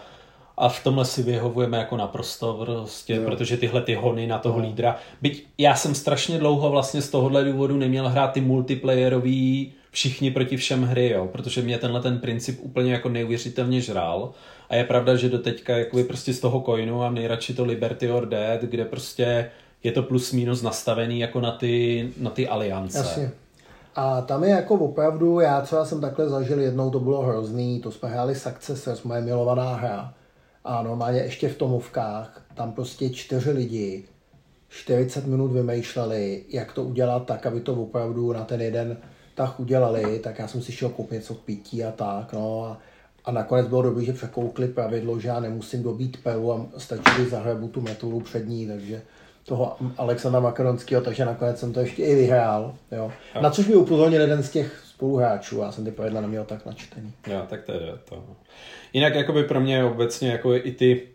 a 0.57 0.69
v 0.69 0.83
tomhle 0.83 1.05
si 1.05 1.23
vyhovujeme 1.23 1.77
jako 1.77 1.97
naprosto 1.97 2.53
prostě, 2.65 3.15
jo. 3.15 3.23
protože 3.25 3.57
tyhle 3.57 3.81
ty 3.81 3.95
hony 3.95 4.27
na 4.27 4.37
toho 4.37 4.59
lídra. 4.59 4.95
Byť 5.21 5.47
já 5.57 5.75
jsem 5.75 5.95
strašně 5.95 6.37
dlouho 6.37 6.69
vlastně 6.69 7.01
z 7.01 7.09
tohohle 7.09 7.43
důvodu 7.43 7.77
neměl 7.77 8.09
hrát 8.09 8.31
ty 8.31 8.41
multiplayerový 8.41 9.73
všichni 9.91 10.31
proti 10.31 10.57
všem 10.57 10.83
hry, 10.83 11.09
jo, 11.09 11.27
protože 11.31 11.61
mě 11.61 11.77
tenhle 11.77 12.01
ten 12.01 12.19
princip 12.19 12.59
úplně 12.61 12.91
jako 12.91 13.09
neuvěřitelně 13.09 13.81
žral 13.81 14.33
a 14.69 14.75
je 14.75 14.83
pravda, 14.83 15.15
že 15.15 15.29
do 15.29 15.39
teďka 15.39 15.77
jakoby 15.77 16.03
prostě 16.03 16.33
z 16.33 16.39
toho 16.39 16.61
coinu 16.61 17.03
a 17.03 17.11
nejradši 17.11 17.53
to 17.53 17.65
Liberty 17.65 18.11
or 18.11 18.29
Dead, 18.29 18.61
kde 18.61 18.85
prostě 18.85 19.51
je 19.83 19.91
to 19.91 20.03
plus 20.03 20.31
minus 20.31 20.61
nastavený 20.61 21.19
jako 21.19 21.41
na 21.41 21.51
ty, 21.51 22.09
na 22.17 22.29
ty 22.29 22.47
aliance. 22.47 22.97
Jasně. 22.97 23.31
A 23.95 24.21
tam 24.21 24.43
je 24.43 24.49
jako 24.49 24.75
opravdu, 24.75 25.39
já 25.39 25.61
třeba 25.61 25.85
jsem 25.85 26.01
takhle 26.01 26.29
zažil 26.29 26.59
jednou, 26.59 26.89
to 26.89 26.99
bylo 26.99 27.21
hrozný, 27.21 27.79
to 27.79 27.91
jsme 27.91 28.09
hráli 28.09 28.35
Successors, 28.35 29.03
moje 29.03 29.21
milovaná 29.21 29.75
hra. 29.75 30.13
A 30.63 30.83
normálně 30.83 31.19
ještě 31.19 31.49
v 31.49 31.57
tomovkách, 31.57 32.45
tam 32.53 32.71
prostě 32.71 33.09
čtyři 33.09 33.51
lidi 33.51 34.03
40 34.69 35.25
minut 35.25 35.47
vymýšleli, 35.47 36.43
jak 36.49 36.73
to 36.73 36.83
udělat 36.83 37.25
tak, 37.25 37.45
aby 37.45 37.61
to 37.61 37.73
opravdu 37.73 38.33
na 38.33 38.43
ten 38.43 38.61
jeden 38.61 38.97
tak 39.35 39.59
udělali, 39.59 40.19
tak 40.19 40.39
já 40.39 40.47
jsem 40.47 40.61
si 40.61 40.71
šel 40.71 40.89
koupit 40.89 41.15
něco 41.15 41.35
k 41.35 41.39
pití 41.39 41.83
a 41.83 41.91
tak, 41.91 42.33
no 42.33 42.63
a, 42.63 42.77
a 43.29 43.31
nakonec 43.31 43.67
bylo 43.67 43.81
dobré, 43.81 44.05
že 44.05 44.13
překoukli 44.13 44.67
pravidlo, 44.67 45.19
že 45.19 45.27
já 45.27 45.39
nemusím 45.39 45.83
dobít 45.83 46.17
peru 46.23 46.53
a 46.53 46.65
stačí, 46.77 47.03
když 47.15 47.29
zahrabu 47.29 47.67
tu 47.67 47.81
metodu 47.81 48.19
před 48.19 48.47
ní, 48.47 48.67
takže 48.67 49.01
toho 49.43 49.75
Alexandra 49.97 50.39
Makaronského, 50.39 51.01
takže 51.01 51.25
nakonec 51.25 51.59
jsem 51.59 51.73
to 51.73 51.79
ještě 51.79 52.03
i 52.03 52.15
vyhrál. 52.15 52.75
Jo. 52.91 53.11
Na 53.41 53.49
což 53.49 53.67
mi 53.67 53.75
upozornil 53.75 54.21
jeden 54.21 54.43
z 54.43 54.49
těch 54.49 54.83
spoluhráčů, 54.85 55.57
já 55.57 55.71
jsem 55.71 55.85
ty 55.85 55.91
pravidla 55.91 56.21
neměl 56.21 56.45
tak 56.45 56.65
načtený. 56.65 57.13
Jo, 57.27 57.41
tak 57.49 57.63
to 57.63 57.71
je 57.71 57.93
to. 58.09 58.23
Jinak 58.93 59.15
jakoby 59.15 59.43
pro 59.43 59.59
mě 59.61 59.83
obecně 59.83 60.29
jako 60.29 60.55
i 60.55 60.71
ty 60.71 61.07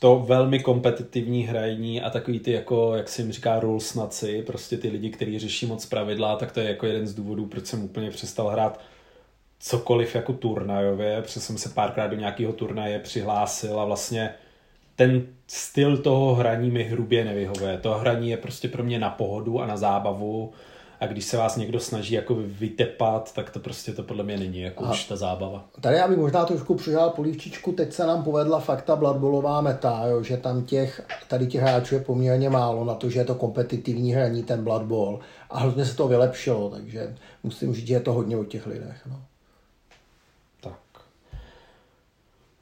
to 0.00 0.24
velmi 0.28 0.60
kompetitivní 0.60 1.42
hraní 1.42 2.02
a 2.02 2.10
takový 2.10 2.40
ty 2.40 2.52
jako, 2.52 2.94
jak 2.96 3.08
si 3.08 3.22
jim 3.22 3.32
říká, 3.32 3.60
rulesnaci, 3.60 4.42
prostě 4.46 4.76
ty 4.76 4.88
lidi, 4.88 5.10
kteří 5.10 5.38
řeší 5.38 5.66
moc 5.66 5.86
pravidla, 5.86 6.36
tak 6.36 6.52
to 6.52 6.60
je 6.60 6.68
jako 6.68 6.86
jeden 6.86 7.06
z 7.06 7.14
důvodů, 7.14 7.46
proč 7.46 7.66
jsem 7.66 7.84
úplně 7.84 8.10
přestal 8.10 8.48
hrát 8.48 8.80
cokoliv 9.58 10.14
jako 10.14 10.32
turnajově, 10.32 11.22
protože 11.22 11.40
jsem 11.40 11.58
se 11.58 11.68
párkrát 11.68 12.06
do 12.06 12.16
nějakého 12.16 12.52
turnaje 12.52 12.98
přihlásil 12.98 13.80
a 13.80 13.84
vlastně 13.84 14.34
ten 14.96 15.26
styl 15.46 15.98
toho 15.98 16.34
hraní 16.34 16.70
mi 16.70 16.84
hrubě 16.84 17.24
nevyhovuje. 17.24 17.78
To 17.78 17.94
hraní 17.94 18.30
je 18.30 18.36
prostě 18.36 18.68
pro 18.68 18.84
mě 18.84 18.98
na 18.98 19.10
pohodu 19.10 19.60
a 19.60 19.66
na 19.66 19.76
zábavu 19.76 20.52
a 21.00 21.06
když 21.06 21.24
se 21.24 21.36
vás 21.36 21.56
někdo 21.56 21.80
snaží 21.80 22.14
jako 22.14 22.34
vytepat, 22.38 23.34
tak 23.34 23.50
to 23.50 23.60
prostě 23.60 23.92
to 23.92 24.02
podle 24.02 24.24
mě 24.24 24.36
není 24.36 24.60
jako 24.60 24.84
už 24.84 25.04
ta 25.04 25.16
zábava. 25.16 25.64
Tady 25.80 25.96
já 25.96 26.08
bych 26.08 26.18
možná 26.18 26.44
trošku 26.44 26.74
přidal 26.74 27.10
polívčičku, 27.10 27.72
teď 27.72 27.92
se 27.92 28.06
nám 28.06 28.24
povedla 28.24 28.60
fakta 28.60 28.96
Bloodballová 28.96 29.60
meta, 29.60 30.02
jo, 30.06 30.22
že 30.22 30.36
tam 30.36 30.64
těch, 30.64 31.06
tady 31.28 31.46
těch 31.46 31.60
hráčů 31.60 31.94
je 31.94 32.00
poměrně 32.00 32.50
málo 32.50 32.84
na 32.84 32.94
to, 32.94 33.10
že 33.10 33.20
je 33.20 33.24
to 33.24 33.34
kompetitivní 33.34 34.12
hraní 34.12 34.42
ten 34.42 34.64
Blood 34.64 34.82
Bowl 34.82 35.20
a 35.50 35.58
hrozně 35.58 35.84
se 35.84 35.96
to 35.96 36.08
vylepšilo, 36.08 36.70
takže 36.70 37.16
musím 37.42 37.74
říct, 37.74 37.86
že 37.86 37.94
je 37.94 38.00
to 38.00 38.12
hodně 38.12 38.36
o 38.36 38.44
těch 38.44 38.66
lidech. 38.66 39.06
No. 39.06 39.22
Tak. 40.60 41.02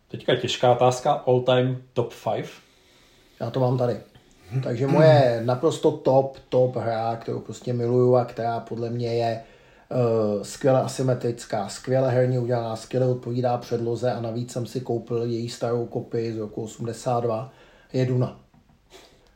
Teďka 0.08 0.36
těžká 0.36 0.72
otázka, 0.72 1.12
all 1.12 1.40
time 1.40 1.82
top 1.92 2.14
5. 2.34 2.46
Já 3.40 3.50
to 3.50 3.60
mám 3.60 3.78
tady. 3.78 4.00
Takže 4.62 4.86
moje 4.86 5.42
naprosto 5.44 5.90
top, 5.90 6.38
top 6.48 6.76
hra, 6.76 7.16
kterou 7.16 7.40
prostě 7.40 7.72
miluju 7.72 8.16
a 8.16 8.24
která 8.24 8.60
podle 8.60 8.90
mě 8.90 9.14
je 9.14 9.42
uh, 9.90 10.42
skvěle 10.42 10.82
asymetrická, 10.82 11.68
skvěle 11.68 12.10
herně 12.10 12.38
udělaná, 12.38 12.76
skvěle 12.76 13.06
odpovídá 13.06 13.58
předloze 13.58 14.12
a 14.12 14.20
navíc 14.20 14.52
jsem 14.52 14.66
si 14.66 14.80
koupil 14.80 15.22
její 15.22 15.48
starou 15.48 15.86
kopii 15.86 16.32
z 16.32 16.38
roku 16.38 16.62
82, 16.62 17.52
je 17.92 18.06
Duna. 18.06 18.40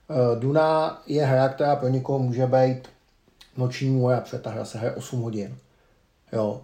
Uh, 0.09 0.41
Duna 0.41 1.03
je 1.07 1.25
hra, 1.25 1.49
která 1.49 1.77
pro 1.77 1.89
někoho 1.89 2.19
může 2.19 2.47
být 2.47 2.89
noční 3.57 3.91
můra, 3.91 4.21
protože 4.21 4.39
ta 4.39 4.51
hra 4.51 4.65
se 4.65 4.79
hraje 4.79 4.95
8 4.95 5.21
hodin. 5.21 5.57
Jo. 6.33 6.61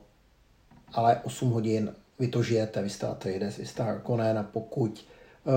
Ale 0.93 1.21
8 1.25 1.51
hodin 1.51 1.95
vy 2.19 2.29
to 2.29 2.43
žijete, 2.43 2.83
vy 2.83 2.91
jste 2.91 3.07
Atreides, 3.07 3.57
vy 3.57 3.67
jste 3.67 3.83
Harkonnen 3.83 4.39
a 4.39 4.43
pokud 4.43 5.07
uh, 5.45 5.55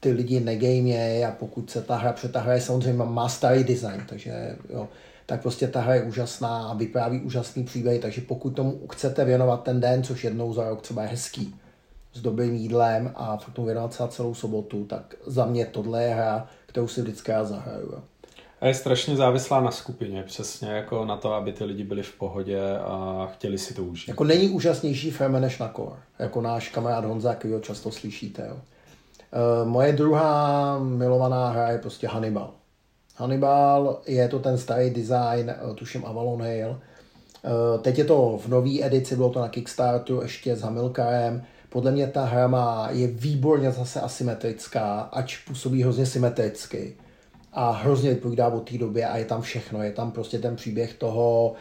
ty 0.00 0.12
lidi 0.12 0.40
negamejí 0.40 1.24
a 1.24 1.30
pokud 1.30 1.70
se 1.70 1.82
ta 1.82 1.96
hra, 1.96 2.12
protože 2.12 2.28
ta 2.28 2.40
hra 2.40 2.54
je 2.54 2.60
samozřejmě 2.60 3.04
má 3.04 3.28
starý 3.28 3.64
design, 3.64 4.02
takže 4.08 4.56
jo, 4.70 4.88
tak 5.26 5.42
prostě 5.42 5.68
ta 5.68 5.80
hra 5.80 5.94
je 5.94 6.02
úžasná 6.02 6.68
a 6.68 6.74
vypráví 6.74 7.20
úžasný 7.20 7.64
příběh, 7.64 8.00
takže 8.00 8.20
pokud 8.20 8.50
tomu 8.50 8.80
chcete 8.92 9.24
věnovat 9.24 9.62
ten 9.62 9.80
den, 9.80 10.02
což 10.02 10.24
jednou 10.24 10.54
za 10.54 10.68
rok 10.68 10.82
třeba 10.82 11.02
je 11.02 11.08
hezký, 11.08 11.54
s 12.12 12.20
dobrým 12.22 12.54
jídlem 12.54 13.12
a 13.14 13.36
fakt 13.36 13.54
tomu 13.54 13.66
věnovat 13.66 14.12
celou 14.12 14.34
sobotu, 14.34 14.84
tak 14.84 15.14
za 15.26 15.46
mě 15.46 15.66
tohle 15.66 16.02
je 16.02 16.14
hra, 16.14 16.48
kterou 16.66 16.88
si 16.88 17.02
vždycky 17.02 17.30
já 17.30 17.44
zahraju. 17.44 17.92
Jo. 17.92 18.02
A 18.60 18.66
je 18.66 18.74
strašně 18.74 19.16
závislá 19.16 19.60
na 19.60 19.70
skupině, 19.70 20.22
přesně 20.22 20.68
jako 20.68 21.04
na 21.04 21.16
to, 21.16 21.32
aby 21.32 21.52
ty 21.52 21.64
lidi 21.64 21.84
byli 21.84 22.02
v 22.02 22.18
pohodě 22.18 22.60
a 22.78 23.28
chtěli 23.32 23.58
si 23.58 23.74
to 23.74 23.84
užít. 23.84 24.08
Jako 24.08 24.24
není 24.24 24.48
úžasnější 24.48 25.10
firma 25.10 25.40
než 25.40 25.58
na 25.58 25.72
Core, 25.76 26.00
jako 26.18 26.40
náš 26.40 26.68
kamarád 26.68 27.04
Honza, 27.04 27.34
který 27.34 27.54
ho 27.54 27.60
často 27.60 27.90
slyšíte. 27.90 28.46
Jo. 28.48 28.54
Uh, 28.54 29.68
moje 29.68 29.92
druhá 29.92 30.78
milovaná 30.78 31.50
hra 31.50 31.70
je 31.70 31.78
prostě 31.78 32.08
Hannibal. 32.08 32.50
Hannibal 33.16 34.00
je 34.06 34.28
to 34.28 34.38
ten 34.38 34.58
starý 34.58 34.90
design, 34.90 35.54
uh, 35.68 35.74
tuším 35.74 36.04
Avalon 36.04 36.42
Hill. 36.42 36.70
Uh, 36.70 37.82
teď 37.82 37.98
je 37.98 38.04
to 38.04 38.38
v 38.44 38.48
nové 38.48 38.82
edici, 38.82 39.16
bylo 39.16 39.30
to 39.30 39.40
na 39.40 39.48
Kickstarteru 39.48 40.22
ještě 40.22 40.56
s 40.56 40.60
Hamilkarem. 40.60 41.44
Podle 41.68 41.92
mě 41.92 42.06
ta 42.06 42.24
hra 42.24 42.46
má, 42.46 42.88
je 42.90 43.06
výborně 43.06 43.70
zase 43.70 44.00
asymetrická, 44.00 45.00
ač 45.00 45.36
působí 45.36 45.82
hrozně 45.82 46.06
symetricky 46.06 46.96
a 47.52 47.70
hrozně 47.70 48.10
vypovídá 48.10 48.48
o 48.48 48.60
té 48.60 48.78
době 48.78 49.06
a 49.06 49.16
je 49.16 49.24
tam 49.24 49.42
všechno. 49.42 49.82
Je 49.82 49.92
tam 49.92 50.12
prostě 50.12 50.38
ten 50.38 50.56
příběh 50.56 50.94
toho 50.94 51.54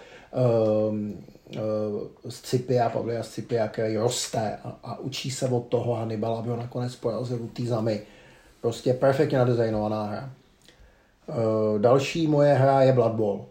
um, 0.90 1.24
uh, 1.56 2.30
Scipia, 2.30 2.90
Pavlia 2.90 3.24
Scipia, 3.24 3.68
který 3.68 3.98
roste 3.98 4.58
a, 4.64 4.80
a, 4.84 5.00
učí 5.00 5.32
se 5.32 5.48
od 5.48 5.68
toho 5.68 5.94
Hannibala, 5.94 6.40
aby 6.40 6.50
ho 6.50 6.56
nakonec 6.56 6.96
porazil 6.96 7.42
u 7.42 7.48
té 7.48 7.64
zamy. 7.64 8.02
Prostě 8.62 8.94
perfektně 8.94 9.38
nadizajnovaná 9.38 10.04
hra. 10.04 10.32
Uh, 11.28 11.80
další 11.80 12.28
moje 12.28 12.54
hra 12.54 12.82
je 12.82 12.94
Blood 12.94 13.12
Bowl. 13.12 13.46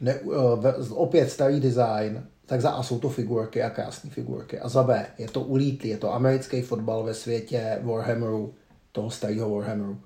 Ne, 0.00 0.14
uh, 0.14 0.64
opět 0.90 1.30
starý 1.30 1.60
design, 1.60 2.24
tak 2.46 2.60
za 2.60 2.70
A 2.70 2.82
jsou 2.82 2.98
to 2.98 3.08
figurky 3.08 3.62
a 3.62 3.70
krásné 3.70 4.10
figurky. 4.10 4.58
A 4.58 4.68
za 4.68 4.82
B 4.82 5.06
je 5.18 5.28
to 5.28 5.40
ulítlý, 5.40 5.88
je 5.88 5.98
to 5.98 6.14
americký 6.14 6.62
fotbal 6.62 7.02
ve 7.02 7.14
světě 7.14 7.78
Warhammeru, 7.82 8.54
toho 8.92 9.10
starého 9.10 9.50
Warhammeru 9.50 9.98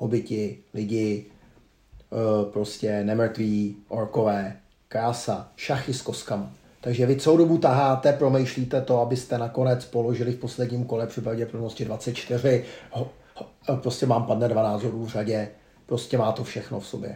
hobiti, 0.00 0.58
lidi, 0.74 1.26
eh, 1.26 2.52
prostě 2.52 3.04
nemrtví, 3.04 3.76
orkové, 3.88 4.56
krása, 4.88 5.48
šachy 5.56 5.94
s 5.94 6.02
koskama. 6.02 6.52
Takže 6.80 7.06
vy 7.06 7.16
celou 7.16 7.36
dobu 7.36 7.58
taháte, 7.58 8.12
promýšlíte 8.12 8.80
to, 8.80 9.00
abyste 9.00 9.38
nakonec 9.38 9.84
položili 9.84 10.32
v 10.32 10.38
posledním 10.38 10.84
kole 10.84 11.06
při 11.06 11.20
pravděpodobnosti 11.20 11.84
24. 11.84 12.64
Ho, 12.90 13.10
ho, 13.34 13.76
prostě 13.76 14.06
mám 14.06 14.26
padne 14.26 14.48
dva 14.48 14.62
názorů 14.62 15.04
v 15.04 15.08
řadě. 15.08 15.48
Prostě 15.86 16.18
má 16.18 16.32
to 16.32 16.44
všechno 16.44 16.80
v 16.80 16.86
sobě. 16.86 17.10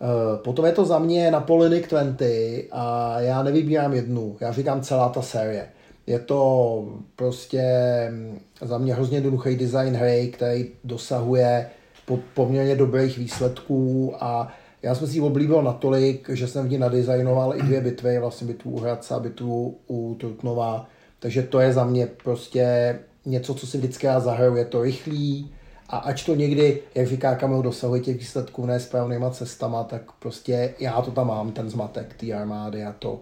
Eh, 0.00 0.38
potom 0.44 0.66
je 0.66 0.72
to 0.72 0.84
za 0.84 0.98
mě 0.98 1.30
na 1.30 1.40
Polinic 1.40 1.88
20 1.88 2.68
a 2.72 3.14
já 3.20 3.42
nevybírám 3.42 3.94
jednu, 3.94 4.36
já 4.40 4.52
říkám 4.52 4.82
celá 4.82 5.08
ta 5.08 5.22
série. 5.22 5.68
Je 6.08 6.18
to 6.18 6.84
prostě 7.16 7.62
mm, 8.10 8.38
za 8.60 8.78
mě 8.78 8.94
hrozně 8.94 9.16
jednoduchý 9.16 9.56
design 9.56 9.94
hry, 9.94 10.30
který 10.34 10.68
dosahuje 10.84 11.70
po, 12.06 12.18
poměrně 12.34 12.76
dobrých 12.76 13.18
výsledků 13.18 14.14
a 14.20 14.48
já 14.82 14.94
jsem 14.94 15.08
si 15.08 15.14
ji 15.14 15.20
oblíbil 15.20 15.62
natolik, 15.62 16.28
že 16.28 16.46
jsem 16.46 16.66
v 16.66 16.70
ní 16.70 16.78
nadizajnoval 16.78 17.56
i 17.56 17.62
dvě 17.62 17.80
bitvy, 17.80 18.18
vlastně 18.18 18.46
bitvu 18.46 18.70
u 18.70 18.80
Hradce 18.80 19.14
a 19.14 19.20
bitvu 19.20 19.78
u 19.86 20.16
Trutnova. 20.20 20.88
Takže 21.18 21.42
to 21.42 21.60
je 21.60 21.72
za 21.72 21.84
mě 21.84 22.06
prostě 22.06 22.98
něco, 23.26 23.54
co 23.54 23.66
si 23.66 23.78
vždycky 23.78 24.06
já 24.06 24.20
zahraju. 24.20 24.56
Je 24.56 24.64
to 24.64 24.82
rychlý 24.82 25.52
a 25.88 25.96
ač 25.96 26.24
to 26.24 26.34
někdy, 26.34 26.82
jak 26.94 27.06
říká 27.06 27.34
Kamil, 27.34 27.62
dosahuje 27.62 28.00
těch 28.00 28.18
výsledků 28.18 28.66
nesprávnýma 28.66 29.30
cestama, 29.30 29.84
tak 29.84 30.12
prostě 30.12 30.74
já 30.78 31.02
to 31.02 31.10
tam 31.10 31.26
mám, 31.26 31.52
ten 31.52 31.70
zmatek 31.70 32.14
té 32.14 32.32
armády 32.32 32.84
a 32.84 32.92
to, 32.98 33.20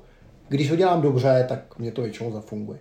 když 0.48 0.70
ho 0.70 0.76
dělám 0.76 1.02
dobře, 1.02 1.46
tak 1.48 1.78
mě 1.78 1.92
to 1.92 2.02
většinou 2.02 2.32
zafunguje. 2.32 2.78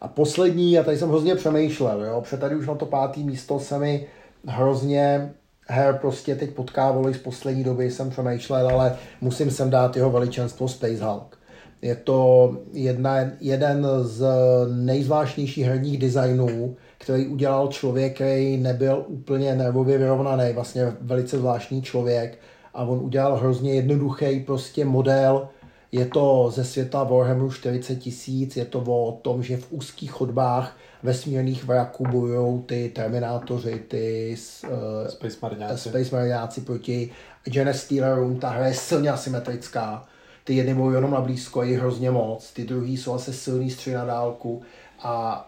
A 0.00 0.08
poslední, 0.08 0.78
a 0.78 0.82
tady 0.82 0.98
jsem 0.98 1.08
hrozně 1.08 1.34
přemýšlel, 1.34 2.04
jo, 2.04 2.20
protože 2.20 2.36
tady 2.36 2.56
už 2.56 2.66
na 2.66 2.74
to 2.74 2.86
pátý 2.86 3.24
místo 3.24 3.58
se 3.58 3.78
mi 3.78 4.06
hrozně 4.46 5.32
her 5.68 5.98
prostě 6.00 6.36
teď 6.36 6.50
potkávalo 6.50 7.12
z 7.12 7.18
poslední 7.18 7.64
doby, 7.64 7.90
jsem 7.90 8.10
přemýšlel, 8.10 8.68
ale 8.68 8.96
musím 9.20 9.50
sem 9.50 9.70
dát 9.70 9.96
jeho 9.96 10.10
veličenstvo 10.10 10.68
Space 10.68 11.04
Hulk. 11.04 11.38
Je 11.82 11.96
to 11.96 12.56
jedna, 12.72 13.16
jeden 13.40 13.86
z 14.02 14.26
nejzvláštnějších 14.74 15.66
herních 15.66 15.98
designů, 15.98 16.76
který 16.98 17.26
udělal 17.26 17.68
člověk, 17.68 18.14
který 18.14 18.56
nebyl 18.56 19.04
úplně 19.06 19.54
nervově 19.54 19.98
vyrovnaný, 19.98 20.52
vlastně 20.52 20.92
velice 21.00 21.38
zvláštní 21.38 21.82
člověk 21.82 22.38
a 22.74 22.82
on 22.84 23.00
udělal 23.02 23.36
hrozně 23.36 23.74
jednoduchý 23.74 24.40
prostě 24.40 24.84
model 24.84 25.48
je 25.92 26.06
to 26.06 26.50
ze 26.54 26.64
světa 26.64 27.04
Warhammeru 27.04 27.52
40 27.52 27.96
tisíc, 27.96 28.56
je 28.56 28.64
to 28.64 28.78
o 28.78 29.18
tom, 29.22 29.42
že 29.42 29.56
v 29.56 29.72
úzkých 29.72 30.10
chodbách 30.10 30.76
vesmírných 31.02 31.64
vraků 31.64 32.04
bojují 32.04 32.62
ty 32.62 32.92
Terminátoři, 32.94 33.84
ty 33.88 34.36
uh, 34.64 34.70
Space 35.08 35.36
Marináci. 35.42 35.88
Space 35.88 36.16
Marináci 36.16 36.60
proti 36.60 37.10
Genesis 37.44 37.82
Stealerům. 37.82 38.40
Ta 38.40 38.48
hra 38.48 38.66
je 38.66 38.74
silně 38.74 39.10
asymetrická. 39.10 40.06
Ty 40.44 40.56
jedny 40.56 40.74
bojují 40.74 40.94
jenom 40.94 41.10
na 41.10 41.20
blízko, 41.20 41.62
je 41.62 41.78
hrozně 41.78 42.10
moc, 42.10 42.52
ty 42.52 42.64
druhý 42.64 42.96
jsou 42.96 43.14
asi 43.14 43.32
silný 43.32 43.70
střely 43.70 43.96
na 43.96 44.04
dálku 44.04 44.62
a 45.02 45.46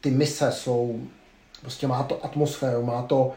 ty 0.00 0.10
mise 0.10 0.52
jsou, 0.52 1.00
prostě 1.60 1.86
má 1.86 2.02
to 2.02 2.24
atmosféru, 2.24 2.82
má 2.82 3.02
to, 3.02 3.32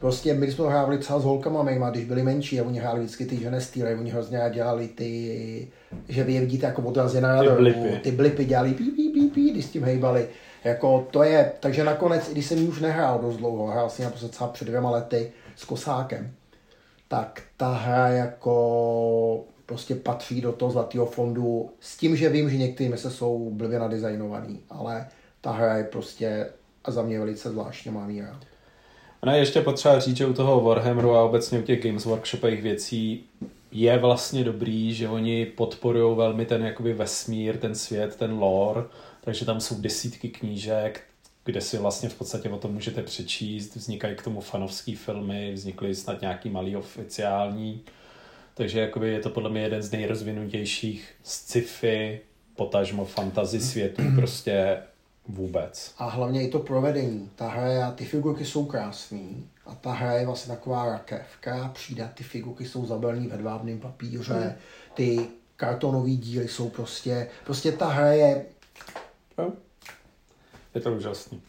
prostě 0.00 0.34
my 0.34 0.52
jsme 0.52 0.68
hráli 0.68 0.98
třeba 0.98 1.18
s 1.18 1.24
holkama 1.24 1.62
mýma, 1.62 1.90
když 1.90 2.04
byli 2.04 2.22
menší 2.22 2.60
a 2.60 2.64
oni 2.64 2.78
hráli 2.78 3.00
vždycky 3.00 3.26
ty 3.26 3.36
žené 3.36 3.60
stýly, 3.60 3.94
oni 3.94 4.10
hrozně 4.10 4.40
dělali 4.52 4.88
ty, 4.88 5.68
že 6.08 6.24
vy 6.24 6.32
je 6.32 6.40
vidíte 6.40 6.66
jako 6.66 6.82
odrazy 6.82 7.20
na 7.20 7.42
ty 7.42 7.48
blipy. 7.48 8.00
ty 8.02 8.10
blipy 8.10 8.44
dělali 8.44 8.74
pí, 8.74 8.90
pí, 8.90 9.08
pí, 9.08 9.28
pí, 9.28 9.50
když 9.50 9.64
s 9.64 9.70
tím 9.70 9.84
hejbali. 9.84 10.28
Jako 10.64 11.08
to 11.10 11.22
je, 11.22 11.52
takže 11.60 11.84
nakonec, 11.84 12.30
když 12.32 12.46
jsem 12.46 12.68
už 12.68 12.80
nehrál 12.80 13.18
dost 13.18 13.36
dlouho, 13.36 13.66
hrál 13.66 13.90
jsem 13.90 14.04
naposled 14.04 14.30
třeba 14.30 14.50
před 14.50 14.64
dvěma 14.64 14.90
lety 14.90 15.32
s 15.56 15.64
Kosákem, 15.64 16.30
tak 17.08 17.42
ta 17.56 17.72
hra 17.72 18.08
jako 18.08 19.44
prostě 19.66 19.94
patří 19.94 20.40
do 20.40 20.52
toho 20.52 20.70
zlatého 20.70 21.06
fondu 21.06 21.70
s 21.80 21.96
tím, 21.96 22.16
že 22.16 22.28
vím, 22.28 22.50
že 22.50 22.56
některé 22.56 22.90
mise 22.90 23.10
jsou 23.10 23.50
blbě 23.50 23.78
nadizajnovaný, 23.78 24.60
ale 24.70 25.06
ta 25.40 25.50
hra 25.50 25.76
je 25.76 25.84
prostě 25.84 26.46
a 26.84 26.90
za 26.90 27.02
mě 27.02 27.18
velice 27.18 27.50
zvláštně 27.50 27.90
má 27.90 28.06
míra. 28.06 28.40
No 29.26 29.32
ještě 29.32 29.60
potřeba 29.60 30.00
říct, 30.00 30.16
že 30.16 30.26
u 30.26 30.32
toho 30.32 30.60
Warhammeru 30.60 31.14
a 31.14 31.24
obecně 31.24 31.58
u 31.58 31.62
těch 31.62 31.82
Games 31.84 32.04
Workshopových 32.04 32.62
věcí 32.62 33.24
je 33.72 33.98
vlastně 33.98 34.44
dobrý, 34.44 34.94
že 34.94 35.08
oni 35.08 35.46
podporují 35.46 36.16
velmi 36.16 36.46
ten 36.46 36.64
jakoby 36.64 36.92
vesmír, 36.92 37.58
ten 37.58 37.74
svět, 37.74 38.16
ten 38.16 38.38
lore, 38.38 38.82
takže 39.20 39.44
tam 39.44 39.60
jsou 39.60 39.80
desítky 39.80 40.28
knížek, 40.28 41.04
kde 41.44 41.60
si 41.60 41.78
vlastně 41.78 42.08
v 42.08 42.14
podstatě 42.14 42.48
o 42.48 42.58
tom 42.58 42.72
můžete 42.72 43.02
přečíst, 43.02 43.76
vznikají 43.76 44.16
k 44.16 44.22
tomu 44.22 44.40
fanovský 44.40 44.94
filmy, 44.94 45.52
vznikly 45.52 45.94
snad 45.94 46.20
nějaký 46.20 46.50
malý 46.50 46.76
oficiální, 46.76 47.80
takže 48.54 48.80
jakoby 48.80 49.08
je 49.12 49.20
to 49.20 49.30
podle 49.30 49.50
mě 49.50 49.62
jeden 49.62 49.82
z 49.82 49.92
nejrozvinutějších 49.92 51.14
sci-fi, 51.22 52.20
potažmo 52.56 53.04
fantasy 53.04 53.60
světů 53.60 54.02
prostě 54.14 54.78
vůbec. 55.32 55.94
A 55.98 56.08
hlavně 56.08 56.42
i 56.42 56.50
to 56.50 56.58
provedení. 56.58 57.30
Ta 57.36 57.48
hra 57.48 57.66
je, 57.66 57.92
ty 57.94 58.04
figurky 58.04 58.44
jsou 58.44 58.64
krásné 58.64 59.28
a 59.66 59.74
ta 59.74 59.92
hra 59.92 60.12
je 60.12 60.26
vlastně 60.26 60.54
taková 60.54 60.86
rakev, 60.86 61.22
která 61.40 61.68
přijde, 61.68 62.10
ty 62.14 62.24
figurky 62.24 62.64
jsou 62.64 62.86
zabelný 62.86 63.26
ve 63.26 63.36
dvábném 63.36 63.78
papíře, 63.78 64.34
hmm. 64.34 64.52
ty 64.94 65.28
kartonové 65.56 66.10
díly 66.10 66.48
jsou 66.48 66.68
prostě, 66.68 67.28
prostě 67.44 67.72
ta 67.72 67.88
hra 67.88 68.12
je... 68.12 68.44
Je 70.74 70.80
to 70.80 70.92
úžasný. 70.92 71.42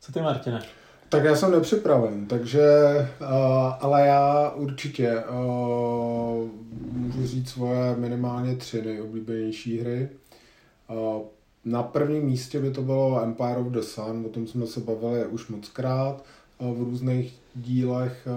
Co 0.00 0.12
ty, 0.12 0.20
Martine? 0.20 0.62
Tak 1.08 1.24
já 1.24 1.36
jsem 1.36 1.52
nepřipraven, 1.52 2.26
takže, 2.26 2.62
uh, 3.20 3.28
ale 3.80 4.06
já 4.06 4.50
určitě 4.50 5.24
uh, 5.24 6.48
můžu 6.92 7.26
říct 7.26 7.50
svoje 7.50 7.96
minimálně 7.96 8.56
tři 8.56 8.82
nejoblíbenější 8.82 9.80
hry. 9.80 10.08
Uh, 10.88 11.22
na 11.66 11.82
prvním 11.82 12.22
místě 12.22 12.60
by 12.60 12.70
to 12.70 12.82
bylo 12.82 13.22
Empire 13.22 13.56
of 13.56 13.66
the 13.66 13.80
Sun, 13.80 14.24
o 14.26 14.28
tom 14.28 14.46
jsme 14.46 14.66
se 14.66 14.80
bavili 14.80 15.26
už 15.26 15.48
moc 15.48 15.68
krát 15.68 16.24
v 16.60 16.82
různých 16.82 17.34
dílech 17.54 18.28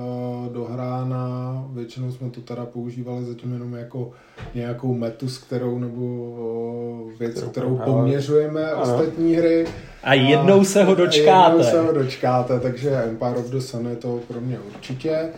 dohrána. 0.53 1.65
Většinou 1.73 2.11
jsme 2.11 2.29
to 2.29 2.41
teda 2.41 2.65
používali 2.65 3.25
zatím 3.25 3.53
jenom 3.53 3.73
jako 3.73 4.11
nějakou 4.55 4.93
metu, 4.93 5.29
s 5.29 5.37
kterou 5.37 5.79
nebo 5.79 7.11
věc, 7.19 7.31
kterou, 7.33 7.49
kterou 7.49 7.77
poměřujeme 7.77 8.71
ano. 8.71 8.81
ostatní 8.81 9.35
hry. 9.35 9.67
A 10.03 10.13
jednou 10.13 10.63
se 10.63 10.83
ho 10.83 10.95
dočkáte. 10.95 11.51
Jednou 11.51 11.71
se 11.71 11.81
ho 11.81 11.93
dočkáte, 11.93 12.59
takže 12.59 12.89
Empire 12.89 13.35
of 13.35 13.49
the 13.49 13.59
Sun 13.59 13.87
je 13.87 13.95
to 13.95 14.19
pro 14.27 14.41
mě 14.41 14.59
určitě 14.59 15.29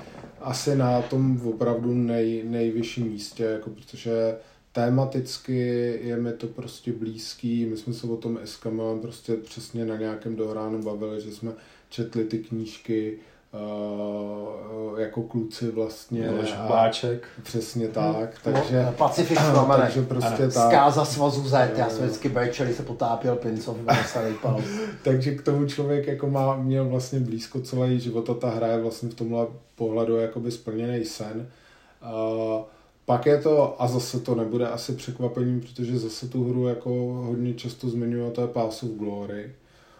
asi 0.41 0.75
na 0.75 1.01
tom 1.01 1.41
opravdu 1.47 1.93
nej, 1.93 2.43
nejvyšším 2.45 3.07
místě, 3.07 3.43
jako 3.43 3.69
protože 3.69 4.35
tématicky 4.71 5.57
je 6.03 6.17
mi 6.17 6.33
to 6.33 6.47
prostě 6.47 6.91
blízký, 6.91 7.65
my 7.65 7.77
jsme 7.77 7.93
se 7.93 8.07
o 8.07 8.17
tom 8.17 8.39
Eskama 8.43 8.83
prostě 9.01 9.35
přesně 9.35 9.85
na 9.85 9.97
nějakém 9.97 10.35
dohránu 10.35 10.83
bavili, 10.83 11.21
že 11.21 11.31
jsme 11.31 11.51
četli 11.89 12.23
ty 12.23 12.37
knížky 12.37 13.19
uh, 13.53 14.99
jako 14.99 15.21
kluci 15.21 15.71
vlastně. 15.71 16.29
Báček. 16.67 17.27
Přesně 17.43 17.87
tak, 17.87 18.39
takže... 18.43 18.83
No, 18.85 18.91
Pacific 18.91 19.39
takže 19.77 20.01
prostě 20.01 20.43
tak. 20.49 20.67
Zkáza 20.67 21.05
svazu 21.05 21.47
Z, 21.47 21.71
já 21.77 21.89
jsem 21.89 22.03
vždycky 22.05 22.29
brečeli, 22.29 22.73
se 22.73 22.83
potápěl 22.83 23.35
Pincov, 23.35 23.77
takže 25.03 25.35
k 25.35 25.41
tomu 25.41 25.67
člověk 25.67 26.07
jako 26.07 26.29
má, 26.29 26.55
měl 26.55 26.85
vlastně 26.85 27.19
blízko 27.19 27.61
celý 27.61 27.99
život 27.99 28.29
a 28.29 28.33
ta 28.33 28.49
hra 28.49 28.67
je 28.67 28.81
vlastně 28.81 29.09
v 29.09 29.13
tomhle 29.13 29.47
pohledu 29.75 30.15
jakoby 30.15 30.51
splněný 30.51 31.05
sen. 31.05 31.47
Uh, 32.01 32.61
pak 33.05 33.25
je 33.25 33.41
to, 33.41 33.81
a 33.81 33.87
zase 33.87 34.19
to 34.19 34.35
nebude 34.35 34.67
asi 34.67 34.93
překvapením, 34.93 35.61
protože 35.61 35.99
zase 35.99 36.27
tu 36.27 36.49
hru 36.49 36.67
jako 36.67 36.89
hodně 37.25 37.53
často 37.53 37.89
zmiňuje, 37.89 38.31
to 38.31 38.41
je 38.41 38.47
Pass 38.47 38.83
of 38.83 38.89
Glory 38.89 39.51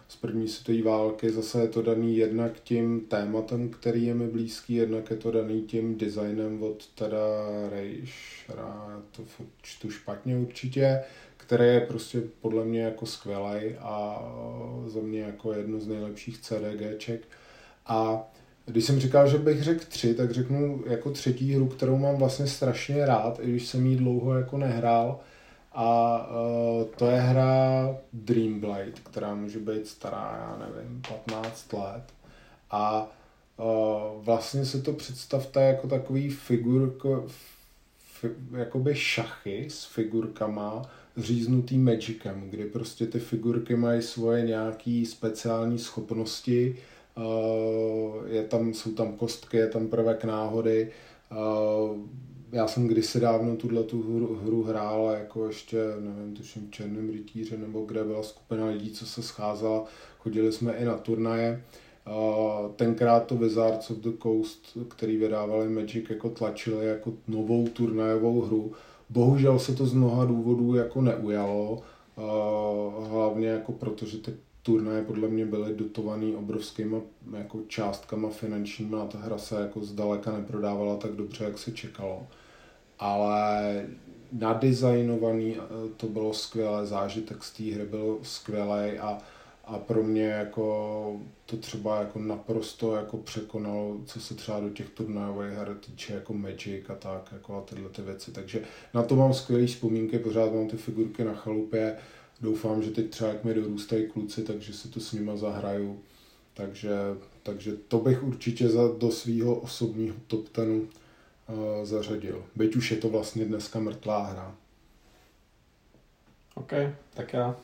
z 0.08 0.16
první 0.16 0.48
světové 0.48 0.90
války. 0.90 1.30
Zase 1.30 1.60
je 1.60 1.68
to 1.68 1.82
daný 1.82 2.16
jednak 2.16 2.60
tím 2.60 3.00
tématem, 3.00 3.68
který 3.68 4.06
je 4.06 4.14
mi 4.14 4.26
blízký, 4.26 4.74
jednak 4.74 5.10
je 5.10 5.16
to 5.16 5.30
daný 5.30 5.62
tím 5.62 5.98
designem 5.98 6.62
od 6.62 6.86
teda 6.86 7.18
Reichera, 7.70 9.02
to 9.10 9.22
čtu 9.62 9.90
špatně 9.90 10.36
určitě, 10.38 11.00
který 11.36 11.64
je 11.64 11.80
prostě 11.80 12.22
podle 12.40 12.64
mě 12.64 12.82
jako 12.82 13.06
skvělý 13.06 13.74
a 13.78 14.22
za 14.86 15.00
mě 15.00 15.20
jako 15.20 15.52
jedno 15.52 15.80
z 15.80 15.86
nejlepších 15.86 16.40
CDGček. 16.40 17.28
A 17.86 18.28
když 18.66 18.84
jsem 18.84 19.00
říkal, 19.00 19.28
že 19.28 19.38
bych 19.38 19.62
řekl 19.62 19.84
tři, 19.88 20.14
tak 20.14 20.30
řeknu 20.30 20.84
jako 20.86 21.10
třetí 21.10 21.54
hru, 21.54 21.66
kterou 21.68 21.98
mám 21.98 22.16
vlastně 22.16 22.46
strašně 22.46 23.06
rád, 23.06 23.40
i 23.42 23.50
když 23.50 23.66
jsem 23.66 23.86
jí 23.86 23.96
dlouho 23.96 24.34
jako 24.34 24.58
nehrál. 24.58 25.20
A 25.72 26.18
uh, 26.30 26.84
to 26.96 27.06
je 27.06 27.20
hra 27.20 27.96
Dreamblade, 28.12 28.92
která 29.10 29.34
může 29.34 29.58
být 29.58 29.86
stará, 29.86 30.38
já 30.40 30.66
nevím, 30.66 31.02
15 31.26 31.72
let. 31.72 32.02
A 32.70 33.10
uh, 33.56 34.24
vlastně 34.24 34.64
si 34.64 34.82
to 34.82 34.92
představte 34.92 35.62
jako 35.62 35.88
takový 35.88 36.30
figurko, 36.30 37.26
fi, 37.98 38.30
jakoby 38.58 38.94
šachy 38.94 39.66
s 39.70 39.84
figurkama, 39.84 40.82
říznutý 41.16 41.78
magicem, 41.78 42.50
kdy 42.50 42.64
prostě 42.64 43.06
ty 43.06 43.18
figurky 43.18 43.76
mají 43.76 44.02
svoje 44.02 44.42
nějaké 44.42 45.04
speciální 45.06 45.78
schopnosti, 45.78 46.76
je 48.26 48.42
tam, 48.42 48.74
jsou 48.74 48.92
tam 48.92 49.12
kostky, 49.12 49.56
je 49.56 49.66
tam 49.66 49.88
prvek 49.88 50.24
náhody. 50.24 50.90
Já 52.52 52.66
jsem 52.66 52.86
kdysi 52.88 53.20
dávno 53.20 53.56
tuhle 53.56 53.82
tu 53.82 54.02
hru, 54.02 54.38
hru 54.44 54.62
hrál, 54.62 55.10
jako 55.18 55.46
ještě, 55.46 55.76
nevím, 56.00 56.34
tuším 56.36 56.70
Černém 56.70 57.10
rytíře, 57.10 57.56
nebo 57.56 57.80
kde 57.80 58.04
byla 58.04 58.22
skupina 58.22 58.66
lidí, 58.66 58.90
co 58.90 59.06
se 59.06 59.22
scházela, 59.22 59.84
chodili 60.18 60.52
jsme 60.52 60.72
i 60.72 60.84
na 60.84 60.96
turnaje. 60.96 61.64
Tenkrát 62.76 63.26
to 63.26 63.36
Wizards 63.36 63.90
of 63.90 63.96
the 63.96 64.10
Coast, 64.22 64.78
který 64.88 65.16
vydávali 65.16 65.68
Magic, 65.68 66.10
jako 66.10 66.30
tlačili 66.30 66.86
jako 66.86 67.12
novou 67.28 67.68
turnajovou 67.68 68.40
hru. 68.40 68.72
Bohužel 69.10 69.58
se 69.58 69.74
to 69.74 69.86
z 69.86 69.92
mnoha 69.92 70.24
důvodů 70.24 70.74
jako 70.74 71.00
neujalo, 71.00 71.82
hlavně 73.08 73.48
jako 73.48 73.72
protože 73.72 74.18
ty 74.18 74.32
turnaje 74.62 75.04
podle 75.04 75.28
mě 75.28 75.46
byly 75.46 75.74
dotovaný 75.74 76.36
obrovskýma 76.36 77.00
jako 77.38 77.58
částkama 77.68 78.28
finančníma 78.28 79.02
a 79.02 79.06
ta 79.06 79.18
hra 79.18 79.38
se 79.38 79.60
jako 79.60 79.84
zdaleka 79.84 80.32
neprodávala 80.32 80.96
tak 80.96 81.12
dobře, 81.12 81.44
jak 81.44 81.58
se 81.58 81.72
čekalo. 81.72 82.26
Ale 82.98 83.86
nadizajnovaný 84.32 85.56
to 85.96 86.06
bylo 86.06 86.34
skvělé, 86.34 86.86
zážitek 86.86 87.44
z 87.44 87.52
té 87.52 87.62
hry 87.62 87.84
byl 87.84 88.18
skvělý 88.22 88.98
a, 88.98 89.18
a 89.64 89.78
pro 89.78 90.02
mě 90.02 90.24
jako 90.24 91.20
to 91.46 91.56
třeba 91.56 92.00
jako 92.00 92.18
naprosto 92.18 92.96
jako 92.96 93.16
překonalo, 93.16 93.96
co 94.06 94.20
se 94.20 94.34
třeba 94.34 94.60
do 94.60 94.70
těch 94.70 94.88
turnajových 94.90 95.52
her 95.52 95.76
týče 95.80 96.14
jako 96.14 96.34
Magic 96.34 96.90
a 96.90 96.94
tak, 96.94 97.28
jako 97.32 97.56
a 97.56 97.60
tyhle 97.60 97.88
ty 97.88 98.02
věci. 98.02 98.30
Takže 98.30 98.62
na 98.94 99.02
to 99.02 99.16
mám 99.16 99.34
skvělé 99.34 99.66
vzpomínky, 99.66 100.18
pořád 100.18 100.52
mám 100.52 100.68
ty 100.68 100.76
figurky 100.76 101.24
na 101.24 101.34
chalupě, 101.34 101.96
doufám, 102.42 102.82
že 102.82 102.90
teď 102.90 103.10
třeba 103.10 103.30
jak 103.30 103.44
mi 103.44 103.54
dorůstají 103.54 104.06
kluci, 104.06 104.42
takže 104.42 104.72
si 104.72 104.88
to 104.88 105.00
s 105.00 105.12
nima 105.12 105.36
zahraju. 105.36 106.00
Takže, 106.54 106.90
takže 107.42 107.72
to 107.88 107.98
bych 107.98 108.22
určitě 108.22 108.68
za, 108.68 108.82
do 108.98 109.10
svého 109.10 109.54
osobního 109.54 110.16
top 110.26 110.48
tenu 110.48 110.80
uh, 110.80 111.84
zařadil. 111.84 112.44
Byť 112.56 112.76
už 112.76 112.90
je 112.90 112.96
to 112.96 113.08
vlastně 113.08 113.44
dneska 113.44 113.78
mrtvá 113.78 114.22
hra. 114.22 114.54
OK, 116.54 116.72
tak 117.14 117.32
já 117.32 117.56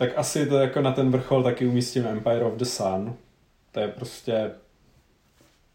tak 0.00 0.10
asi 0.16 0.46
to 0.46 0.58
jako 0.58 0.80
na 0.80 0.92
ten 0.92 1.10
vrchol 1.10 1.42
taky 1.42 1.66
umístím 1.66 2.06
Empire 2.06 2.44
of 2.44 2.54
the 2.54 2.64
Sun. 2.64 3.16
To 3.72 3.80
je 3.80 3.88
prostě 3.88 4.50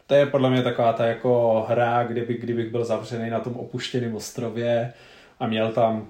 to 0.06 0.14
je 0.14 0.26
podle 0.26 0.50
mě 0.50 0.62
taková 0.62 0.92
ta 0.92 1.06
jako 1.06 1.64
hra, 1.68 2.04
kdyby, 2.04 2.34
kdybych 2.34 2.70
byl 2.70 2.84
zavřený 2.84 3.30
na 3.30 3.40
tom 3.40 3.56
opuštěném 3.56 4.16
ostrově 4.16 4.92
a 5.40 5.46
měl 5.46 5.72
tam 5.72 6.08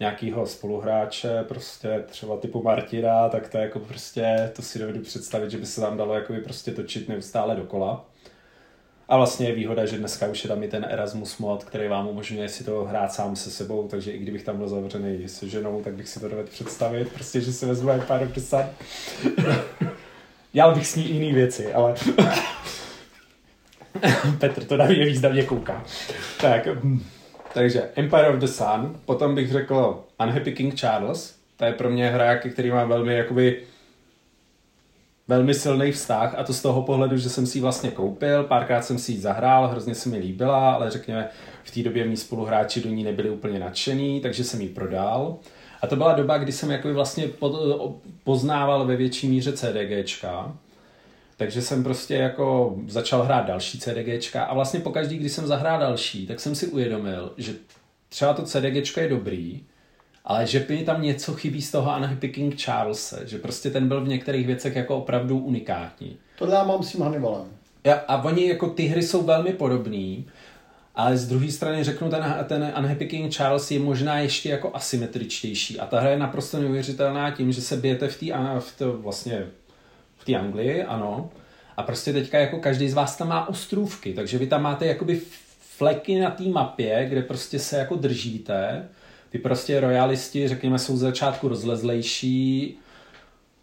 nějakýho 0.00 0.46
spoluhráče, 0.46 1.44
prostě 1.48 2.04
třeba 2.06 2.36
typu 2.36 2.62
Martina, 2.62 3.28
tak 3.28 3.48
to 3.48 3.58
jako 3.58 3.78
prostě, 3.78 4.52
to 4.56 4.62
si 4.62 4.78
dovedu 4.78 5.00
představit, 5.00 5.50
že 5.50 5.58
by 5.58 5.66
se 5.66 5.80
tam 5.80 5.96
dalo 5.96 6.14
jakoby 6.14 6.40
prostě 6.40 6.70
točit 6.70 7.08
neustále 7.08 7.56
dokola. 7.56 8.04
A 9.08 9.16
vlastně 9.16 9.48
je 9.48 9.54
výhoda, 9.54 9.86
že 9.86 9.98
dneska 9.98 10.26
už 10.26 10.44
je 10.44 10.48
tam 10.48 10.62
i 10.62 10.68
ten 10.68 10.86
Erasmus 10.90 11.38
mod, 11.38 11.64
který 11.64 11.88
vám 11.88 12.08
umožňuje 12.08 12.48
si 12.48 12.64
to 12.64 12.84
hrát 12.84 13.12
sám 13.12 13.36
se 13.36 13.50
sebou, 13.50 13.88
takže 13.88 14.12
i 14.12 14.18
kdybych 14.18 14.42
tam 14.42 14.56
byl 14.56 14.68
zavřený 14.68 15.28
s 15.28 15.42
ženou, 15.42 15.82
tak 15.82 15.94
bych 15.94 16.08
si 16.08 16.20
to 16.20 16.28
dovedl 16.28 16.48
představit, 16.48 17.12
prostě, 17.12 17.40
že 17.40 17.52
si 17.52 17.66
vezmu 17.66 17.90
the 18.34 18.40
Sun. 18.40 18.64
Dělal 20.52 20.74
bych 20.74 20.86
s 20.86 20.96
ní 20.96 21.10
jiný 21.10 21.32
věci, 21.32 21.72
ale... 21.72 21.94
Petr 24.38 24.64
to 24.64 24.76
na 24.76 24.84
mě 24.84 25.04
významně 25.04 25.42
kouká. 25.42 25.84
Tak, 26.40 26.68
takže 27.56 27.90
Empire 27.94 28.28
of 28.28 28.36
the 28.36 28.46
Sun, 28.46 29.00
potom 29.04 29.34
bych 29.34 29.52
řekl 29.52 30.04
Unhappy 30.24 30.52
King 30.52 30.74
Charles, 30.74 31.34
to 31.56 31.64
je 31.64 31.72
pro 31.72 31.90
mě 31.90 32.10
hra, 32.10 32.36
který 32.36 32.70
má 32.70 32.84
velmi 32.84 33.14
jakoby 33.14 33.62
velmi 35.28 35.54
silný 35.54 35.92
vztah. 35.92 36.34
A 36.38 36.44
to 36.44 36.52
z 36.52 36.62
toho 36.62 36.82
pohledu, 36.82 37.16
že 37.16 37.28
jsem 37.28 37.46
si 37.46 37.58
ji 37.58 37.62
vlastně 37.62 37.90
koupil, 37.90 38.44
párkrát 38.44 38.82
jsem 38.82 38.98
si 38.98 39.12
ji 39.12 39.18
zahrál, 39.18 39.68
hrozně 39.68 39.94
se 39.94 40.08
mi 40.08 40.18
líbila, 40.18 40.74
ale 40.74 40.90
řekněme, 40.90 41.28
v 41.64 41.70
té 41.70 41.82
době 41.82 42.04
mý 42.04 42.16
spoluhráči 42.16 42.80
do 42.80 42.88
ní 42.90 43.04
nebyli 43.04 43.30
úplně 43.30 43.58
nadšený, 43.58 44.20
takže 44.20 44.44
jsem 44.44 44.60
ji 44.60 44.68
prodal. 44.68 45.36
A 45.82 45.86
to 45.86 45.96
byla 45.96 46.12
doba, 46.12 46.38
kdy 46.38 46.52
jsem 46.52 46.70
jakoby 46.70 46.94
vlastně 46.94 47.28
poznával 48.24 48.86
ve 48.86 48.96
větší 48.96 49.28
míře 49.28 49.52
CDGčka, 49.52 50.56
takže 51.36 51.62
jsem 51.62 51.84
prostě 51.84 52.14
jako 52.14 52.76
začal 52.88 53.22
hrát 53.22 53.46
další 53.46 53.78
CDGčka 53.78 54.44
a 54.44 54.54
vlastně 54.54 54.80
pokaždý, 54.80 55.18
když 55.18 55.32
jsem 55.32 55.46
zahrál 55.46 55.80
další, 55.80 56.26
tak 56.26 56.40
jsem 56.40 56.54
si 56.54 56.66
uvědomil, 56.66 57.32
že 57.36 57.54
třeba 58.08 58.34
to 58.34 58.42
CDGčko 58.42 59.00
je 59.00 59.08
dobrý, 59.08 59.64
ale 60.24 60.46
že 60.46 60.66
mi 60.68 60.84
tam 60.84 61.02
něco 61.02 61.34
chybí 61.34 61.62
z 61.62 61.70
toho 61.70 61.96
Unhappy 61.96 62.28
King 62.28 62.56
Charles, 62.56 63.14
že 63.24 63.38
prostě 63.38 63.70
ten 63.70 63.88
byl 63.88 64.04
v 64.04 64.08
některých 64.08 64.46
věcech 64.46 64.76
jako 64.76 64.96
opravdu 64.96 65.38
unikátní. 65.38 66.16
Tohle 66.38 66.54
já 66.54 66.64
mám 66.64 66.82
s 66.82 66.92
tím 66.92 67.02
Hannibalem. 67.02 67.46
Ja, 67.84 67.94
a 68.08 68.24
oni 68.24 68.48
jako 68.48 68.70
ty 68.70 68.82
hry 68.82 69.02
jsou 69.02 69.22
velmi 69.22 69.52
podobný, 69.52 70.26
ale 70.94 71.16
z 71.16 71.28
druhé 71.28 71.50
strany 71.50 71.84
řeknu, 71.84 72.10
ten, 72.10 72.44
ten 72.48 72.72
Unhappy 72.78 73.06
King 73.06 73.32
Charles 73.32 73.70
je 73.70 73.78
možná 73.78 74.18
ještě 74.18 74.48
jako 74.48 74.70
asymetričtější 74.74 75.80
a 75.80 75.86
ta 75.86 76.00
hra 76.00 76.10
je 76.10 76.18
naprosto 76.18 76.60
neuvěřitelná 76.60 77.30
tím, 77.30 77.52
že 77.52 77.62
se 77.62 77.76
bijete 77.76 78.08
v 78.08 78.20
té 78.20 78.26
v 78.60 79.02
vlastně 79.02 79.46
v 79.65 79.65
té 80.26 80.34
Anglii, 80.34 80.82
ano, 80.82 81.30
a 81.76 81.82
prostě 81.82 82.12
teďka 82.12 82.38
jako 82.38 82.58
každý 82.58 82.88
z 82.88 82.94
vás 82.94 83.16
tam 83.16 83.28
má 83.28 83.48
ostrůvky, 83.48 84.14
takže 84.14 84.38
vy 84.38 84.46
tam 84.46 84.62
máte 84.62 84.86
jakoby 84.86 85.20
fleky 85.60 86.20
na 86.20 86.30
té 86.30 86.44
mapě, 86.44 87.06
kde 87.08 87.22
prostě 87.22 87.58
se 87.58 87.78
jako 87.78 87.96
držíte. 87.96 88.88
Ty 89.30 89.38
prostě 89.38 89.80
royalisti, 89.80 90.48
řekněme, 90.48 90.78
jsou 90.78 90.96
z 90.96 91.00
začátku 91.00 91.48
rozlezlejší, 91.48 92.78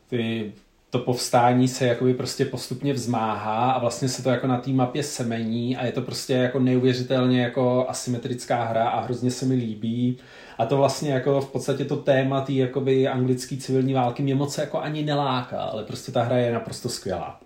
ty, 0.09 0.53
to 0.93 0.99
povstání 0.99 1.67
se 1.67 1.85
jakoby 1.85 2.13
prostě 2.13 2.45
postupně 2.45 2.93
vzmáhá 2.93 3.71
a 3.71 3.79
vlastně 3.79 4.09
se 4.09 4.23
to 4.23 4.29
jako 4.29 4.47
na 4.47 4.57
té 4.57 4.71
mapě 4.71 5.03
semení 5.03 5.77
a 5.77 5.85
je 5.85 5.91
to 5.91 6.01
prostě 6.01 6.33
jako 6.33 6.59
neuvěřitelně 6.59 7.41
jako 7.41 7.85
asymetrická 7.89 8.63
hra 8.63 8.89
a 8.89 9.01
hrozně 9.01 9.31
se 9.31 9.45
mi 9.45 9.55
líbí. 9.55 10.17
A 10.57 10.65
to 10.65 10.77
vlastně 10.77 11.13
jako 11.13 11.41
v 11.41 11.51
podstatě 11.51 11.85
to 11.85 11.95
téma 11.95 12.41
té 12.41 12.53
jakoby 12.53 13.07
anglické 13.07 13.57
civilní 13.57 13.93
války 13.93 14.23
mě 14.23 14.35
moc 14.35 14.57
jako 14.57 14.79
ani 14.79 15.03
neláká, 15.03 15.61
ale 15.61 15.83
prostě 15.83 16.11
ta 16.11 16.23
hra 16.23 16.37
je 16.37 16.53
naprosto 16.53 16.89
skvělá. 16.89 17.39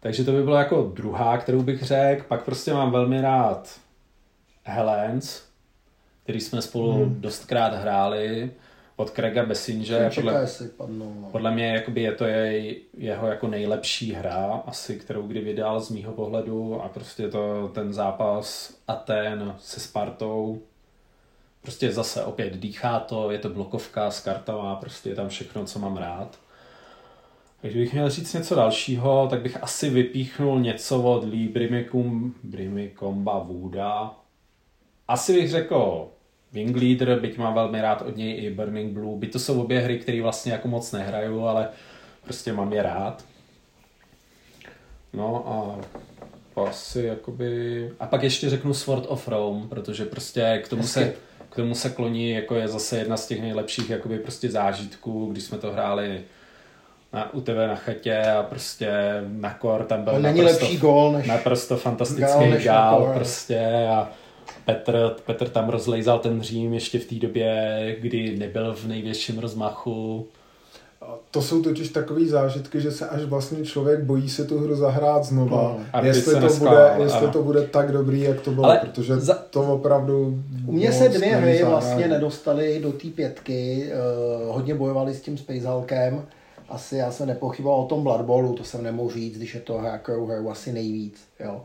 Takže 0.00 0.24
to 0.24 0.32
by 0.32 0.42
bylo 0.42 0.56
jako 0.56 0.92
druhá, 0.94 1.38
kterou 1.38 1.62
bych 1.62 1.82
řekl. 1.82 2.24
Pak 2.28 2.44
prostě 2.44 2.72
mám 2.74 2.90
velmi 2.90 3.20
rád 3.20 3.80
Helens, 4.64 5.42
který 6.22 6.40
jsme 6.40 6.62
spolu 6.62 6.92
hmm. 6.92 7.20
dostkrát 7.20 7.74
hráli 7.74 8.50
od 8.96 9.10
Craiga 9.10 9.44
Bessinge. 9.44 10.10
Podle, 10.14 10.46
no. 10.86 11.28
podle 11.32 11.50
mě 11.50 11.74
jakoby 11.74 12.02
je 12.02 12.12
to 12.12 12.24
je, 12.24 12.74
jeho 12.96 13.26
jako 13.26 13.48
nejlepší 13.48 14.12
hra, 14.12 14.62
asi 14.66 14.96
kterou 14.96 15.22
kdy 15.22 15.40
vydal 15.40 15.80
z 15.80 15.90
mýho 15.90 16.12
pohledu 16.12 16.82
a 16.82 16.88
prostě 16.88 17.28
to 17.28 17.70
ten 17.74 17.92
zápas 17.92 18.74
Aten 18.88 19.54
se 19.58 19.80
Spartou 19.80 20.62
prostě 21.66 21.92
zase 21.92 22.24
opět 22.24 22.56
dýchá 22.56 23.00
to, 23.00 23.30
je 23.30 23.38
to 23.38 23.48
blokovka 23.48 24.10
s 24.10 24.20
kartama, 24.20 24.76
prostě 24.76 25.08
je 25.08 25.14
tam 25.14 25.28
všechno, 25.28 25.64
co 25.64 25.78
mám 25.78 25.96
rád. 25.96 26.38
Takže 27.62 27.78
bych 27.78 27.92
měl 27.92 28.10
říct 28.10 28.34
něco 28.34 28.54
dalšího, 28.54 29.26
tak 29.30 29.42
bych 29.42 29.62
asi 29.62 29.90
vypíchnul 29.90 30.60
něco 30.60 31.02
od 31.02 31.24
Lee 31.24 31.48
Brimicum, 31.48 32.34
Brimicomba 32.42 33.38
Wooda. 33.38 34.14
Asi 35.08 35.32
bych 35.34 35.50
řekl 35.50 36.08
Wing 36.52 36.76
Leader, 36.76 37.20
byť 37.20 37.38
mám 37.38 37.54
velmi 37.54 37.80
rád 37.80 38.02
od 38.02 38.16
něj 38.16 38.44
i 38.44 38.50
Burning 38.50 38.92
Blue, 38.92 39.18
byť 39.18 39.32
to 39.32 39.38
jsou 39.38 39.62
obě 39.62 39.80
hry, 39.80 39.98
které 39.98 40.22
vlastně 40.22 40.52
jako 40.52 40.68
moc 40.68 40.92
nehraju, 40.92 41.46
ale 41.46 41.68
prostě 42.24 42.52
mám 42.52 42.72
je 42.72 42.82
rád. 42.82 43.24
No 45.12 45.48
a 45.48 45.78
asi 46.60 47.02
jakoby... 47.02 47.90
A 48.00 48.06
pak 48.06 48.22
ještě 48.22 48.50
řeknu 48.50 48.74
Sword 48.74 49.04
of 49.08 49.28
Rome, 49.28 49.68
protože 49.68 50.04
prostě 50.04 50.60
k 50.64 50.68
tomu 50.68 50.82
se, 50.82 51.14
k 51.50 51.56
tomu 51.56 51.74
se 51.74 51.90
kloní, 51.90 52.30
jako 52.30 52.54
je 52.54 52.68
zase 52.68 52.98
jedna 52.98 53.16
z 53.16 53.26
těch 53.26 53.40
nejlepších 53.40 53.90
jakoby 53.90 54.18
prostě 54.18 54.50
zážitků, 54.50 55.26
když 55.32 55.44
jsme 55.44 55.58
to 55.58 55.72
hráli 55.72 56.20
na, 57.12 57.34
u 57.34 57.40
tebe 57.40 57.66
na 57.66 57.74
chatě 57.74 58.22
a 58.22 58.42
prostě 58.42 58.90
na 59.28 59.54
kor 59.54 59.84
tam 59.84 60.04
byl 60.04 60.20
není 60.20 60.40
naprosto, 60.40 60.64
lepší 60.64 60.78
gól 60.78 61.12
než 61.12 61.26
naprosto 61.26 61.76
fantastický 61.76 62.50
gál, 62.50 62.58
gál 62.64 63.12
prostě 63.14 63.88
a 63.90 64.10
Petr, 64.66 65.16
Petr 65.26 65.48
tam 65.48 65.68
rozlejzal 65.68 66.18
ten 66.18 66.42
Řím 66.42 66.74
ještě 66.74 66.98
v 66.98 67.04
té 67.04 67.14
době, 67.14 67.96
kdy 68.00 68.36
nebyl 68.38 68.74
v 68.74 68.86
největším 68.86 69.38
rozmachu. 69.38 70.26
To 71.30 71.42
jsou 71.42 71.62
totiž 71.62 71.88
takové 71.88 72.24
zážitky, 72.24 72.80
že 72.80 72.92
se 72.92 73.08
až 73.08 73.22
vlastně 73.22 73.64
člověk 73.64 74.00
bojí 74.00 74.28
se 74.28 74.44
tu 74.44 74.58
hru 74.58 74.76
zahrát 74.76 75.24
znova. 75.24 75.62
No, 75.62 75.80
a 75.92 76.06
jestli, 76.06 76.40
to 76.40 76.54
bude, 76.58 76.94
jestli 77.02 77.28
to 77.28 77.42
bude 77.42 77.62
tak 77.62 77.92
dobrý, 77.92 78.20
jak 78.20 78.40
to 78.40 78.50
bylo, 78.50 78.66
Ale 78.66 78.78
protože 78.78 79.16
za... 79.16 79.34
to 79.34 79.74
opravdu... 79.74 80.42
U 80.66 80.72
mě 80.72 80.92
se 80.92 81.08
dvě 81.08 81.36
hry 81.36 81.64
vlastně 81.64 82.08
nedostaly 82.08 82.80
do 82.82 82.92
té 82.92 83.08
pětky, 83.08 83.90
uh, 84.46 84.54
hodně 84.54 84.74
bojovali 84.74 85.14
s 85.14 85.20
tím 85.20 85.38
Space 85.38 85.68
Hulkem. 85.68 86.22
Asi 86.68 86.96
já 86.96 87.10
jsem 87.10 87.26
nepochyboval 87.26 87.80
o 87.80 87.86
tom 87.86 88.02
Blood 88.02 88.20
Bowlu, 88.20 88.52
to 88.52 88.64
jsem 88.64 88.82
nemohl 88.82 89.10
říct, 89.10 89.36
když 89.36 89.54
je 89.54 89.60
to 89.60 89.78
hra, 89.78 89.98
kterou 89.98 90.26
hraju 90.26 90.50
asi 90.50 90.72
nejvíc. 90.72 91.20
Jo 91.44 91.60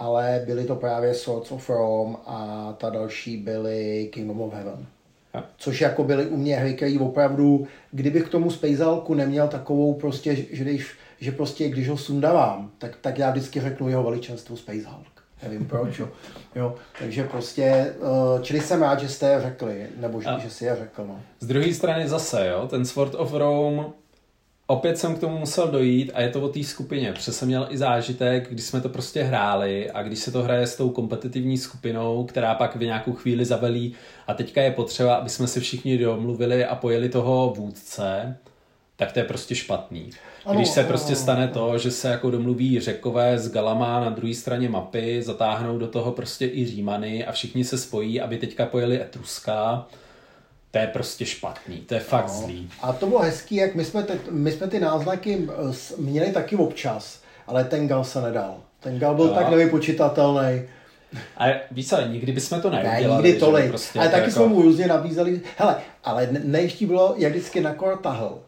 ale 0.00 0.42
byly 0.46 0.64
to 0.64 0.76
právě 0.76 1.14
Swords 1.14 1.52
of 1.52 1.70
Rome 1.70 2.16
a 2.26 2.72
ta 2.78 2.90
další 2.90 3.36
byly 3.36 4.08
Kingdom 4.12 4.40
of 4.40 4.54
Heaven. 4.54 4.86
Což 5.56 5.80
jako 5.80 6.04
byly 6.04 6.26
u 6.26 6.36
mě 6.36 6.56
hry, 6.56 6.74
které 6.74 6.98
opravdu, 7.00 7.66
kdybych 7.90 8.24
k 8.24 8.28
tomu 8.28 8.50
Spacalku 8.50 9.14
neměl 9.14 9.48
takovou 9.48 9.94
prostě, 9.94 10.36
že, 10.36 10.64
když, 10.64 10.94
že 11.20 11.32
prostě 11.32 11.68
když 11.68 11.88
ho 11.88 11.96
sundavám, 11.96 12.70
tak, 12.78 12.96
tak 13.00 13.18
já 13.18 13.30
vždycky 13.30 13.60
řeknu 13.60 13.88
jeho 13.88 14.02
veličenstvu 14.02 14.56
Space 14.56 14.88
Hulk. 14.88 15.24
Nevím 15.42 15.66
proč, 15.66 15.98
jo. 15.98 16.08
jo. 16.54 16.74
Takže 16.98 17.24
prostě, 17.24 17.94
uh, 17.98 18.42
čili 18.42 18.60
jsem 18.60 18.82
rád, 18.82 19.00
že 19.00 19.08
jste 19.08 19.28
je 19.28 19.40
řekli, 19.40 19.86
nebo 19.96 20.20
že, 20.20 20.28
že 20.42 20.50
si 20.50 20.64
je 20.64 20.76
řekl. 20.76 21.04
No. 21.06 21.20
Z 21.40 21.46
druhé 21.46 21.74
strany 21.74 22.08
zase, 22.08 22.46
jo, 22.46 22.68
ten 22.68 22.84
Sword 22.84 23.14
of 23.14 23.32
Rome 23.32 23.84
opět 24.70 24.98
jsem 24.98 25.14
k 25.14 25.18
tomu 25.18 25.38
musel 25.38 25.68
dojít 25.68 26.10
a 26.14 26.20
je 26.20 26.28
to 26.28 26.40
o 26.40 26.48
té 26.48 26.64
skupině, 26.64 27.12
protože 27.12 27.32
jsem 27.32 27.48
měl 27.48 27.66
i 27.70 27.78
zážitek, 27.78 28.48
když 28.50 28.64
jsme 28.64 28.80
to 28.80 28.88
prostě 28.88 29.22
hráli 29.22 29.90
a 29.90 30.02
když 30.02 30.18
se 30.18 30.30
to 30.30 30.42
hraje 30.42 30.66
s 30.66 30.76
tou 30.76 30.90
kompetitivní 30.90 31.58
skupinou, 31.58 32.24
která 32.24 32.54
pak 32.54 32.76
v 32.76 32.80
nějakou 32.80 33.12
chvíli 33.12 33.44
zavelí 33.44 33.94
a 34.26 34.34
teďka 34.34 34.62
je 34.62 34.70
potřeba, 34.70 35.14
aby 35.14 35.30
jsme 35.30 35.46
se 35.46 35.60
všichni 35.60 35.98
domluvili 35.98 36.64
a 36.64 36.74
pojeli 36.74 37.08
toho 37.08 37.54
vůdce, 37.56 38.36
tak 38.96 39.12
to 39.12 39.18
je 39.18 39.24
prostě 39.24 39.54
špatný. 39.54 40.10
Když 40.52 40.68
se 40.68 40.84
prostě 40.84 41.16
stane 41.16 41.48
to, 41.48 41.78
že 41.78 41.90
se 41.90 42.08
jako 42.08 42.30
domluví 42.30 42.80
řekové 42.80 43.38
s 43.38 43.52
galama 43.52 44.00
na 44.00 44.10
druhé 44.10 44.34
straně 44.34 44.68
mapy, 44.68 45.22
zatáhnou 45.22 45.78
do 45.78 45.86
toho 45.86 46.12
prostě 46.12 46.46
i 46.46 46.66
římany 46.66 47.26
a 47.26 47.32
všichni 47.32 47.64
se 47.64 47.78
spojí, 47.78 48.20
aby 48.20 48.38
teďka 48.38 48.66
pojeli 48.66 49.02
Etruska, 49.02 49.86
to 50.70 50.78
je 50.78 50.86
prostě 50.86 51.26
špatný, 51.26 51.76
to 51.76 51.94
je 51.94 52.00
fakt 52.00 52.26
no. 52.26 52.34
zlý. 52.34 52.70
A 52.82 52.92
to 52.92 53.06
bylo 53.06 53.20
hezký, 53.20 53.56
jak 53.56 53.74
my 53.74 53.84
jsme, 53.84 54.02
te, 54.02 54.18
my 54.30 54.52
jsme 54.52 54.66
ty 54.66 54.80
náznaky 54.80 55.48
měli 55.98 56.32
taky 56.32 56.56
občas, 56.56 57.20
ale 57.46 57.64
ten 57.64 57.88
gal 57.88 58.04
se 58.04 58.20
nedal. 58.20 58.56
Ten 58.80 58.98
gal 58.98 59.14
byl 59.14 59.26
no. 59.26 59.34
tak 59.34 59.50
nevypočitatelný. 59.50 60.62
A 61.36 61.44
víš 61.70 61.88
co, 61.88 62.00
nikdy 62.00 62.32
bychom 62.32 62.60
to 62.60 62.70
neudělali. 62.70 63.08
Ne, 63.08 63.14
nikdy 63.14 63.32
tolik. 63.32 63.68
Prostě 63.68 63.98
ale 63.98 64.08
taky 64.08 64.20
jako... 64.20 64.32
jsme 64.32 64.46
mu 64.46 64.62
různě 64.62 64.86
nabízeli. 64.86 65.40
Hele, 65.56 65.76
ale 66.04 66.28
neještí 66.44 66.86
bylo, 66.86 67.14
jak 67.16 67.32
vždycky 67.32 67.60
na 67.60 67.74
kor 67.74 67.96
tahl. 67.96 68.42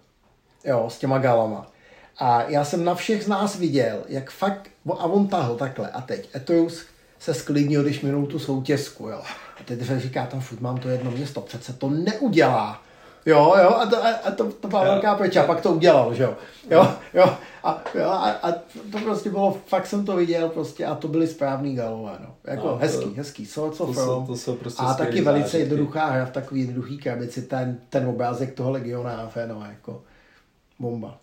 Jo, 0.64 0.90
s 0.90 0.98
těma 0.98 1.18
galama. 1.18 1.70
A 2.18 2.42
já 2.42 2.64
jsem 2.64 2.84
na 2.84 2.94
všech 2.94 3.24
z 3.24 3.28
nás 3.28 3.58
viděl, 3.58 4.02
jak 4.08 4.30
fakt, 4.30 4.70
a 4.90 5.04
on 5.04 5.28
tahl 5.28 5.56
takhle. 5.56 5.90
A 5.90 6.00
teď 6.00 6.36
Etrus 6.36 6.86
se 7.18 7.34
sklidnil, 7.34 7.82
když 7.82 8.00
minul 8.00 8.26
tu 8.26 8.38
soutězku, 8.38 9.08
jo. 9.08 9.22
A 9.60 9.64
teď 9.64 9.80
říká, 9.82 10.26
tam 10.26 10.40
furt 10.40 10.60
mám 10.60 10.78
to 10.78 10.88
jedno 10.88 11.10
město, 11.10 11.40
přece 11.40 11.72
to 11.72 11.90
neudělá. 11.90 12.82
Jo, 13.26 13.54
jo, 13.62 13.70
a 13.70 13.86
to, 13.86 14.04
a 14.04 14.30
to, 14.30 14.52
to 14.52 14.68
byla 14.68 14.84
velká 14.84 15.14
peč, 15.14 15.36
a 15.36 15.42
pak 15.42 15.60
to 15.60 15.72
udělal, 15.72 16.14
že 16.14 16.22
jo. 16.22 16.36
Jo, 16.70 16.94
jo, 17.14 17.36
a, 17.64 17.84
jo, 17.94 18.10
a, 18.10 18.30
a 18.30 18.52
to 18.92 18.98
prostě 19.04 19.30
bylo, 19.30 19.60
fakt 19.66 19.86
jsem 19.86 20.04
to 20.04 20.16
viděl 20.16 20.48
prostě 20.48 20.86
a 20.86 20.94
to 20.94 21.08
byly 21.08 21.26
správný 21.26 21.74
galové, 21.74 22.12
no. 22.20 22.34
Jako 22.44 22.66
no, 22.66 22.76
hezký, 22.76 23.04
to, 23.04 23.14
hezký, 23.16 23.46
so, 23.46 23.76
co 23.76 23.86
to, 23.86 23.94
jsou, 23.94 24.26
to 24.26 24.36
jsou 24.36 24.56
prostě 24.56 24.82
A 24.82 24.94
taky 24.94 25.20
velice 25.20 25.48
zážitky. 25.48 25.58
jednoduchá 25.58 26.06
hra 26.06 26.24
v 26.24 26.30
takový 26.30 26.60
jednoduchý 26.60 26.98
krabici, 26.98 27.42
ten, 27.42 27.78
ten 27.88 28.06
obrázek 28.06 28.54
toho 28.54 28.70
legionáře, 28.70 29.46
no, 29.46 29.64
jako 29.68 30.02
bomba. 30.78 31.18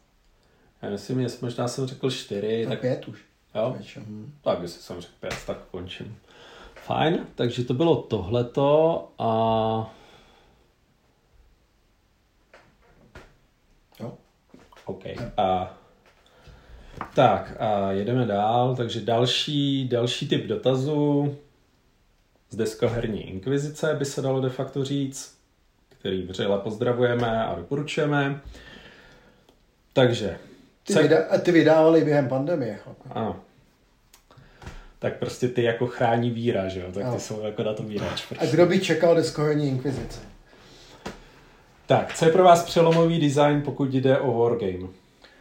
Já 0.82 0.90
myslím, 0.90 1.22
že 1.22 1.36
možná 1.42 1.68
jsem 1.68 1.88
řekl 1.88 2.12
čtyři. 2.12 2.66
Tak, 2.68 2.74
tak 2.74 2.82
pět 2.82 3.08
už. 3.08 3.20
Jo? 3.56 3.74
Většinou. 3.78 4.06
Tak, 4.44 4.62
jestli 4.62 4.82
jsem 4.82 5.02
řekl 5.02 5.14
pět, 5.20 5.36
tak 5.48 5.58
končím. 5.72 6.18
Fajn, 6.90 7.28
takže 7.36 7.64
to 7.64 7.74
bylo 7.74 7.96
tohleto 7.96 9.08
a... 9.20 9.94
Jo. 14.00 14.14
OK. 14.86 15.04
A... 15.38 15.78
Tak, 17.16 17.56
a 17.60 17.92
jedeme 17.92 18.26
dál. 18.26 18.76
Takže 18.76 19.02
další, 19.02 19.88
další 19.88 20.28
typ 20.28 20.46
dotazů 20.46 21.36
z 22.50 22.56
deskoherní 22.56 23.30
inkvizice 23.30 23.96
by 23.96 24.06
se 24.06 24.22
dalo 24.22 24.42
de 24.42 24.50
facto 24.50 24.86
říct, 24.86 25.38
který 25.90 26.24
vřele 26.24 26.60
pozdravujeme 26.60 27.46
a 27.46 27.56
doporučujeme. 27.56 28.42
Takže, 29.94 30.38
Ty, 30.84 31.16
a 31.16 31.38
ty 31.38 31.52
vydávali 31.52 32.04
během 32.04 32.30
pandemie. 32.30 32.80
ano. 33.12 33.42
Tak 35.00 35.18
prostě 35.20 35.48
ty 35.48 35.64
jako 35.64 35.88
chrání 35.88 36.30
víra, 36.30 36.68
že 36.68 36.80
jo? 36.80 36.86
Tak 36.86 37.04
ty 37.04 37.10
Ano. 37.10 37.20
jsou 37.20 37.42
jako 37.42 37.64
na 37.64 37.74
to 37.74 37.84
vírač. 37.84 38.24
A 38.26 38.36
Prostě. 38.36 38.48
kdo 38.56 38.66
by 38.66 38.80
čekal 38.80 39.16
deskoherní 39.16 39.68
inkvizici? 39.68 40.20
Tak, 41.86 42.16
co 42.16 42.26
je 42.26 42.32
pro 42.32 42.44
vás 42.44 42.64
přelomový 42.64 43.20
design, 43.20 43.62
pokud 43.62 43.94
jde 43.94 44.20
o 44.20 44.34
Wargame? 44.40 44.88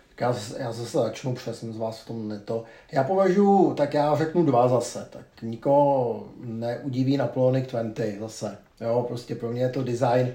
Tak 0.09 0.21
já, 0.21 0.33
zase- 0.33 0.57
já 0.63 0.73
zase 0.73 0.99
začnu 0.99 1.35
přesně 1.35 1.73
z 1.73 1.77
vás 1.77 2.01
v 2.01 2.07
tom 2.07 2.29
neto. 2.29 2.65
Já 2.93 3.05
považuji, 3.05 3.75
tak 3.75 3.95
já 3.95 4.17
řeknu 4.17 4.45
dva 4.45 4.69
zase, 4.69 5.09
tak 5.11 5.25
nikoho 5.43 6.25
neudiví 6.45 7.17
na 7.17 7.27
Plonic 7.27 7.71
20 7.71 8.17
zase. 8.21 8.59
Jo, 8.81 9.05
prostě 9.09 9.35
pro 9.35 9.51
mě 9.51 9.61
je 9.61 9.69
to 9.69 9.83
design, 9.85 10.27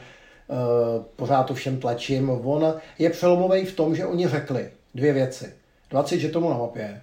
uh, 0.47 1.03
pořád 1.15 1.43
to 1.43 1.53
všem 1.53 1.80
tlačím. 1.80 2.30
On 2.30 2.74
je 2.99 3.09
přelomový 3.09 3.65
v 3.65 3.76
tom, 3.76 3.95
že 3.95 4.05
oni 4.05 4.28
řekli 4.28 4.69
dvě 4.95 5.13
věci. 5.13 5.53
20 5.89 6.17
žetonů 6.19 6.49
na 6.49 6.57
mapě 6.57 7.01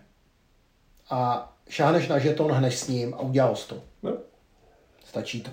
a 1.11 1.53
šáhneš 1.71 2.09
na 2.09 2.19
žeton, 2.19 2.53
hneš 2.53 2.79
s 2.79 2.89
ním 2.89 3.15
a 3.15 3.21
udělal 3.21 3.57
jsi 3.57 3.69
to. 3.69 3.83
No. 4.03 4.17
Stačí 5.05 5.41
to. 5.41 5.51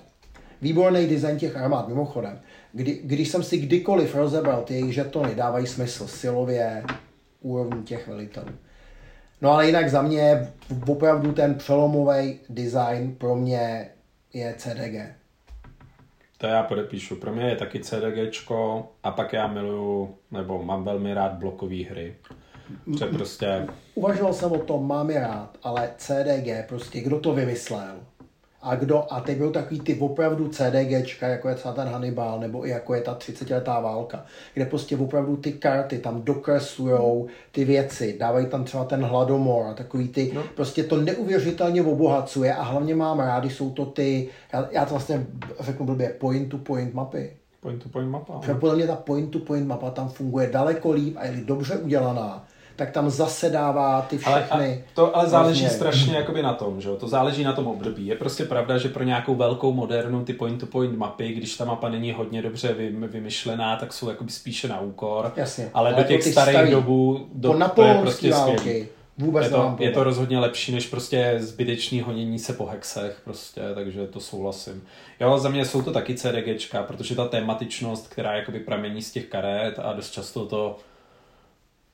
Výborný 0.62 1.08
design 1.08 1.38
těch 1.38 1.56
armád, 1.58 1.88
mimochodem. 1.88 2.40
Kdy, 2.72 3.00
když 3.04 3.30
jsem 3.30 3.44
si 3.44 3.58
kdykoliv 3.58 4.16
rozebral 4.16 4.62
ty 4.62 4.74
jejich 4.74 4.94
žetony, 4.94 5.36
dávají 5.36 5.68
smysl 5.68 6.08
silově, 6.08 6.84
úrovní 7.42 7.84
těch 7.84 8.08
velitelů. 8.08 8.52
No 9.42 9.52
ale 9.52 9.66
jinak 9.66 9.90
za 9.90 10.02
mě 10.02 10.54
opravdu 10.88 11.32
ten 11.32 11.56
přelomový 11.56 12.40
design 12.50 13.16
pro 13.16 13.36
mě 13.36 13.90
je 14.34 14.56
CDG. 14.58 15.18
To 16.38 16.48
já 16.48 16.64
podepíšu. 16.64 17.16
Pro 17.16 17.34
mě 17.34 17.46
je 17.46 17.56
taky 17.56 17.80
CDGčko 17.80 18.88
a 19.04 19.12
pak 19.12 19.34
já 19.34 19.48
miluju, 19.48 20.18
nebo 20.32 20.64
mám 20.64 20.84
velmi 20.84 21.14
rád 21.14 21.32
blokové 21.34 21.84
hry. 21.84 22.16
Že 23.00 23.06
prostě, 23.06 23.68
Uvažoval 23.96 24.34
jsem 24.34 24.52
o 24.52 24.60
tom, 24.60 24.88
mám 24.88 25.10
je 25.10 25.20
rád, 25.20 25.58
ale 25.64 25.92
CDG, 25.98 26.68
prostě 26.68 27.02
kdo 27.02 27.20
to 27.20 27.34
vymyslel? 27.34 27.96
A 28.62 28.76
kdo, 28.76 29.14
a 29.14 29.22
teď 29.22 29.38
byl 29.38 29.52
takový 29.52 29.80
ty 29.80 29.96
opravdu 30.00 30.50
CDGčka, 30.50 31.28
jako 31.28 31.50
je 31.50 31.56
třeba 31.56 31.74
ten 31.74 31.88
Hannibal, 31.88 32.40
nebo 32.40 32.68
i 32.68 32.70
jako 32.70 32.94
je 32.94 33.02
ta 33.02 33.14
30 33.14 33.50
letá 33.50 33.80
válka, 33.80 34.26
kde 34.54 34.66
prostě 34.66 34.98
opravdu 34.98 35.38
ty 35.38 35.54
karty 35.54 35.98
tam 35.98 36.22
dokreslujou 36.22 37.28
ty 37.52 37.66
věci, 37.66 38.18
dávají 38.20 38.46
tam 38.46 38.64
třeba 38.64 38.86
ten 38.86 39.04
hladomor 39.06 39.66
a 39.66 39.74
takový 39.74 40.08
ty, 40.08 40.32
no. 40.36 40.44
prostě 40.56 40.84
to 40.84 40.98
neuvěřitelně 40.98 41.84
obohacuje 41.84 42.54
a 42.54 42.64
hlavně 42.64 42.96
mám 42.96 43.20
rád, 43.20 43.40
když 43.40 43.54
jsou 43.54 43.70
to 43.70 43.86
ty, 43.86 44.30
já, 44.54 44.68
já 44.72 44.86
to 44.86 44.90
vlastně 44.90 45.28
řeknu 45.60 45.86
blbě, 45.86 46.10
point-to-point 46.10 46.94
mapy. 46.94 47.38
point 47.62 47.84
to 47.84 47.90
point 47.90 48.10
mapa. 48.10 48.40
Protože 48.40 48.54
podle 48.54 48.76
mě 48.76 48.88
ta 48.88 48.96
point-to-point 48.96 49.68
mapa 49.68 49.92
tam 49.92 50.10
funguje 50.10 50.50
daleko 50.50 50.92
líp 50.92 51.16
a 51.18 51.26
je 51.26 51.42
dobře 51.46 51.78
udělaná, 51.78 52.48
tak 52.78 52.92
tam 52.92 53.10
zase 53.10 53.50
dává 53.50 54.02
ty 54.02 54.20
Ale, 54.26 54.44
všechny... 54.44 54.84
a 54.88 54.96
to 54.96 55.16
ale 55.16 55.28
záleží 55.28 55.62
vlastně- 55.62 55.78
strašně 55.78 56.16
jakoby 56.16 56.44
na 56.44 56.54
tom, 56.54 56.82
že 56.82 56.90
jo? 56.90 56.96
To 56.96 57.08
záleží 57.08 57.44
na 57.44 57.54
tom 57.54 57.68
období. 57.68 58.08
Je 58.08 58.16
prostě 58.16 58.46
pravda, 58.46 58.78
že 58.78 58.90
pro 58.90 59.04
nějakou 59.04 59.36
velkou 59.36 59.74
modernu 59.74 60.26
ty 60.26 60.34
point-to-point 60.34 60.98
mapy, 60.98 61.34
když 61.34 61.58
ta 61.58 61.66
mapa 61.66 61.90
není 61.90 62.12
hodně 62.12 62.42
dobře 62.42 62.74
vym- 62.74 63.08
vymyšlená, 63.08 63.76
tak 63.76 63.94
jsou 63.94 64.10
jakoby 64.10 64.32
spíše 64.32 64.68
na 64.68 64.80
úkor. 64.80 65.32
Jasně. 65.36 65.70
Ale, 65.74 65.94
Ale 65.94 66.04
do 66.04 66.08
těch 66.08 66.20
to 66.20 66.24
ty 66.24 66.32
starých 66.32 66.56
starý, 66.56 66.72
dobů 66.72 67.28
do, 67.34 67.54
Po 67.54 67.70
to 67.76 67.84
je 67.84 67.98
prostě 68.02 68.32
války 68.32 68.90
vůbec 69.18 69.46
Je 69.46 69.50
to, 69.52 69.76
je 69.80 69.92
to 69.92 70.04
rozhodně 70.04 70.40
lepší 70.40 70.72
než 70.72 70.88
prostě 70.88 71.36
zbytečný 71.40 72.02
honění 72.02 72.40
se 72.40 72.54
po 72.54 72.66
hexech 72.66 73.22
prostě, 73.24 73.62
takže 73.76 74.08
to 74.08 74.20
souhlasím. 74.20 74.84
Jo, 75.20 75.38
za 75.38 75.50
mě 75.50 75.66
jsou 75.66 75.82
to 75.82 75.92
taky 75.92 76.16
CDGčka, 76.16 76.84
protože 76.84 77.16
ta 77.16 77.28
tematičnost, 77.28 78.08
která 78.08 78.36
jakoby 78.36 78.60
pramení 78.60 79.02
z 79.02 79.12
těch 79.12 79.26
karet 79.26 79.80
a 79.80 79.94
dost 79.94 80.12
často 80.12 80.46
to 80.46 80.78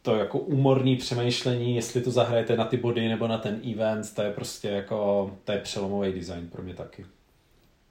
to 0.03 0.15
jako 0.15 0.39
úmorný 0.39 0.95
přemýšlení, 0.95 1.75
jestli 1.75 2.01
to 2.01 2.11
zahrajete 2.11 2.57
na 2.57 2.65
ty 2.65 2.77
body 2.77 3.09
nebo 3.09 3.27
na 3.27 3.37
ten 3.37 3.61
event, 3.71 4.15
to 4.15 4.21
je 4.21 4.31
prostě 4.31 4.67
jako, 4.67 5.31
to 5.43 5.51
je 5.51 5.57
přelomový 5.57 6.13
design 6.13 6.49
pro 6.49 6.63
mě 6.63 6.73
taky. 6.73 7.05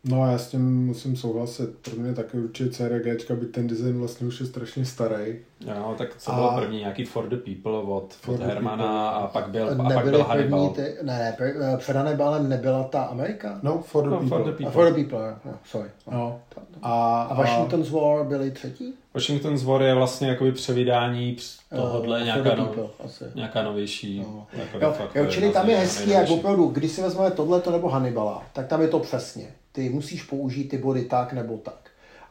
No 0.04 0.30
já 0.30 0.38
s 0.38 0.48
tím 0.48 0.86
musím 0.86 1.16
souhlasit. 1.16 1.70
Pro 1.82 1.94
mě 1.96 2.14
taky 2.14 2.38
určitě 2.38 2.70
CRGčka, 2.70 3.34
byť 3.34 3.50
ten 3.50 3.66
design 3.66 3.98
vlastně 3.98 4.26
už 4.26 4.40
je 4.40 4.46
strašně 4.46 4.84
starý. 4.84 5.36
Jo, 5.66 5.94
tak 5.98 6.16
co 6.18 6.32
A- 6.32 6.34
bylo 6.34 6.52
první, 6.56 6.78
nějaký 6.78 7.04
For 7.04 7.28
the 7.28 7.36
People 7.36 7.72
od, 7.78 8.14
For 8.14 8.34
od 8.34 8.40
the 8.40 8.46
Hermana 8.46 8.84
People. 9.10 9.24
a 9.24 9.26
pak 9.26 9.48
byl, 9.50 9.70
a 9.70 9.74
pak 9.92 10.04
byl 10.04 10.12
první 10.12 10.22
Hannibal. 10.28 10.68
ty, 10.68 10.82
ne, 11.02 11.18
ne, 11.18 11.34
pr, 11.36 11.44
eh, 11.44 11.76
před 11.76 11.96
Hannibalem 11.96 12.48
nebyla 12.48 12.84
ta 12.84 13.02
Amerika? 13.02 13.60
No, 13.62 13.78
for 13.78 14.04
the 14.04 14.10
No, 14.10 14.18
people. 14.18 14.38
For 14.38 14.44
the 14.44 14.50
A 14.50 14.56
People. 14.56 14.72
For 14.72 14.86
the 14.92 14.94
People, 14.94 15.36
no, 15.44 15.52
sorry. 15.64 15.88
No. 16.12 16.40
A, 16.82 17.22
A 17.22 17.34
Washington's 17.34 17.90
War 17.90 18.24
byly 18.26 18.50
třetí? 18.50 18.94
Washington's 19.14 19.64
War 19.64 19.82
je 19.82 19.94
vlastně 19.94 20.28
jakoby 20.28 20.52
převydání 20.52 21.36
tohohle 21.74 22.20
Eh, 22.20 22.24
nějaká, 22.24 22.42
For 22.42 22.52
the 22.54 22.60
no, 22.60 22.66
People, 22.66 22.88
asi. 23.04 23.24
nějaká 23.34 23.62
novější. 23.62 24.18
No. 24.20 24.46
Jo, 24.52 24.64
jo, 24.80 24.94
jedna 25.14 25.30
čili 25.30 25.50
tam 25.52 25.70
je 25.70 25.76
hezký, 25.76 26.10
jak 26.10 26.30
opravdu, 26.30 26.66
když 26.68 26.92
si 26.92 27.02
vezmeme 27.02 27.30
tohleto 27.30 27.70
nebo 27.70 27.88
Hannibala, 27.88 28.42
tak 28.52 28.66
tam 28.66 28.82
je 28.82 28.88
to 28.88 28.98
přesně. 28.98 29.46
Ty 29.72 29.88
musíš 29.88 30.22
použít 30.22 30.64
ty 30.64 30.78
body 30.78 31.04
tak 31.04 31.32
nebo 31.32 31.56
tak. 31.56 31.82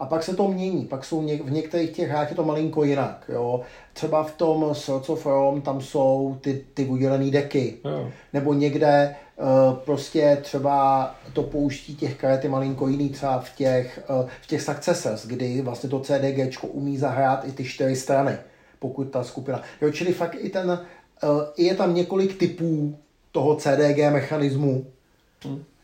A 0.02 0.06
pak 0.06 0.24
se 0.24 0.36
to 0.36 0.48
mění, 0.48 0.86
pak 0.86 1.06
jsou 1.06 1.22
něk, 1.22 1.46
v 1.46 1.52
některých 1.52 1.92
těch 1.92 2.10
hrách 2.10 2.30
je 2.30 2.36
to 2.36 2.44
malinko 2.44 2.84
jinak. 2.84 3.26
Jo. 3.30 3.62
Třeba 3.94 4.24
v 4.24 4.32
tom 4.32 4.76
Swords 4.76 5.10
of 5.10 5.26
Rome 5.26 5.62
tam 5.62 5.82
jsou 5.82 6.38
ty, 6.42 6.66
ty 6.74 6.86
udělené 6.86 7.32
deky. 7.32 7.78
Jo. 7.86 8.10
Nebo 8.34 8.54
někde 8.54 9.16
uh, 9.36 9.78
prostě 9.78 10.38
třeba 10.42 11.16
to 11.34 11.44
pouští 11.44 11.96
těch 11.96 12.18
karet 12.18 12.44
je 12.44 12.50
malinko 12.50 12.88
jiný, 12.88 13.10
třeba 13.10 13.40
v 13.40 13.56
těch, 13.56 14.04
uh, 14.10 14.26
v 14.42 14.48
těch 14.48 14.62
Successors, 14.62 15.26
kdy 15.26 15.62
vlastně 15.62 15.90
to 15.90 16.00
CDG 16.00 16.64
umí 16.68 16.98
zahrát 16.98 17.48
i 17.48 17.52
ty 17.52 17.64
čtyři 17.64 17.96
strany, 17.96 18.38
pokud 18.80 19.04
ta 19.04 19.24
skupina. 19.24 19.62
Jo, 19.82 19.92
čili 19.92 20.14
fakt 20.14 20.36
i 20.40 20.50
ten, 20.50 20.70
uh, 20.70 21.30
je 21.58 21.76
tam 21.76 21.96
několik 21.96 22.40
typů 22.40 22.96
toho 23.32 23.56
CDG 23.56 23.98
mechanismu. 24.12 24.86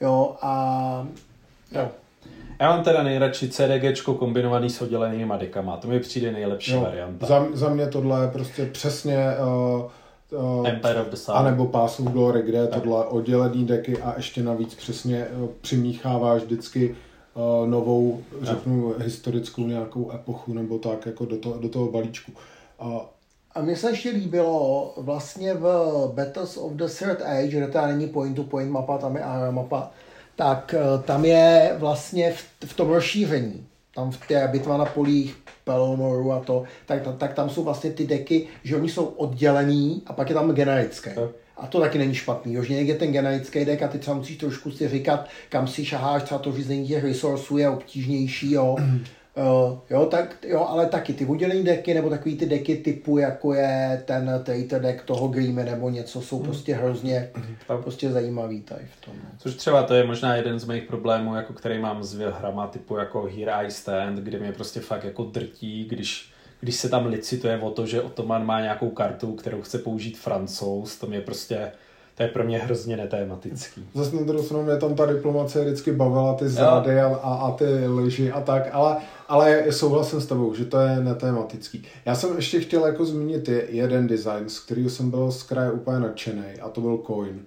Jo, 0.02 0.36
a 0.42 1.08
jo. 1.72 1.90
Já 2.60 2.70
mám 2.76 2.84
teda 2.84 3.04
nejradši 3.04 3.50
CDGčko 3.50 4.14
kombinovaný 4.14 4.70
s 4.70 4.82
oddělenýma 4.82 5.38
dekama. 5.38 5.78
To 5.78 5.88
mi 5.88 6.00
přijde 6.00 6.32
nejlepší 6.32 6.72
Jo, 6.72 6.82
varianta. 6.82 7.26
za, 7.28 7.46
za 7.54 7.70
mě 7.70 7.88
tohle 7.88 8.22
je 8.22 8.28
prostě 8.28 8.66
přesně 8.66 9.18
uh, 10.32 10.40
uh, 10.60 10.68
Empire 10.70 11.02
of 11.02 11.08
the 11.08 11.16
Sun. 11.16 11.36
a 11.36 11.44
nebo 11.44 11.66
Pass 11.66 12.00
of 12.00 12.06
Glory, 12.08 12.42
kde 12.42 12.58
je 12.58 12.68
tohle 12.68 13.06
oddělený 13.06 13.66
deky 13.66 13.98
a 13.98 14.14
ještě 14.18 14.44
navíc 14.44 14.76
přesně 14.76 15.26
uh, 15.26 15.50
přimícháváš 15.62 16.42
vždycky 16.42 16.96
uh, 17.34 17.68
novou, 17.70 18.22
řeknu, 18.42 18.94
historickou 19.00 19.62
nějakou 19.62 20.12
epochu 20.12 20.54
nebo 20.54 20.78
tak 20.78 21.06
jako 21.06 21.26
do, 21.26 21.38
to, 21.38 21.58
do 21.62 21.70
toho 21.70 21.92
balíčku. 21.92 22.32
Uh, 22.82 23.00
A 23.56 23.62
mně 23.62 23.76
se 23.76 23.90
ještě 23.90 24.10
líbilo 24.10 24.94
vlastně 24.98 25.54
v 25.54 25.68
Battles 26.16 26.58
of 26.58 26.72
the 26.72 26.86
Third 27.00 27.22
Age, 27.22 27.48
kde 27.48 27.68
teda 27.68 27.88
není 27.88 28.08
point-to-point 28.08 28.72
mapa, 28.72 28.98
tam 28.98 29.16
je 29.16 29.24
AR 29.24 29.52
mapa, 29.52 29.92
tak 30.38 30.76
eh, 30.78 31.04
tam 31.04 31.26
je 31.26 31.76
vlastně 31.78 32.32
v, 32.32 32.46
v 32.66 32.74
tom 32.74 32.90
rozšíření, 32.90 33.66
tam 33.96 34.12
v 34.12 34.28
té 34.28 34.48
bitva 34.48 34.78
na 34.78 34.86
polích 34.86 35.38
Pelonoru 35.64 36.32
a 36.32 36.40
to, 36.40 36.64
tak, 36.86 37.02
tak, 37.02 37.18
tak 37.18 37.34
tam 37.34 37.50
jsou 37.50 37.64
vlastně 37.64 37.92
ty 37.92 38.08
deky, 38.08 38.48
že 38.64 38.76
oni 38.76 38.90
jsou 38.90 39.06
oddělený 39.06 40.02
a 40.06 40.14
pak 40.14 40.30
je 40.30 40.36
tam 40.36 40.52
generické. 40.52 41.14
Jo. 41.18 41.30
A 41.58 41.68
to 41.68 41.80
taky 41.80 41.98
není 41.98 42.16
špatný, 42.16 42.54
jo, 42.54 42.64
že 42.64 42.74
někde 42.74 42.94
je 42.94 43.00
ten 43.00 43.12
generický 43.12 43.66
deck 43.66 43.82
a 43.82 43.88
ty 43.88 44.00
třeba 44.00 44.18
musíš 44.18 44.38
trošku 44.38 44.72
si 44.72 44.88
říkat, 44.88 45.28
kam 45.50 45.68
si 45.68 45.86
šaháš, 45.86 46.24
třeba 46.24 46.40
to 46.40 46.52
řízení 46.52 46.88
těch 46.88 47.04
resursů 47.04 47.58
je 47.58 47.70
obtížnější, 47.70 48.52
jo. 48.52 48.78
Uh, 49.38 49.78
jo, 49.90 50.06
tak, 50.06 50.36
jo, 50.48 50.66
ale 50.70 50.86
taky 50.86 51.14
ty 51.14 51.26
oddělený 51.26 51.64
deky, 51.64 51.94
nebo 51.94 52.10
takový 52.10 52.38
ty 52.38 52.46
deky 52.46 52.76
typu, 52.78 53.18
jako 53.18 53.54
je 53.54 54.04
ten 54.06 54.42
traitor 54.44 54.82
deck 54.82 55.04
toho 55.04 55.28
Grimy 55.28 55.64
nebo 55.64 55.90
něco, 55.90 56.22
jsou 56.22 56.40
prostě 56.44 56.76
hrozně 56.76 57.30
Tak. 57.68 57.82
prostě 57.82 58.12
zajímavý 58.12 58.62
tady 58.62 58.82
v 58.98 59.06
tom. 59.06 59.14
no. 59.24 59.30
Což 59.38 59.56
třeba 59.56 59.84
to 59.84 59.94
je 59.94 60.04
možná 60.04 60.36
jeden 60.36 60.60
z 60.60 60.66
mých 60.66 60.84
problémů, 60.84 61.36
jako 61.36 61.54
který 61.54 61.80
mám 61.80 62.04
s 62.04 62.14
hrama 62.14 62.68
typu 62.68 62.98
jako 62.98 63.22
Here 63.22 63.52
I 63.52 63.72
Stand, 63.72 64.20
kde 64.20 64.40
mě 64.40 64.52
prostě 64.52 64.80
fakt 64.80 65.04
jako 65.04 65.24
drtí, 65.24 65.86
když, 65.86 66.32
když 66.62 66.76
se 66.76 66.90
tam 66.90 67.06
licituje 67.06 67.60
o 67.60 67.72
to, 67.72 67.86
že 67.86 68.02
Otoman 68.02 68.46
má 68.46 68.62
nějakou 68.62 68.90
kartu, 68.90 69.36
kterou 69.36 69.62
chce 69.62 69.78
použít 69.80 70.18
francouz, 70.18 70.98
to 70.98 71.08
mě 71.08 71.22
prostě 71.22 71.72
To 72.18 72.24
je 72.24 72.30
pro 72.30 72.44
mě 72.44 72.58
hrozně 72.58 72.98
netématický. 72.98 73.90
Zase 73.94 74.16
na 74.16 74.22
druhou 74.22 74.44
stranu 74.44 74.64
mě 74.64 74.78
tam 74.78 74.96
ta 74.96 75.06
diplomacie 75.06 75.66
vždycky 75.66 75.92
bavila, 75.92 76.34
ty 76.34 76.50
zrady 76.50 77.02
a, 77.02 77.08
a, 77.08 77.34
a 77.34 77.52
ty 77.52 77.88
lži 77.88 78.32
a 78.32 78.42
tak, 78.42 78.70
ale, 78.72 78.98
ale 79.28 79.66
souhlasím 79.70 80.22
s 80.22 80.26
tebou, 80.26 80.54
že 80.54 80.66
to 80.66 80.80
je 80.80 81.00
netématický. 81.00 81.84
Já 82.06 82.16
jsem 82.16 82.36
ještě 82.36 82.60
chtěl 82.60 82.86
jako 82.86 83.06
zmínit 83.06 83.50
jeden 83.70 84.08
design, 84.08 84.50
z 84.50 84.60
kterého 84.60 84.90
jsem 84.90 85.10
byl 85.10 85.32
z 85.32 85.44
kraje 85.44 85.72
úplně 85.72 86.00
nadšený 86.00 86.60
a 86.62 86.70
to 86.70 86.82
byl 86.82 87.04
coin. 87.08 87.42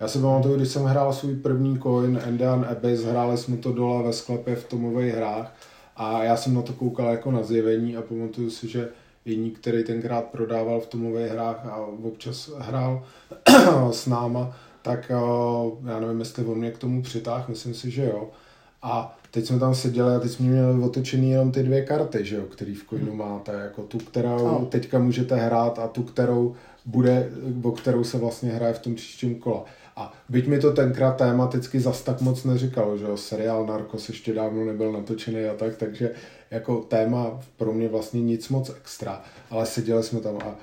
Já 0.00 0.08
si 0.08 0.18
pamatuju, 0.18 0.56
když 0.56 0.68
jsem 0.68 0.84
hrál 0.84 1.12
svůj 1.12 1.34
první 1.34 1.78
coin 1.78 2.20
Endian 2.24 2.66
Abyss, 2.70 3.04
hráli 3.04 3.38
jsme 3.38 3.56
to 3.56 3.72
dole 3.72 4.02
ve 4.02 4.12
sklepě 4.12 4.56
v 4.56 4.64
tomových 4.64 5.14
hrách 5.14 5.56
a 5.96 6.24
já 6.24 6.36
jsem 6.36 6.54
na 6.54 6.62
to 6.62 6.72
koukal 6.72 7.10
jako 7.10 7.30
na 7.30 7.42
zjevení 7.42 7.96
a 7.96 8.02
pamatuju 8.02 8.50
si, 8.50 8.68
že 8.68 8.88
jiný, 9.24 9.50
který 9.50 9.84
tenkrát 9.84 10.24
prodával 10.24 10.80
v 10.80 10.86
tomových 10.86 11.30
hrách 11.30 11.66
a 11.66 11.76
občas 12.02 12.50
hrál 12.58 13.04
s 13.90 14.06
náma, 14.06 14.56
tak 14.82 15.10
eh, 15.10 15.90
já 15.90 16.00
nevím, 16.00 16.18
jestli 16.18 16.44
on 16.44 16.58
mě 16.58 16.70
k 16.70 16.78
tomu 16.78 17.02
přitáhl, 17.02 17.44
myslím 17.48 17.74
si, 17.74 17.90
že 17.90 18.04
jo. 18.04 18.30
A 18.82 19.18
teď 19.30 19.46
jsme 19.46 19.58
tam 19.58 19.74
seděli 19.74 20.14
a 20.14 20.18
teď 20.18 20.30
jsme 20.30 20.46
měli 20.46 20.84
otočený 20.84 21.30
jenom 21.30 21.52
ty 21.52 21.62
dvě 21.62 21.84
karty, 21.84 22.24
že 22.24 22.36
jo, 22.36 22.42
který 22.42 22.74
v 22.74 22.86
coinu 22.88 23.14
máte, 23.14 23.52
jako 23.52 23.82
tu, 23.82 23.98
kterou 23.98 24.46
no. 24.46 24.66
teďka 24.66 24.98
můžete 24.98 25.36
hrát 25.36 25.78
a 25.78 25.88
tu, 25.88 26.02
kterou 26.02 26.54
bude, 26.86 27.30
o 27.62 27.72
kterou 27.72 28.04
se 28.04 28.18
vlastně 28.18 28.50
hraje 28.50 28.72
v 28.72 28.78
tom 28.78 28.94
příštím 28.94 29.34
kole. 29.34 29.60
A 29.96 30.12
byť 30.28 30.46
mi 30.46 30.58
to 30.58 30.72
tenkrát 30.72 31.16
tématicky 31.16 31.80
zas 31.80 32.02
tak 32.02 32.20
moc 32.20 32.44
neříkal, 32.44 32.98
že 32.98 33.04
jo, 33.04 33.16
seriál 33.16 33.66
Narcos 33.66 34.08
ještě 34.08 34.34
dávno 34.34 34.64
nebyl 34.64 34.92
natočený 34.92 35.44
a 35.44 35.54
tak, 35.54 35.76
takže 35.76 36.10
jako 36.50 36.80
téma 36.80 37.40
pro 37.56 37.72
mě 37.72 37.88
vlastně 37.88 38.22
nic 38.22 38.48
moc 38.48 38.70
extra, 38.76 39.22
ale 39.50 39.66
seděli 39.66 40.02
jsme 40.02 40.20
tam 40.20 40.38
a 40.38 40.56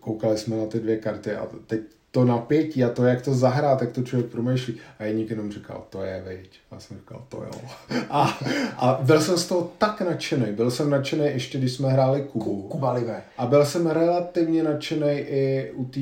koukali 0.00 0.38
jsme 0.38 0.56
na 0.56 0.66
ty 0.66 0.80
dvě 0.80 0.96
karty 0.96 1.32
a 1.36 1.48
teď 1.66 1.80
to 2.14 2.24
napětí 2.24 2.84
a 2.84 2.88
to, 2.88 3.04
jak 3.04 3.22
to 3.22 3.34
zahrát, 3.34 3.80
jak 3.80 3.92
to 3.92 4.02
člověk 4.02 4.30
promýšlí. 4.30 4.74
A 4.98 5.04
Jeník 5.04 5.30
jenom 5.30 5.52
říkal, 5.52 5.84
to 5.90 6.02
je, 6.02 6.22
veď. 6.26 6.50
A 6.70 6.80
jsem 6.80 6.96
říkal, 6.96 7.24
to 7.28 7.36
jo. 7.36 7.60
A, 8.10 8.38
a 8.76 8.98
byl 9.02 9.20
jsem 9.20 9.36
z 9.36 9.46
toho 9.46 9.72
tak 9.78 10.00
nadšený. 10.00 10.52
Byl 10.52 10.70
jsem 10.70 10.90
nadšený 10.90 11.24
ještě, 11.24 11.58
když 11.58 11.72
jsme 11.72 11.88
hráli 11.88 12.22
Kubu. 12.22 12.62
Kuba 12.62 12.92
Live. 12.92 13.22
A 13.38 13.46
byl 13.46 13.66
jsem 13.66 13.86
relativně 13.86 14.62
nadšený 14.62 15.10
i 15.10 15.72
u 15.74 15.84
té, 15.84 16.00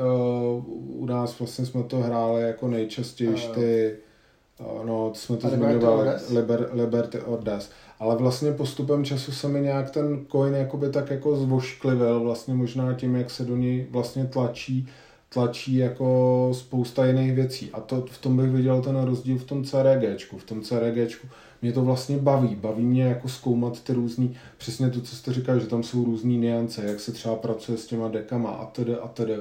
uh, 0.00 1.02
u 1.02 1.06
nás 1.06 1.38
vlastně 1.38 1.66
jsme 1.66 1.82
to 1.82 1.96
hráli 1.96 2.42
jako 2.42 2.68
nejčastěji, 2.68 3.30
uh, 3.30 3.54
ty, 3.54 3.96
uh, 4.60 4.86
no, 4.86 5.12
jsme 5.14 5.36
to 5.36 5.48
zmiňovali, 5.48 6.08
Liber, 6.30 6.68
Liberty 6.72 7.20
Ordes. 7.20 7.70
Ale 7.98 8.16
vlastně 8.16 8.52
postupem 8.52 9.04
času 9.04 9.32
se 9.32 9.48
mi 9.48 9.60
nějak 9.60 9.90
ten 9.90 10.26
coin 10.32 10.54
jakoby 10.54 10.90
tak 10.90 11.10
jako 11.10 11.36
zvošklivil, 11.36 12.20
vlastně 12.20 12.54
možná 12.54 12.94
tím, 12.94 13.16
jak 13.16 13.30
se 13.30 13.44
do 13.44 13.56
něj 13.56 13.86
vlastně 13.90 14.24
tlačí 14.24 14.88
tlačí 15.28 15.76
jako 15.76 16.50
spousta 16.52 17.06
jiných 17.06 17.32
věcí. 17.32 17.70
A 17.72 17.80
to, 17.80 18.04
v 18.10 18.18
tom 18.18 18.36
bych 18.36 18.50
viděl 18.50 18.82
ten 18.82 18.96
rozdíl 18.96 19.38
v 19.38 19.44
tom 19.44 19.64
CRGčku. 19.64 20.38
V 20.38 20.44
tom 20.44 20.60
CRGčku 20.60 21.28
mě 21.62 21.72
to 21.72 21.84
vlastně 21.84 22.18
baví. 22.18 22.54
Baví 22.54 22.84
mě 22.84 23.04
jako 23.04 23.28
zkoumat 23.28 23.84
ty 23.84 23.92
různý, 23.92 24.36
přesně 24.58 24.90
to, 24.90 25.00
co 25.00 25.16
jste 25.16 25.32
říkal, 25.32 25.60
že 25.60 25.66
tam 25.66 25.82
jsou 25.82 26.04
různý 26.04 26.36
niance, 26.36 26.84
jak 26.84 27.00
se 27.00 27.12
třeba 27.12 27.36
pracuje 27.36 27.78
s 27.78 27.86
těma 27.86 28.08
dekama 28.08 28.50
a 28.50 28.66
tedy 28.66 28.94
a 28.94 29.08
tedy. 29.08 29.34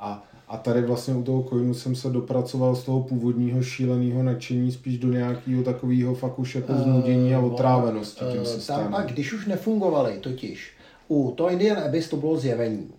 A, 0.00 0.24
a 0.52 0.56
tady 0.56 0.82
vlastně 0.82 1.14
u 1.14 1.22
toho 1.22 1.42
coinu 1.42 1.74
jsem 1.74 1.94
se 1.96 2.08
dopracoval 2.08 2.76
z 2.76 2.84
toho 2.84 3.00
původního 3.00 3.62
šíleného 3.62 4.22
nadšení 4.22 4.72
spíš 4.72 4.98
do 4.98 5.08
nějakého 5.08 5.62
takového 5.62 6.14
fakt 6.14 6.38
už 6.38 6.54
jako 6.54 6.74
znudění 6.74 7.34
a 7.34 7.38
eh, 7.38 7.42
otrávenosti 7.42 8.24
tím 8.32 8.40
eh, 8.42 8.46
systémem. 8.46 8.84
Tam 8.84 8.94
a 8.94 9.02
když 9.02 9.32
už 9.32 9.46
nefungovaly 9.46 10.18
totiž, 10.20 10.72
u 11.08 11.32
to 11.36 11.50
Indian 11.50 11.78
Abyss 11.78 12.08
to 12.08 12.16
bylo 12.16 12.36
zjevení. 12.36 12.90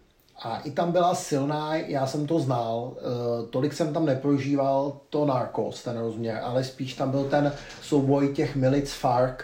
A 0.43 0.57
i 0.59 0.71
tam 0.71 0.91
byla 0.91 1.15
silná, 1.15 1.75
já 1.75 2.07
jsem 2.07 2.27
to 2.27 2.39
znal, 2.39 2.93
tolik 3.49 3.73
jsem 3.73 3.93
tam 3.93 4.05
neprožíval 4.05 4.97
to 5.09 5.25
Narcos, 5.25 5.83
ten 5.83 5.97
rozměr, 5.97 6.39
ale 6.43 6.63
spíš 6.63 6.93
tam 6.93 7.11
byl 7.11 7.23
ten 7.23 7.51
souboj 7.81 8.33
těch 8.33 8.55
milic 8.55 8.91
FARC, 8.91 9.35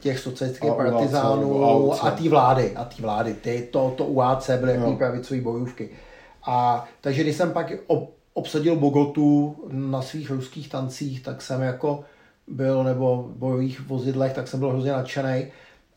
těch 0.00 0.18
socialistických 0.18 0.72
partizánů 0.72 1.92
a 2.04 2.10
té 2.10 2.28
vlády, 2.28 2.72
a 2.76 2.84
té 2.84 3.02
vlády, 3.02 3.34
ty, 3.34 3.68
to, 3.72 3.94
to 3.96 4.04
UAC 4.04 4.50
byly 4.50 4.72
jako 4.72 4.92
pravicové 4.92 5.40
bojůvky. 5.40 5.90
A 6.50 6.88
takže 7.00 7.22
když 7.22 7.36
jsem 7.36 7.52
pak 7.52 7.72
ob, 7.86 8.10
obsadil 8.32 8.76
Bogotu 8.76 9.56
na 9.72 10.02
svých 10.02 10.30
ruských 10.30 10.68
tancích, 10.68 11.22
tak 11.22 11.42
jsem 11.42 11.62
jako 11.62 12.04
byl, 12.46 12.84
nebo 12.84 13.22
v 13.22 13.38
bojových 13.38 13.80
vozidlech, 13.80 14.32
tak 14.32 14.48
jsem 14.48 14.60
byl 14.60 14.70
hrozně 14.70 14.92
nadšený. 14.92 15.46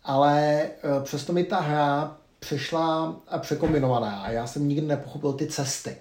Ale 0.04 0.62
uh, 0.84 1.04
přesto 1.04 1.34
mi 1.34 1.43
ta 1.43 1.60
hra 1.60 2.18
přešla 2.39 3.16
a 3.28 3.38
překombinovaná 3.38 4.22
a 4.22 4.32
já 4.32 4.47
jsem 4.47 4.68
nikdy 4.68 4.88
nepochopil 4.88 5.34
ty 5.34 5.47
cesty. 5.47 5.95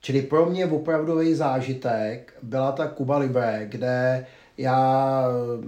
Čili 0.00 0.22
pro 0.22 0.46
mě 0.46 0.66
opravdový 0.66 1.34
zážitek 1.34 2.34
byla 2.42 2.72
ta 2.72 2.86
Kuba 2.86 3.18
Libre, 3.18 3.66
kde 3.68 4.26
já 4.58 5.24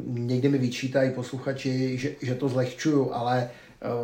někdy 0.07 0.49
mi 0.49 0.59
vyčítají 0.59 1.13
posluchači, 1.13 1.99
že, 1.99 2.11
že 2.23 2.35
to 2.35 2.49
zlehčuju, 2.49 3.15
ale 3.15 3.51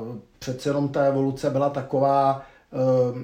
uh, 0.07 0.17
přece 0.39 0.69
jenom 0.69 0.89
ta 0.89 1.05
evoluce 1.05 1.51
byla 1.51 1.71
taková, 1.71 2.47
uh, 2.71 3.19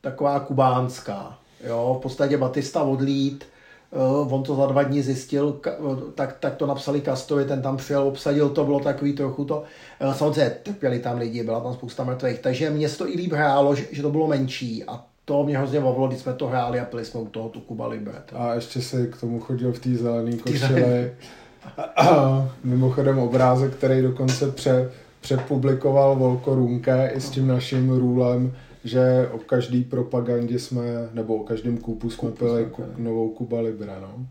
taková 0.00 0.40
kubánská. 0.40 1.38
Jo? 1.66 1.96
V 1.98 2.02
podstatě 2.02 2.36
Batista 2.36 2.82
odlít, 2.82 3.44
uh, 3.90 4.34
on 4.34 4.42
to 4.42 4.56
za 4.56 4.66
dva 4.66 4.82
dny 4.82 5.02
zjistil, 5.02 5.60
tak, 6.14 6.36
tak 6.40 6.56
to 6.56 6.66
napsali 6.66 7.00
Kastovi, 7.00 7.44
ten 7.44 7.62
tam 7.62 7.76
přijel, 7.76 8.02
obsadil 8.02 8.48
to, 8.48 8.64
bylo 8.64 8.80
takový 8.80 9.12
trochu 9.12 9.44
to. 9.44 9.62
Uh, 10.04 10.14
samozřejmě 10.14 10.50
trpěli 10.62 10.98
tam 10.98 11.18
lidi, 11.18 11.42
byla 11.42 11.60
tam 11.60 11.74
spousta 11.74 12.04
mrtvých, 12.04 12.38
takže 12.38 12.70
mě 12.70 12.88
to 12.88 13.08
i 13.08 13.12
líb 13.12 13.32
hrálo, 13.32 13.74
že, 13.74 13.84
že 13.92 14.02
to 14.02 14.10
bylo 14.10 14.26
menší 14.26 14.84
a 14.84 15.04
to 15.28 15.44
mě 15.44 15.58
hrozně 15.58 15.80
bavilo, 15.80 16.08
když 16.08 16.20
jsme 16.20 16.32
to 16.32 16.46
hráli 16.46 16.80
a 16.80 16.84
pili 16.84 17.04
jsme 17.04 17.20
u 17.20 17.26
toho 17.26 17.48
tu 17.48 17.60
Kuba 17.60 17.86
Libre. 17.86 18.14
A 18.34 18.54
ještě 18.54 18.80
se 18.82 19.06
k 19.06 19.20
tomu 19.20 19.40
chodil 19.40 19.72
v 19.72 19.78
té 19.78 19.94
zelené 19.94 20.36
košile. 20.36 21.10
Mimochodem 22.64 23.18
obrázek, 23.18 23.74
který 23.74 24.02
dokonce 24.02 24.50
pře, 24.50 24.90
přepublikoval 25.20 26.16
Volko 26.16 26.54
Runke 26.54 27.10
i 27.14 27.20
s 27.20 27.30
tím 27.30 27.48
naším 27.48 27.90
růlem, 27.90 28.56
že 28.84 29.28
o 29.32 29.38
každý 29.38 29.84
propagandě 29.84 30.58
jsme, 30.58 30.82
nebo 31.12 31.36
o 31.36 31.44
každém 31.44 31.78
kůpu 31.78 32.10
jsme 32.10 32.30
Kupu 32.30 32.44
pili 32.44 32.66
ku, 32.66 32.84
novou 32.96 33.28
Kuba 33.28 33.60
Libre, 33.60 33.92
no. 34.00 34.26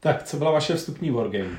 Tak, 0.00 0.22
co 0.22 0.36
byla 0.36 0.50
vaše 0.50 0.74
vstupní 0.74 1.10
wargame? 1.10 1.50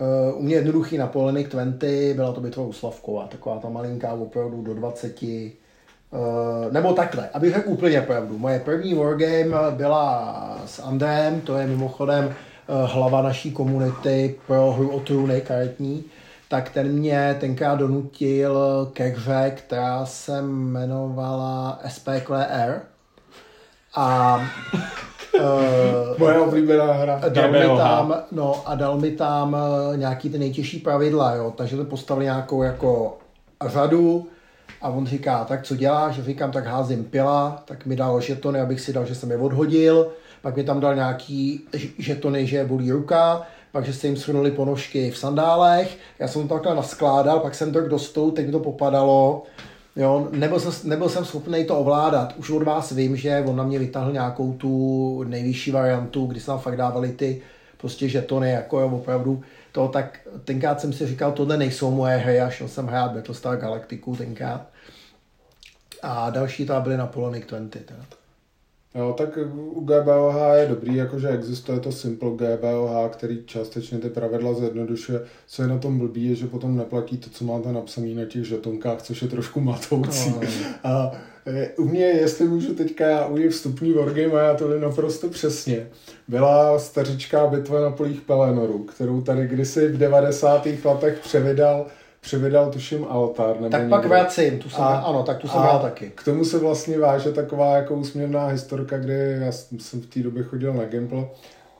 Uh, 0.00 0.38
u 0.38 0.42
mě 0.42 0.54
jednoduchý 0.54 0.98
Napoleonic 0.98 1.48
20, 1.48 2.14
byla 2.14 2.32
to 2.32 2.40
bitva 2.40 2.62
u 2.62 2.72
Slavkova, 2.72 3.26
taková 3.26 3.58
ta 3.58 3.68
malinká 3.68 4.12
opravdu 4.12 4.62
do 4.62 4.74
20. 4.74 5.22
Uh, 5.22 5.28
eh, 5.28 6.72
nebo 6.72 6.92
takhle, 6.92 7.28
abych 7.28 7.54
řekl 7.54 7.70
úplně 7.70 8.00
pravdu. 8.00 8.38
Moje 8.38 8.60
první 8.60 8.94
wargame 8.94 9.70
byla 9.70 10.62
s 10.66 10.78
Andrem, 10.78 11.40
to 11.40 11.56
je 11.56 11.66
mimochodem 11.66 12.24
uh, 12.24 12.90
hlava 12.90 13.22
naší 13.22 13.50
komunity 13.50 14.34
pro 14.46 14.72
hru 14.72 14.90
o 14.90 15.00
trůny 15.00 15.40
karetní 15.40 16.04
tak 16.48 16.70
ten 16.70 16.92
mě 16.92 17.36
tenkrát 17.40 17.74
donutil 17.74 18.58
ke 18.92 19.04
hře, 19.04 19.52
která 19.56 20.06
se 20.06 20.38
jmenovala 20.38 21.80
SPQR. 21.88 22.80
A 23.94 24.40
Uh, 25.40 26.18
Moje 26.18 26.38
oblíbená 26.38 26.92
hra. 26.92 27.20
Dal 27.28 27.50
mi 27.50 27.58
tam, 27.58 28.14
no, 28.32 28.62
a 28.66 28.74
dal 28.74 28.98
mi 28.98 29.10
tam 29.10 29.52
uh, 29.54 29.96
nějaký 29.96 30.30
ty 30.30 30.38
nejtěžší 30.38 30.78
pravidla, 30.78 31.34
jo, 31.34 31.52
takže 31.56 31.76
to 31.76 31.84
postavili 31.84 32.24
nějakou 32.24 32.62
jako 32.62 33.18
řadu 33.66 34.26
a 34.82 34.88
on 34.88 35.06
říká, 35.06 35.44
tak 35.44 35.62
co 35.62 35.76
děláš? 35.76 36.20
Říkám, 36.20 36.50
tak 36.50 36.66
házím 36.66 37.04
pila, 37.04 37.62
tak 37.64 37.86
mi 37.86 37.96
dal 37.96 38.20
žetony, 38.20 38.60
abych 38.60 38.80
si 38.80 38.92
dal, 38.92 39.06
že 39.06 39.14
jsem 39.14 39.30
je 39.30 39.36
odhodil, 39.36 40.08
pak 40.42 40.56
mi 40.56 40.64
tam 40.64 40.80
dal 40.80 40.94
nějaký 40.94 41.60
žetony, 41.98 42.46
že 42.46 42.64
bolí 42.64 42.92
ruka, 42.92 43.42
pak, 43.76 43.84
že 43.84 43.92
se 43.92 44.06
jim 44.06 44.16
shrnuli 44.16 44.50
ponožky 44.50 45.10
v 45.10 45.18
sandálech, 45.18 45.98
já 46.18 46.28
jsem 46.28 46.48
to 46.48 46.54
takhle 46.54 46.74
naskládal, 46.74 47.40
pak 47.40 47.54
jsem 47.54 47.72
to 47.72 47.80
k 47.80 47.88
dostou, 47.88 48.30
teď 48.30 48.46
mi 48.46 48.52
to 48.52 48.60
popadalo, 48.60 49.42
Jo, 49.96 50.28
nebyl 50.30 50.60
jsem, 50.60 50.90
nebyl 50.90 51.08
jsem 51.08 51.24
schopný 51.24 51.64
to 51.64 51.78
ovládat. 51.78 52.34
Už 52.36 52.50
od 52.50 52.62
vás 52.62 52.92
vím, 52.92 53.16
že 53.16 53.44
on 53.46 53.56
na 53.56 53.64
mě 53.64 53.78
vytáhl 53.78 54.12
nějakou 54.12 54.52
tu 54.52 55.22
nejvyšší 55.22 55.70
variantu, 55.70 56.26
kdy 56.26 56.40
se 56.40 56.50
nám 56.50 56.60
fakt 56.60 56.76
dávali 56.76 57.12
ty 57.12 57.42
prostě 57.76 58.08
žetony, 58.08 58.50
jako 58.50 58.80
jo, 58.80 58.88
opravdu 58.88 59.42
to, 59.72 59.88
tak 59.88 60.20
tenkrát 60.44 60.80
jsem 60.80 60.92
si 60.92 61.06
říkal, 61.06 61.32
tohle 61.32 61.56
nejsou 61.56 61.90
moje 61.90 62.16
hry 62.16 62.40
a 62.40 62.50
šel 62.50 62.68
jsem 62.68 62.86
hrát 62.86 63.12
Battlestar 63.12 63.56
Galactiku 63.56 64.16
tenkrát. 64.16 64.66
A 66.02 66.30
další 66.30 66.66
to 66.66 66.80
byly 66.80 66.96
na 66.96 67.06
Polonic 67.06 67.46
20. 67.46 67.86
Teda. 67.86 68.15
Jo, 68.96 69.14
tak 69.18 69.38
u 69.54 69.80
GBOH 69.80 70.36
je 70.54 70.66
dobrý, 70.68 70.96
jakože 70.96 71.28
existuje 71.28 71.80
to 71.80 71.92
Simple 71.92 72.30
GBOH, 72.30 73.10
který 73.10 73.42
částečně 73.46 73.98
ty 73.98 74.08
pravidla 74.08 74.54
zjednodušuje. 74.54 75.20
Co 75.46 75.62
je 75.62 75.68
na 75.68 75.78
tom 75.78 75.98
blbý, 75.98 76.24
je, 76.24 76.34
že 76.34 76.46
potom 76.46 76.76
neplatí 76.76 77.18
to, 77.18 77.30
co 77.30 77.44
máte 77.44 77.72
napsané 77.72 78.14
na 78.14 78.24
těch 78.24 78.44
žetonkách, 78.44 79.02
což 79.02 79.22
je 79.22 79.28
trošku 79.28 79.60
matoucí. 79.60 80.30
No. 80.30 80.40
A 80.84 81.12
e, 81.46 81.68
u 81.68 81.84
mě, 81.84 82.04
jestli 82.04 82.48
můžu 82.48 82.74
teďka, 82.74 83.06
já 83.06 83.26
u 83.26 83.48
vstupní 83.50 83.92
wargame 83.92 84.32
a 84.32 84.42
já 84.42 84.54
to 84.54 84.80
naprosto 84.80 85.28
přesně. 85.28 85.86
Byla 86.28 86.78
stařičká 86.78 87.46
bitva 87.46 87.80
na 87.80 87.90
polích 87.90 88.20
Pelenoru, 88.20 88.78
kterou 88.78 89.20
tady 89.20 89.48
kdysi 89.48 89.88
v 89.88 89.98
90. 89.98 90.66
letech 90.84 91.18
převidal 91.18 91.86
převydal 92.20 92.70
tuším 92.70 93.06
Altar. 93.08 93.56
Nebo 93.56 93.68
tak 93.68 93.80
někdo. 93.80 93.96
pak 93.96 94.06
vracím, 94.06 94.58
tu 94.58 94.70
jsem, 94.70 94.84
A- 94.84 94.98
ano, 94.98 95.22
tak 95.22 95.38
tu 95.38 95.48
jsem 95.48 95.60
hrál 95.60 95.78
taky. 95.78 96.12
K 96.14 96.24
tomu 96.24 96.44
se 96.44 96.58
vlastně 96.58 96.98
váže 96.98 97.32
taková 97.32 97.76
jako 97.76 97.94
úsměvná 97.94 98.46
historka, 98.46 98.98
kdy 98.98 99.36
já 99.40 99.52
jsem 99.52 100.00
v 100.00 100.06
té 100.06 100.20
době 100.20 100.42
chodil 100.42 100.74
na 100.74 100.84
Gimple 100.84 101.28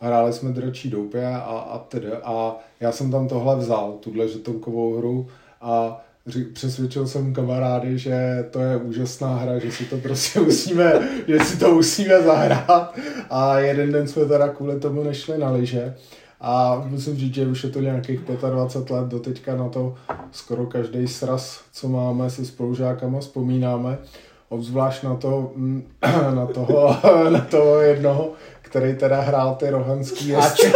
a 0.00 0.06
hráli 0.06 0.32
jsme 0.32 0.52
dračí 0.52 0.90
doupě 0.90 1.26
a, 1.26 1.38
a 1.40 1.78
tedy. 1.78 2.08
A 2.12 2.56
já 2.80 2.92
jsem 2.92 3.10
tam 3.10 3.28
tohle 3.28 3.56
vzal, 3.56 3.92
tuhle 4.00 4.28
žetonkovou 4.28 4.98
hru 4.98 5.26
a 5.60 6.04
přesvědčil 6.52 7.06
jsem 7.06 7.34
kamarády, 7.34 7.98
že 7.98 8.44
to 8.50 8.60
je 8.60 8.76
úžasná 8.76 9.36
hra, 9.36 9.58
že 9.58 9.72
si 9.72 9.84
to 9.84 9.96
prostě 9.96 10.40
musíme, 10.44 10.92
že 11.28 11.40
si 11.40 11.58
to 11.58 11.74
musíme 11.74 12.22
zahrát. 12.22 12.94
A 13.30 13.58
jeden 13.58 13.92
den 13.92 14.08
jsme 14.08 14.24
teda 14.24 14.48
kvůli 14.48 14.80
tomu 14.80 15.02
nešli 15.02 15.38
na 15.38 15.50
lyže. 15.50 15.94
A 16.40 16.82
musím 16.86 17.16
říct, 17.16 17.34
že 17.34 17.46
už 17.46 17.64
je 17.64 17.70
to 17.70 17.80
nějakých 17.80 18.20
25 18.50 18.94
let, 18.96 19.04
do 19.08 19.18
teďka 19.18 19.56
na 19.56 19.68
to 19.68 19.94
skoro 20.32 20.66
každý 20.66 21.08
sraz, 21.08 21.60
co 21.72 21.88
máme 21.88 22.30
se 22.30 22.44
spolužákama, 22.44 23.20
vzpomínáme. 23.20 23.98
Obzvlášť 24.48 25.02
na, 25.02 25.14
to, 25.14 25.50
mm, 25.56 25.82
na, 26.34 26.46
toho, 26.46 26.96
na 27.30 27.40
toho 27.40 27.80
jednoho, 27.80 28.32
který 28.62 28.96
teda 28.96 29.20
hrál 29.20 29.54
ty 29.54 29.70
rohanský 29.70 30.34
A, 30.34 30.44
jezdce. 30.44 30.72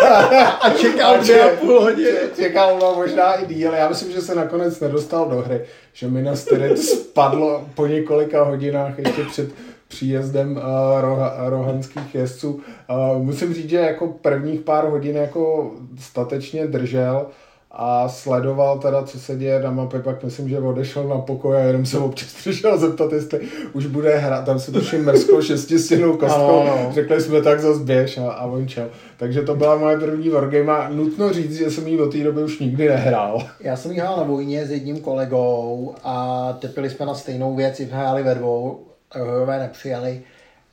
a 0.61 0.71
čekal 0.71 1.19
dvě 1.23 1.43
a 1.43 1.49
če- 1.51 1.57
půl 1.57 1.81
hodiny. 1.81 2.11
če- 2.11 2.43
Čekal 2.43 2.79
no, 2.79 2.95
možná 2.95 3.33
i 3.35 3.47
díl. 3.55 3.73
Já 3.73 3.89
myslím, 3.89 4.13
že 4.13 4.21
se 4.21 4.35
nakonec 4.35 4.81
nedostal 4.81 5.29
do 5.29 5.37
hry. 5.43 5.61
Že 5.93 6.09
Minas 6.09 6.45
Tirith 6.45 6.79
spadlo 6.83 7.65
po 7.75 7.87
několika 7.87 8.43
hodinách 8.45 8.99
ještě 8.99 9.25
před 9.25 9.51
příjezdem 9.91 10.51
uh, 10.57 11.01
roha, 11.01 11.35
rohanských 11.39 12.15
jezdců. 12.15 12.51
Uh, 12.53 13.23
musím 13.23 13.55
říct, 13.55 13.71
že 13.71 13.77
jako 13.77 14.07
prvních 14.07 14.61
pár 14.61 14.89
hodin 14.89 15.17
jako 15.17 15.71
statečně 15.99 16.67
držel 16.67 17.27
a 17.73 18.09
sledoval 18.09 18.79
teda, 18.79 19.03
co 19.03 19.19
se 19.21 19.37
děje 19.37 19.63
na 19.63 19.71
mapě, 19.71 20.01
pak 20.01 20.25
myslím, 20.25 20.49
že 20.49 20.59
odešel 20.59 21.09
na 21.09 21.19
pokoj 21.19 21.57
a 21.57 21.61
jenom 21.61 21.87
se 21.87 21.99
občas 21.99 22.33
přišel 22.41 22.79
zeptat, 22.79 23.13
jestli 23.13 23.41
už 23.73 23.87
bude 23.87 24.17
hrát, 24.17 24.45
tam 24.45 24.59
se 24.59 24.73
tuším 24.73 25.05
mrsklo 25.05 25.43
šestistěnou 25.51 26.17
kostkou, 26.17 26.61
Ano, 26.61 26.73
ano. 26.73 26.91
řekli 26.95 27.21
jsme 27.21 27.43
tak 27.43 27.61
zas 27.61 27.79
běž 27.79 28.19
a, 28.19 28.31
a 28.31 28.47
on 28.47 28.69
čel. 28.69 28.89
Takže 29.17 29.43
to 29.43 29.55
byla 29.57 29.77
moje 29.77 29.99
první 29.99 30.29
wargame 30.29 30.73
a 30.73 30.89
nutno 30.89 31.33
říct, 31.33 31.57
že 31.59 31.71
jsem 31.71 31.87
ji 31.87 32.01
od 32.01 32.13
té 32.13 32.19
doby 32.25 32.43
už 32.43 32.59
nikdy 32.59 32.89
nehrál. 32.89 33.39
Já 33.61 33.77
jsem 33.77 33.93
jí 33.93 33.99
hrál 33.99 34.17
na 34.17 34.23
vojně 34.23 34.67
s 34.67 34.71
jedním 34.71 35.01
kolegou 35.01 35.95
a 36.05 36.53
tepili 36.61 36.91
jsme 36.91 37.07
na 37.07 37.15
stejnou 37.15 37.55
věc, 37.57 37.81
i 37.81 37.85
hráli 37.85 38.23
ve 38.23 38.35
dvou, 38.35 38.87
horové 39.19 39.59
nepřijali. 39.59 40.23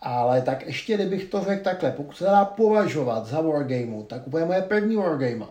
Ale 0.01 0.41
tak 0.41 0.67
ještě 0.67 0.93
kdybych 0.93 1.25
to 1.25 1.43
řekl 1.43 1.63
takhle, 1.63 1.91
pokud 1.91 2.17
se 2.17 2.23
dá 2.23 2.45
považovat 2.45 3.25
za 3.25 3.41
wargameu, 3.41 4.03
tak 4.03 4.27
úplně 4.27 4.45
moje 4.45 4.61
první 4.61 4.95
wargame 4.95 5.45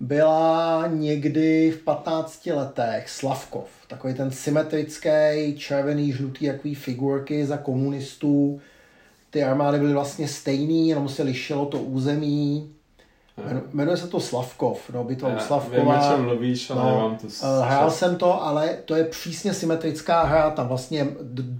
byla 0.00 0.86
někdy 0.86 1.70
v 1.70 1.84
15 1.84 2.46
letech 2.46 3.10
Slavkov. 3.10 3.68
Takový 3.88 4.14
ten 4.14 4.30
symetrický, 4.30 5.54
červený, 5.56 6.12
žlutý, 6.12 6.44
jaký 6.44 6.74
figurky 6.74 7.46
za 7.46 7.56
komunistů. 7.56 8.60
Ty 9.30 9.44
armády 9.44 9.78
byly 9.78 9.92
vlastně 9.92 10.28
stejný, 10.28 10.88
jenom 10.88 11.08
se 11.08 11.22
lišilo 11.22 11.66
to 11.66 11.78
území. 11.78 12.74
Jmen- 13.46 13.62
Jmenuje 13.72 13.96
se 13.96 14.06
to 14.06 14.20
Slavkov, 14.20 14.90
no, 14.94 15.04
bitva 15.04 15.28
u 15.28 15.38
Slavkova. 15.38 15.94
Vím, 15.98 16.02
o 16.12 16.14
čem 16.16 16.24
mluvíš, 16.24 16.70
ale 16.70 16.92
nemám 16.92 17.16
tu 17.16 17.30
s- 17.30 17.42
eh, 17.42 17.64
Hrál 17.68 17.90
jsem 17.90 18.16
to, 18.16 18.42
ale 18.44 18.68
to 18.84 18.94
je 18.94 19.04
přísně 19.04 19.54
symetrická 19.54 20.22
hra, 20.22 20.50
tam 20.50 20.68
vlastně 20.68 21.06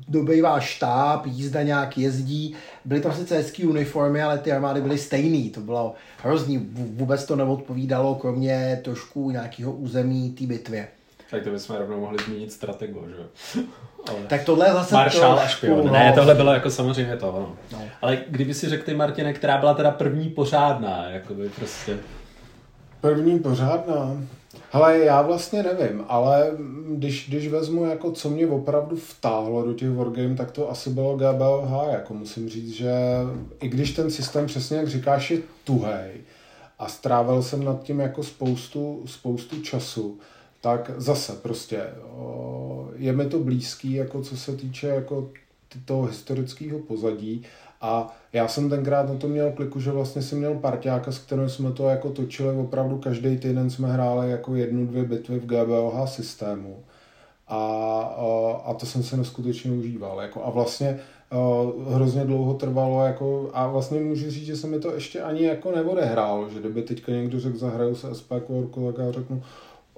dobývá 0.08 0.60
štáb, 0.60 1.26
jízda 1.26 1.62
nějak 1.62 1.98
jezdí, 1.98 2.54
byly 2.84 3.00
tam 3.00 3.12
sice 3.12 3.36
hezký 3.36 3.64
uniformy, 3.66 4.22
ale 4.22 4.38
ty 4.38 4.52
armády 4.52 4.80
byly 4.80 4.98
stejný, 4.98 5.50
to 5.50 5.60
bylo 5.60 5.94
hrozný, 6.22 6.58
Vů- 6.58 6.96
vůbec 6.96 7.24
to 7.24 7.36
neodpovídalo, 7.36 8.14
kromě 8.14 8.80
trošku 8.84 9.30
nějakého 9.30 9.72
území 9.72 10.30
té 10.30 10.46
bitvě. 10.46 10.88
Tak 11.30 11.44
to 11.44 11.50
bychom 11.50 11.76
rovnou 11.76 12.00
mohli 12.00 12.18
zmínit 12.24 12.52
stratego, 12.52 13.04
že 13.08 13.14
jo? 13.16 13.62
Ale... 14.08 14.18
Tak 14.28 14.44
tohle 14.44 14.68
je 14.68 14.72
zase 14.72 14.94
Maršál 14.94 15.32
a 15.32 15.36
trošku, 15.36 15.56
špion. 15.56 15.86
no. 15.86 15.92
Ne, 15.92 16.12
tohle 16.14 16.34
bylo 16.34 16.52
jako 16.52 16.70
samozřejmě 16.70 17.16
to, 17.16 17.26
no. 17.26 17.56
No. 17.72 17.84
Ale 18.02 18.18
kdyby 18.28 18.54
si 18.54 18.68
řekl 18.68 18.84
ty, 18.84 18.94
Martine, 18.94 19.32
která 19.32 19.58
byla 19.58 19.74
teda 19.74 19.90
první 19.90 20.28
pořádná, 20.28 21.10
jakoby 21.10 21.48
prostě... 21.48 21.98
První 23.00 23.38
pořádná. 23.38 24.16
Hele, 24.70 24.98
já 24.98 25.22
vlastně 25.22 25.62
nevím, 25.62 26.04
ale 26.08 26.50
když, 26.88 27.28
když 27.28 27.48
vezmu, 27.48 27.84
jako 27.84 28.12
co 28.12 28.30
mě 28.30 28.46
opravdu 28.46 28.96
vtáhlo 28.96 29.62
do 29.62 29.74
těch 29.74 29.90
wargame, 29.90 30.36
tak 30.36 30.50
to 30.50 30.70
asi 30.70 30.90
bylo 30.90 31.16
GBLH, 31.16 31.92
jako 31.92 32.14
musím 32.14 32.48
říct, 32.48 32.72
že 32.72 32.92
i 33.60 33.68
když 33.68 33.90
ten 33.90 34.10
systém, 34.10 34.46
přesně 34.46 34.76
jak 34.76 34.88
říkáš, 34.88 35.30
je 35.30 35.38
tuhej 35.64 36.12
a 36.78 36.88
strávil 36.88 37.42
jsem 37.42 37.64
nad 37.64 37.82
tím 37.82 38.00
jako 38.00 38.22
spoustu, 38.22 39.02
spoustu 39.06 39.62
času, 39.62 40.18
tak 40.68 40.90
zase 40.96 41.32
prostě 41.32 41.80
je 42.96 43.12
mi 43.12 43.26
to 43.26 43.38
blízký, 43.38 43.92
jako 43.92 44.22
co 44.22 44.36
se 44.36 44.56
týče 44.56 44.86
jako 44.86 45.30
toho 45.84 46.06
historického 46.06 46.78
pozadí 46.78 47.42
a 47.80 48.16
já 48.32 48.48
jsem 48.48 48.70
tenkrát 48.70 49.08
na 49.08 49.14
to 49.14 49.28
měl 49.28 49.52
kliku, 49.52 49.80
že 49.80 49.90
vlastně 49.90 50.22
jsem 50.22 50.38
měl 50.38 50.54
parťáka, 50.54 51.12
s 51.12 51.18
kterým 51.18 51.48
jsme 51.48 51.72
to 51.72 51.88
jako 51.88 52.10
točili 52.10 52.56
opravdu 52.56 52.98
každý 52.98 53.38
týden 53.38 53.70
jsme 53.70 53.92
hráli 53.92 54.30
jako 54.30 54.54
jednu, 54.54 54.86
dvě 54.86 55.04
bitvy 55.04 55.38
v 55.38 55.46
GBOH 55.46 56.08
systému. 56.08 56.76
A, 57.48 57.60
a, 58.64 58.74
to 58.74 58.86
jsem 58.86 59.02
se 59.02 59.16
neskutečně 59.16 59.72
užíval. 59.72 60.20
Jako, 60.20 60.44
a 60.44 60.50
vlastně 60.50 61.00
hrozně 61.88 62.24
dlouho 62.24 62.54
trvalo 62.54 63.04
jako, 63.04 63.50
a 63.52 63.66
vlastně 63.66 64.00
můžu 64.00 64.30
říct, 64.30 64.46
že 64.46 64.56
se 64.56 64.66
mi 64.66 64.78
to 64.80 64.94
ještě 64.94 65.22
ani 65.22 65.44
jako 65.44 65.72
neodehrálo, 65.72 66.48
že 66.48 66.60
kdyby 66.60 66.82
teďka 66.82 67.12
někdo 67.12 67.40
řekl, 67.40 67.58
zahraju 67.58 67.94
se 67.94 68.14
SP 68.18 68.30
Quarku, 68.46 68.92
tak 68.92 69.06
já 69.06 69.12
řeknu, 69.12 69.42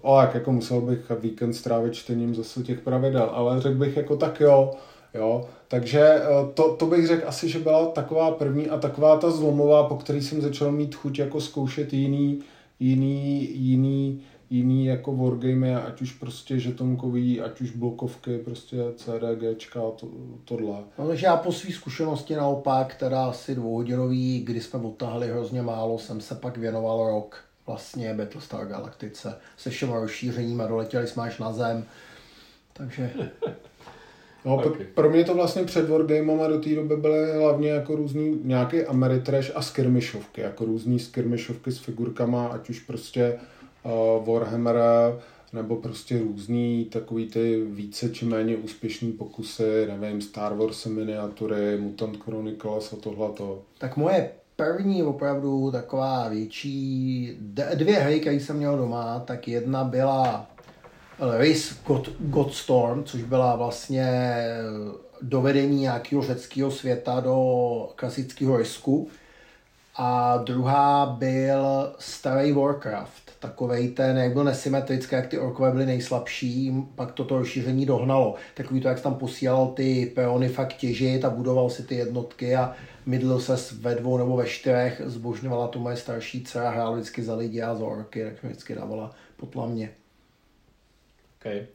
o, 0.03 0.20
jak 0.20 0.34
jako 0.34 0.53
musel 0.53 0.80
bych 0.80 1.12
víkend 1.20 1.55
strávit 1.55 1.94
čtením 1.94 2.34
zase 2.34 2.62
těch 2.62 2.80
pravidel, 2.80 3.30
ale 3.32 3.61
řekl 3.61 3.78
bych 3.78 3.96
jako 3.96 4.16
tak 4.16 4.40
jo, 4.40 4.74
jo, 5.14 5.48
takže 5.68 6.01
eh, 6.01 6.26
to, 6.55 6.76
to 6.76 6.86
bych 6.86 7.07
řekl 7.07 7.28
asi, 7.28 7.48
že 7.48 7.59
byla 7.59 7.86
taková 7.86 8.30
první 8.30 8.68
a 8.68 8.78
taková 8.78 9.16
ta 9.16 9.30
zlomová, 9.30 9.84
po 9.84 9.96
který 9.96 10.22
jsem 10.22 10.40
začal 10.40 10.72
mít 10.72 10.94
chuť 10.94 11.18
jako 11.18 11.40
zkoušet 11.40 11.92
jiný, 11.92 12.40
jiný, 12.80 13.48
jiný, 13.59 14.22
jiný 14.51 14.86
jako 14.86 15.16
wargame, 15.16 15.82
ať 15.82 16.03
už 16.03 16.12
prostě 16.12 16.59
žetonkový, 16.59 17.40
ať 17.40 17.61
už 17.61 17.70
blokovky, 17.70 18.38
prostě 18.38 18.76
CDGčka, 18.96 19.80
to, 19.80 20.09
tohle. 20.44 20.78
No, 20.98 21.07
takže 21.07 21.26
já 21.26 21.36
po 21.36 21.53
své 21.53 21.72
zkušenosti 21.72 22.34
naopak, 22.34 22.94
teda 22.94 23.24
asi 23.24 23.55
dvouhodinový, 23.55 24.40
kdy 24.40 24.61
jsme 24.61 24.80
odtahli 24.80 25.28
hrozně 25.28 25.62
málo, 25.62 25.98
jsem 25.98 26.20
se 26.20 26.34
pak 26.34 26.57
věnoval 26.57 27.11
rok 27.11 27.49
vlastně 27.66 28.14
Battlestar 28.14 28.66
Galactice 28.66 29.34
se 29.56 29.70
všema 29.70 30.00
rozšířením 30.00 30.61
a 30.61 30.66
doletěli 30.66 31.06
jsme 31.06 31.22
až 31.22 31.38
na 31.38 31.52
zem. 31.52 31.84
Takže 32.72 33.11
No, 34.44 34.56
Okay. 34.56 34.86
pro 34.94 35.11
mě 35.11 35.24
to 35.24 35.34
vlastně 35.34 35.64
před 35.64 35.88
Wargamem 35.88 36.40
a 36.40 36.48
do 36.48 36.61
té 36.61 36.74
doby 36.74 36.96
byly 36.96 37.32
hlavně 37.38 37.70
jako 37.70 37.96
různý 37.96 38.40
nějaký 38.44 38.84
Ameritrash 38.84 39.50
a 39.54 39.62
skirmishovky, 39.62 40.40
jako 40.40 40.64
různý 40.64 40.98
skirmishovky 40.98 41.72
s 41.72 41.78
figurkama, 41.78 42.46
ať 42.46 42.70
už 42.70 42.80
prostě 42.80 43.38
uh, 43.82 44.34
Warhammer, 44.34 44.76
nebo 45.52 45.76
prostě 45.76 46.18
různý 46.18 46.84
takový 46.84 47.26
ty 47.26 47.64
více 47.70 48.11
či 48.11 48.24
méně 48.24 48.56
úspěšný 48.56 49.12
pokusy, 49.12 49.88
nevím, 50.00 50.20
Star 50.20 50.54
Wars 50.54 50.86
miniatury, 50.86 51.78
Mutant 51.80 52.22
Chronicles 52.22 52.92
a 52.92 52.96
tohleto. 52.96 53.62
Tak 53.78 53.96
moje 53.96 54.30
první 54.61 55.02
opravdu 55.02 55.70
taková 55.70 56.28
větší, 56.28 57.36
dvě 57.74 57.98
hry, 57.98 58.20
které 58.20 58.36
jsem 58.36 58.56
měl 58.56 58.76
doma, 58.76 59.22
tak 59.26 59.48
jedna 59.48 59.84
byla 59.84 60.46
Race 61.18 61.74
God, 61.86 62.08
Godstorm, 62.18 63.04
což 63.04 63.22
byla 63.22 63.56
vlastně 63.56 64.34
dovedení 65.22 65.80
nějakého 65.80 66.22
řeckého 66.22 66.70
světa 66.70 67.20
do 67.20 67.88
klasického 67.96 68.56
risku. 68.56 69.08
A 69.96 70.36
druhá 70.36 71.06
byl 71.18 71.92
starý 71.98 72.52
Warcraft, 72.52 73.30
takovej 73.40 73.88
ten, 73.88 74.18
jak 74.18 74.32
byl 74.32 74.44
nesymetrický, 74.44 75.14
jak 75.14 75.26
ty 75.26 75.38
orkové 75.38 75.70
byly 75.70 75.86
nejslabší, 75.86 76.72
pak 76.94 77.12
toto 77.12 77.38
rozšíření 77.38 77.86
dohnalo. 77.86 78.34
Takový 78.54 78.80
to, 78.80 78.88
jak 78.88 79.00
tam 79.00 79.14
posílal 79.14 79.66
ty 79.66 80.12
peony 80.14 80.48
fakt 80.48 80.74
těžit 80.76 81.24
a 81.24 81.30
budoval 81.30 81.70
si 81.70 81.82
ty 81.82 81.94
jednotky 81.94 82.56
a 82.56 82.72
mydlil 83.07 83.40
se 83.40 83.74
ve 83.80 83.94
dvou 83.94 84.18
nebo 84.18 84.36
ve 84.36 84.46
čtyřech, 84.46 85.03
zbožňovala 85.05 85.68
to 85.68 85.78
moje 85.78 85.96
starší 85.96 86.44
dcera, 86.44 86.70
hrála 86.70 86.90
vždycky 86.90 87.22
za 87.22 87.34
lidi 87.34 87.62
a 87.62 87.74
za 87.74 87.84
orky, 87.84 88.24
tak 88.24 88.42
mi 88.42 88.48
vždycky 88.48 88.74
dávala 88.74 89.11
potlamně. 89.36 89.90
Okay. 91.40 91.66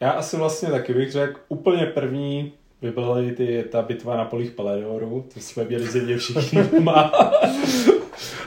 Já 0.00 0.10
asi 0.10 0.36
vlastně 0.36 0.68
taky 0.68 0.94
bych 0.94 1.12
řekl, 1.12 1.40
úplně 1.48 1.86
první 1.86 2.52
by 2.82 2.90
byly 2.90 3.32
ty, 3.32 3.64
ta 3.70 3.82
bitva 3.82 4.16
na 4.16 4.24
polích 4.24 4.50
Peledoru, 4.50 5.26
to 5.34 5.40
jsme 5.40 5.64
měli 5.64 5.86
země 5.86 6.16
všichni 6.16 6.62
doma. 6.62 7.12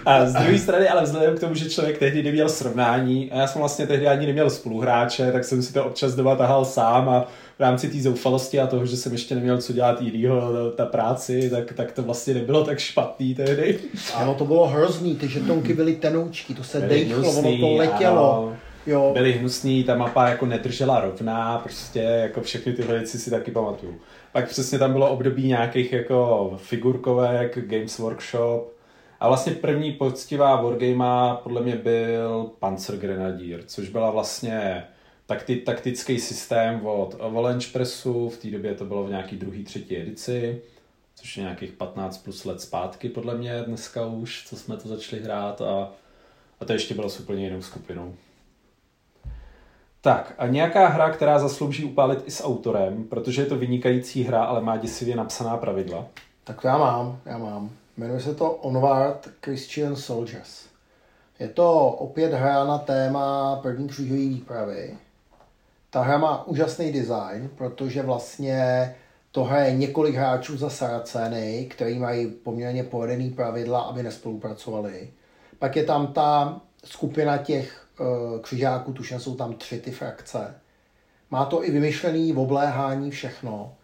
A 0.06 0.26
z 0.26 0.34
druhé 0.34 0.58
strany, 0.58 0.90
ale 0.90 1.04
vzhledem 1.04 1.38
k 1.38 1.40
tomu, 1.40 1.56
že 1.56 1.70
člověk 1.70 1.98
tehdy 1.98 2.24
neměl 2.24 2.50
srovnání, 2.50 3.32
a 3.32 3.38
já 3.38 3.48
jsem 3.48 3.60
vlastně 3.60 3.88
tehdy 3.88 4.08
ani 4.08 4.26
neměl 4.26 4.50
spoluhráče, 4.50 5.32
tak 5.32 5.44
jsem 5.44 5.62
si 5.62 5.74
to 5.74 5.86
občas 5.86 6.16
doma 6.16 6.36
tahal 6.36 6.66
sám 6.66 7.10
a 7.10 7.28
v 7.58 7.60
rámci 7.60 7.90
té 7.90 8.02
zoufalosti 8.02 8.60
a 8.60 8.68
toho, 8.68 8.86
že 8.86 8.98
jsem 8.98 9.12
ještě 9.12 9.36
neměl 9.36 9.62
co 9.62 9.74
dělat 9.74 10.02
jinýho, 10.02 10.72
ta 10.72 10.86
práci, 10.86 11.50
tak, 11.50 11.74
tak 11.74 11.92
to 11.92 12.04
vlastně 12.04 12.34
nebylo 12.34 12.66
tak 12.66 12.80
špatný 12.80 13.36
tehdy. 13.36 13.80
Ano, 14.14 14.36
to 14.36 14.46
bylo 14.46 14.68
hrozný, 14.68 15.16
ty 15.16 15.28
žetonky 15.28 15.74
byly 15.74 15.96
tenoučky, 15.96 16.54
to 16.54 16.64
se 16.64 16.82
dejchlo, 16.82 17.30
ono 17.30 17.58
to 17.58 17.76
letělo. 17.76 18.38
ano. 18.38 18.58
Jo. 18.88 19.12
byly 19.14 19.32
hnusný, 19.32 19.84
ta 19.84 19.96
mapa 19.96 20.30
jako 20.30 20.46
nedržela 20.46 21.00
rovná, 21.00 21.58
prostě 21.58 22.00
jako 22.00 22.42
všechny 22.42 22.74
tyhle 22.74 22.98
věci 22.98 23.20
si 23.20 23.30
taky 23.30 23.52
pamatuju. 23.52 23.96
Pak 24.32 24.50
přesně 24.50 24.80
tam 24.80 24.92
bylo 24.92 25.10
období 25.10 25.48
nějakých 25.48 25.94
jako 25.94 26.54
figurkovek, 26.58 27.68
Games 27.68 27.98
Workshop 28.00 28.74
a 29.20 29.28
vlastně 29.28 29.54
první 29.54 29.92
poctivá 29.92 30.62
wargame 30.62 31.38
podle 31.44 31.62
mě 31.62 31.76
byl 31.76 32.52
Panzer 32.60 32.98
Grenadier, 32.98 33.64
což 33.66 33.90
byla 33.90 34.12
vlastně 34.12 34.84
takti, 35.34 35.56
taktický 35.56 36.20
systém 36.20 36.86
od 36.86 37.16
Avalanche 37.20 37.72
Pressu, 37.74 38.30
v 38.30 38.38
té 38.38 38.48
době 38.48 38.74
to 38.76 38.86
bylo 38.86 39.04
v 39.04 39.10
nějaký 39.10 39.36
druhý, 39.36 39.64
třetí 39.64 39.98
edici, 39.98 40.62
což 41.16 41.38
je 41.38 41.44
nějakých 41.44 41.72
15 41.72 42.18
plus 42.18 42.46
let 42.46 42.62
zpátky 42.62 43.10
podle 43.10 43.38
mě 43.38 43.62
dneska 43.62 44.06
už, 44.06 44.46
co 44.48 44.56
jsme 44.56 44.78
to 44.78 44.88
začali 44.88 45.22
hrát 45.22 45.62
a, 45.62 45.92
a 46.60 46.66
to 46.66 46.74
ještě 46.74 46.94
bylo 46.94 47.10
s 47.10 47.20
úplně 47.20 47.44
jinou 47.44 47.62
skupinou. 47.62 48.16
Tak 50.02 50.34
a 50.38 50.48
nějaká 50.48 50.88
hra, 50.88 51.10
která 51.10 51.40
zaslouží 51.40 51.84
upálit 51.84 52.24
i 52.26 52.32
s 52.32 52.44
autorem, 52.44 53.04
protože 53.04 53.42
je 53.42 53.46
to 53.46 53.58
vynikající 53.58 54.24
hra, 54.24 54.44
ale 54.44 54.62
má 54.62 54.78
děsivě 54.78 55.16
napsaná 55.16 55.58
pravidla. 55.58 56.06
Tak 56.44 56.64
já 56.64 56.78
mám, 56.78 57.20
já 57.26 57.38
mám. 57.38 57.70
Jmenuje 57.98 58.20
se 58.20 58.36
to 58.36 58.52
Onward 58.52 59.30
Christian 59.42 59.96
Soldiers. 59.96 60.66
Je 61.40 61.48
to 61.48 61.88
opět 61.88 62.34
hra 62.34 62.66
na 62.66 62.78
téma 62.78 63.56
první 63.56 63.88
křížové 63.88 64.20
výpravy. 64.20 64.98
Ta 65.94 66.02
hra 66.02 66.18
má 66.18 66.48
úžasný 66.48 66.92
design, 66.92 67.50
protože 67.56 68.02
vlastně 68.02 68.96
to 69.32 69.44
hraje 69.44 69.76
několik 69.76 70.16
hráčů 70.16 70.58
za 70.58 70.70
Saraceny, 70.70 71.68
který 71.70 72.00
mají 72.00 72.28
poměrně 72.28 72.84
povedený 72.84 73.30
pravidla, 73.30 73.82
aby 73.82 74.04
nespolupracovali. 74.04 75.10
Pak 75.60 75.76
je 75.76 75.84
tam 75.84 76.08
ta 76.08 76.62
skupina 76.86 77.38
těch 77.38 77.88
uh, 78.00 78.40
křižáků, 78.40 78.94
tuším 78.94 79.20
jsou 79.20 79.36
tam 79.36 79.54
tři 79.54 79.80
ty 79.80 79.92
frakce. 79.92 80.56
Má 81.32 81.46
to 81.46 81.66
i 81.66 81.72
vymyšlený 81.72 82.34
obléhání 82.34 83.12
všechno, 83.12 83.76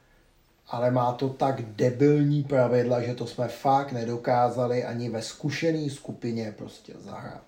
ale 0.68 0.92
má 0.92 1.14
to 1.14 1.30
tak 1.30 1.62
debilní 1.62 2.44
pravidla, 2.44 3.02
že 3.02 3.16
to 3.16 3.28
jsme 3.28 3.48
fakt 3.48 3.92
nedokázali 3.92 4.84
ani 4.84 5.10
ve 5.10 5.22
zkušené 5.22 5.90
skupině 5.90 6.54
prostě 6.58 6.94
zahrát. 7.00 7.44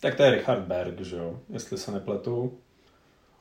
Tak 0.00 0.14
to 0.14 0.22
je 0.22 0.30
Richard 0.30 0.60
Berg, 0.60 1.00
že 1.00 1.16
jo, 1.16 1.40
jestli 1.48 1.78
se 1.78 1.92
nepletu. 1.92 2.58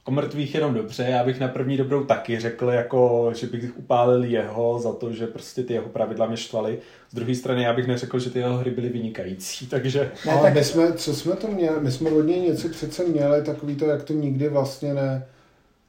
O 0.10 0.12
mrtvých 0.12 0.56
jenom 0.56 0.74
dobře, 0.74 1.04
já 1.04 1.24
bych 1.24 1.40
na 1.40 1.48
první 1.48 1.78
dobrou 1.78 2.04
taky 2.04 2.40
řekl, 2.40 2.70
jako, 2.70 3.32
že 3.36 3.48
bych 3.48 3.78
upálil 3.78 4.24
jeho 4.24 4.80
za 4.80 4.94
to, 4.94 5.14
že 5.14 5.28
prostě 5.28 5.64
ty 5.64 5.74
jeho 5.74 5.90
pravidla 5.90 6.28
mě 6.28 6.38
štvaly. 6.38 6.80
Z 7.10 7.16
druhé 7.16 7.36
strany 7.36 7.64
já 7.64 7.74
bych 7.74 7.88
neřekl, 7.88 8.20
že 8.20 8.30
ty 8.30 8.40
jeho 8.40 8.58
hry 8.58 8.72
byly 8.72 8.90
vynikající, 8.90 9.68
takže... 9.68 10.12
Ne, 10.26 10.32
Ale 10.32 10.42
tak... 10.42 10.54
my 10.54 10.64
jsme, 10.64 10.94
co 10.94 11.16
jsme 11.16 11.36
to 11.36 11.48
měli? 11.48 11.82
My 11.82 11.92
jsme 11.92 12.10
od 12.10 12.22
něj 12.22 12.42
něco 12.42 12.70
přece 12.70 13.04
měli, 13.04 13.44
takový 13.44 13.76
to, 13.76 13.86
jak 13.86 14.04
to 14.04 14.14
nikdy 14.14 14.50
vlastně 14.50 14.94
ne, 14.94 15.26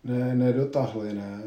ne, 0.05 0.35
nedotahli, 0.35 1.13
ne? 1.13 1.43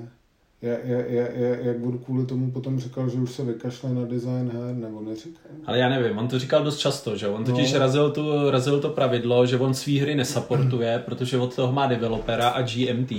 Je, 0.64 0.80
je, 0.84 1.06
je, 1.10 1.32
je, 1.36 1.60
jak 1.62 1.78
budu 1.78 1.98
kvůli 1.98 2.26
tomu 2.26 2.52
potom 2.52 2.80
říkal, 2.80 3.10
že 3.10 3.18
už 3.18 3.32
se 3.32 3.44
vykašle 3.44 3.94
na 3.94 4.06
design 4.06 4.52
her, 4.54 4.76
nebo 4.76 5.02
neříkal? 5.02 5.52
Ale 5.66 5.80
já 5.80 5.90
nevím, 5.90 6.18
on 6.18 6.28
to 6.28 6.40
říkal 6.40 6.64
dost 6.64 6.78
často, 6.78 7.18
že 7.18 7.28
on 7.28 7.44
totiž 7.44 7.74
no. 7.74 7.80
razil, 7.80 8.12
tu, 8.12 8.52
razil 8.52 8.82
to 8.82 8.90
pravidlo, 8.90 9.46
že 9.46 9.58
on 9.58 9.74
svý 9.74 10.00
hry 10.00 10.16
nesaportuje, 10.16 11.00
protože 11.06 11.38
od 11.38 11.56
toho 11.56 11.74
má 11.74 11.88
developera 11.88 12.50
a 12.50 12.62
GMT 12.62 13.12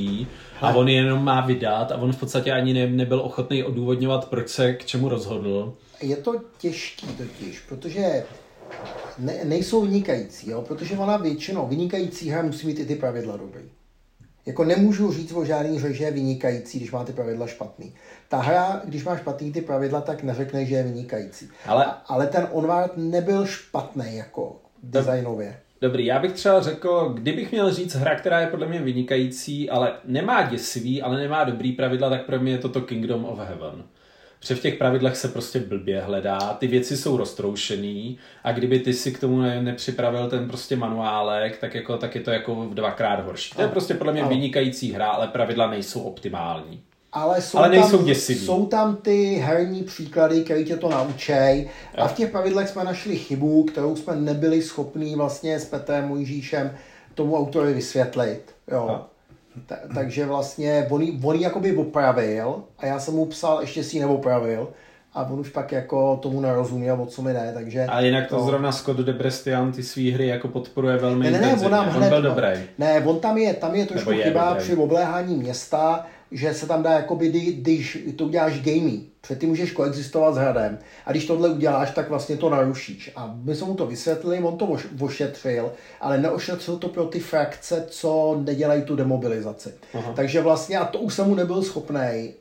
a 0.61 0.75
on 0.75 0.89
jenom 0.89 1.25
má 1.25 1.41
vydat 1.41 1.93
a 1.93 1.97
on 1.97 2.13
v 2.13 2.21
podstatě 2.21 2.53
ani 2.53 2.75
ne, 2.75 2.87
nebyl 2.87 3.21
ochotný 3.21 3.65
odůvodňovat, 3.65 4.29
proč 4.29 4.49
se 4.49 4.73
k 4.73 4.85
čemu 4.85 5.09
rozhodl. 5.09 5.75
Je 6.03 6.17
to 6.17 6.35
těžký 6.59 7.07
totiž, 7.07 7.61
protože 7.69 8.25
ne, 9.19 9.45
nejsou 9.45 9.83
vynikající, 9.83 10.51
jo? 10.51 10.63
protože 10.63 10.99
ona 10.99 11.17
většinou 11.17 11.67
vynikající 11.67 12.31
hra 12.31 12.43
musí 12.43 12.67
mít 12.67 12.79
i 12.79 12.87
ty 12.87 12.95
pravidla 12.95 13.37
dobrý. 13.37 13.63
Jako 14.47 14.65
nemůžu 14.65 15.13
říct 15.13 15.33
o 15.33 15.45
žádný 15.45 15.79
hře, 15.79 15.93
že 15.93 16.05
je 16.05 16.11
vynikající, 16.11 16.79
když 16.79 16.93
má 16.93 17.05
ty 17.05 17.13
pravidla 17.13 17.47
špatný. 17.47 17.95
Ta 18.29 18.41
hra, 18.41 18.83
když 18.85 19.05
má 19.05 19.17
špatný 19.17 19.53
ty 19.53 19.61
pravidla, 19.61 20.01
tak 20.01 20.23
neřekne, 20.23 20.67
že 20.67 20.75
je 20.75 20.83
vynikající. 20.83 21.49
Ale, 21.67 21.87
ale 22.07 22.27
ten 22.27 22.49
Onward 22.51 22.93
nebyl 22.97 23.47
špatný 23.47 24.17
jako 24.17 24.57
designově. 24.83 25.61
Dobrý, 25.81 26.07
já 26.07 26.19
bych 26.19 26.33
třeba 26.33 26.61
řekl, 26.61 27.09
kdybych 27.15 27.53
měl 27.53 27.73
říct 27.73 27.95
hra, 27.95 28.15
která 28.15 28.41
je 28.41 28.47
podle 28.47 28.67
mě 28.67 28.83
vynikající, 28.83 29.71
ale 29.71 29.93
nemá 30.05 30.43
děsivý, 30.43 31.03
ale 31.03 31.19
nemá 31.19 31.45
dobrý 31.45 31.73
pravidla, 31.73 32.11
tak 32.11 32.27
pro 32.27 32.41
mě 32.41 32.53
je 32.53 32.59
toto 32.59 32.81
Kingdom 32.81 33.25
of 33.25 33.39
Heaven. 33.39 33.85
Protože 34.41 34.55
v 34.55 34.61
těch 34.61 34.75
pravidlech 34.75 35.17
se 35.17 35.29
prostě 35.29 35.61
blbě 35.61 36.01
hledá, 36.01 36.39
ty 36.39 36.67
věci 36.67 36.97
jsou 36.97 37.17
roztroušený 37.17 38.19
a 38.45 38.53
kdyby 38.53 38.79
ty 38.79 38.93
si 38.93 39.13
k 39.13 39.21
tomu 39.21 39.41
ne, 39.41 39.63
nepřipravil 39.63 40.31
ten 40.31 40.49
prostě 40.49 40.77
manuálek, 40.77 41.59
tak, 41.59 41.75
jako, 41.75 41.97
tak 41.97 42.15
je 42.15 42.21
to 42.21 42.31
jako 42.31 42.55
v 42.55 42.75
dvakrát 42.75 43.21
horší. 43.21 43.55
To 43.55 43.63
je 43.63 43.69
prostě 43.69 43.95
podle 43.95 44.13
mě 44.13 44.25
vynikající 44.25 44.93
hra, 44.93 45.07
ale 45.07 45.29
pravidla 45.29 45.71
nejsou 45.71 46.01
optimální. 46.01 46.83
Ale, 47.13 47.43
jsou 47.43 47.59
ale 47.59 47.69
nejsou 47.69 47.97
tam, 47.97 48.07
děsivý. 48.07 48.47
Jsou 48.47 48.67
tam 48.67 48.97
ty 48.97 49.35
herní 49.35 49.83
příklady, 49.83 50.41
které 50.45 50.65
tě 50.65 50.77
to 50.77 50.89
naučej. 50.89 51.71
A 51.95 52.09
v 52.09 52.15
těch 52.15 52.31
pravidlech 52.31 52.69
jsme 52.69 52.85
našli 52.85 53.17
chybu, 53.17 53.65
kterou 53.65 53.97
jsme 53.97 54.17
nebyli 54.17 54.63
schopní 54.63 55.15
vlastně 55.15 55.61
s 55.61 55.65
Petrem 55.65 56.09
Mojžíšem 56.09 56.77
tomu 57.15 57.37
autorovi 57.37 57.73
vysvětlit. 57.73 58.55
Jo. 58.71 58.89
A. 58.89 59.14
Ta, 59.67 59.77
takže 59.95 60.27
vlastně 60.27 60.87
on, 60.91 61.07
on 61.25 61.37
jakoby 61.37 61.77
opravil 61.77 62.63
a 62.79 62.87
já 62.87 62.99
jsem 62.99 63.15
mu 63.15 63.27
psal, 63.27 63.61
ještě 63.61 63.85
si 63.85 63.97
ji 63.97 64.01
neopravil 64.01 64.69
a 65.15 65.23
on 65.31 65.41
už 65.41 65.49
pak 65.49 65.73
jako 65.73 66.17
tomu 66.17 66.41
nerozuměl, 66.41 67.03
o 67.03 67.07
co 67.07 67.23
mi 67.23 67.33
jde, 67.33 67.51
takže... 67.55 67.87
A 67.87 68.01
jinak 68.01 68.27
to, 68.27 68.37
to... 68.37 68.45
zrovna 68.45 68.73
Scott 68.73 68.97
Debrestian 68.97 69.73
ty 69.73 69.83
svý 69.83 70.11
hry 70.11 70.27
jako 70.27 70.49
podporuje 70.49 70.97
velmi 70.97 71.31
ne, 71.31 71.41
ne, 71.41 71.57
ne, 71.57 71.65
on, 71.65 71.71
nám 71.71 71.89
hned, 71.89 72.03
on 72.03 72.09
byl 72.09 72.23
dobrý. 72.23 72.49
Ne, 72.79 73.01
on 73.05 73.21
tam 73.21 73.39
je, 73.39 73.55
tam 73.55 73.75
je 73.75 73.87
trošku 73.87 74.11
je 74.11 74.25
chyba 74.25 74.49
dobrý. 74.49 74.63
při 74.63 74.77
obléhání 74.77 75.37
města, 75.37 76.07
že 76.35 76.55
se 76.55 76.67
tam 76.67 76.83
dá, 76.83 76.93
jakoby, 76.93 77.29
když 77.53 77.99
to 78.17 78.25
uděláš 78.25 78.61
gamey, 78.61 79.01
protože 79.21 79.37
ty 79.37 79.47
můžeš 79.47 79.73
koexistovat 79.73 80.35
s 80.35 80.37
hradem 80.37 80.79
a 81.07 81.11
když 81.11 81.27
tohle 81.27 81.49
uděláš, 81.49 81.91
tak 81.91 82.09
vlastně 82.09 82.37
to 82.37 82.51
narušíš. 82.51 83.11
A 83.17 83.35
my 83.43 83.55
jsme 83.55 83.67
mu 83.67 83.75
to 83.75 83.87
vysvětlili, 83.87 84.39
on 84.39 84.59
to 84.59 84.77
ošetřil, 85.01 85.73
ale 86.01 86.19
neošetřil 86.19 86.77
to 86.77 86.89
pro 86.89 87.05
ty 87.05 87.21
frakce, 87.21 87.85
co 87.89 88.41
nedělají 88.45 88.83
tu 88.83 88.97
demobilizaci. 88.97 89.75
Aha. 89.95 90.13
Takže 90.17 90.41
vlastně, 90.41 90.79
a 90.79 90.85
to 90.85 90.99
už 90.99 91.15
jsem 91.15 91.27
mu 91.27 91.35
nebyl 91.35 91.63
schopný 91.63 92.35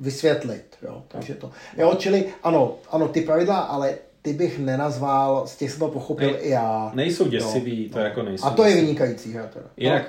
vysvětlit. 0.00 0.64
Jo? 0.82 1.02
Takže 1.08 1.34
to. 1.34 1.50
Jo, 1.76 1.94
čili 1.98 2.24
ano, 2.42 2.74
ano, 2.90 3.08
ty 3.08 3.20
pravidla, 3.20 3.58
ale 3.58 3.94
ty 4.22 4.32
bych 4.32 4.58
nenazval, 4.58 5.46
z 5.46 5.56
těch 5.56 5.70
jsem 5.70 5.80
to 5.80 5.88
pochopil 5.88 6.30
ne, 6.30 6.38
i 6.38 6.50
já. 6.50 6.90
Nejsou 6.94 7.28
děsivý, 7.28 7.84
jo, 7.84 7.90
to 7.92 7.98
no. 7.98 8.04
jako 8.04 8.22
nejsou 8.22 8.46
A 8.46 8.50
to 8.50 8.62
děsivý. 8.62 8.78
je 8.78 8.84
vynikající 8.84 9.32
hra 9.32 9.46
teda. 9.46 9.66
Jinak, 9.76 10.02
no. 10.02 10.08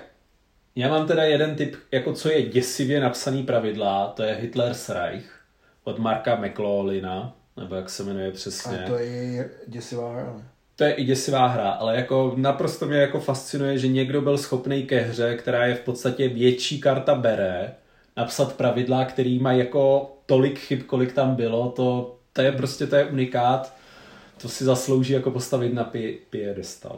Já 0.77 0.89
mám 0.89 1.07
teda 1.07 1.23
jeden 1.23 1.55
typ, 1.55 1.75
jako 1.91 2.13
co 2.13 2.29
je 2.29 2.41
děsivě 2.41 2.99
napsaný 2.99 3.43
pravidla, 3.43 4.07
to 4.07 4.23
je 4.23 4.33
Hitler's 4.33 4.89
Reich 4.89 5.39
od 5.83 5.99
Marka 5.99 6.35
McLaughlina, 6.35 7.35
nebo 7.57 7.75
jak 7.75 7.89
se 7.89 8.03
jmenuje 8.03 8.31
přesně. 8.31 8.83
A 8.83 8.87
to 8.87 8.95
je 8.95 9.49
děsivá 9.67 10.13
hra? 10.13 10.41
To 10.75 10.83
je 10.83 10.93
i 10.93 11.03
děsivá 11.03 11.47
hra, 11.47 11.69
ale 11.69 11.95
jako 11.95 12.33
naprosto 12.35 12.85
mě 12.85 12.97
jako 12.97 13.19
fascinuje, 13.19 13.77
že 13.77 13.87
někdo 13.87 14.21
byl 14.21 14.37
schopný 14.37 14.83
ke 14.83 14.99
hře, 14.99 15.37
která 15.37 15.65
je 15.65 15.75
v 15.75 15.79
podstatě 15.79 16.29
větší 16.29 16.81
karta 16.81 17.15
bere, 17.15 17.75
napsat 18.17 18.53
pravidla, 18.53 19.05
který 19.05 19.39
mají 19.39 19.59
jako 19.59 20.15
tolik 20.25 20.59
chyb, 20.59 20.81
kolik 20.85 21.13
tam 21.13 21.35
bylo, 21.35 21.71
to, 21.71 22.17
to 22.33 22.41
je 22.41 22.51
prostě 22.51 22.87
to 22.87 22.95
je 22.95 23.05
unikát, 23.05 23.73
to 24.41 24.49
si 24.49 24.63
zaslouží 24.63 25.13
jako 25.13 25.31
postavit 25.31 25.73
na 25.73 25.91
piedestal. 26.29 26.97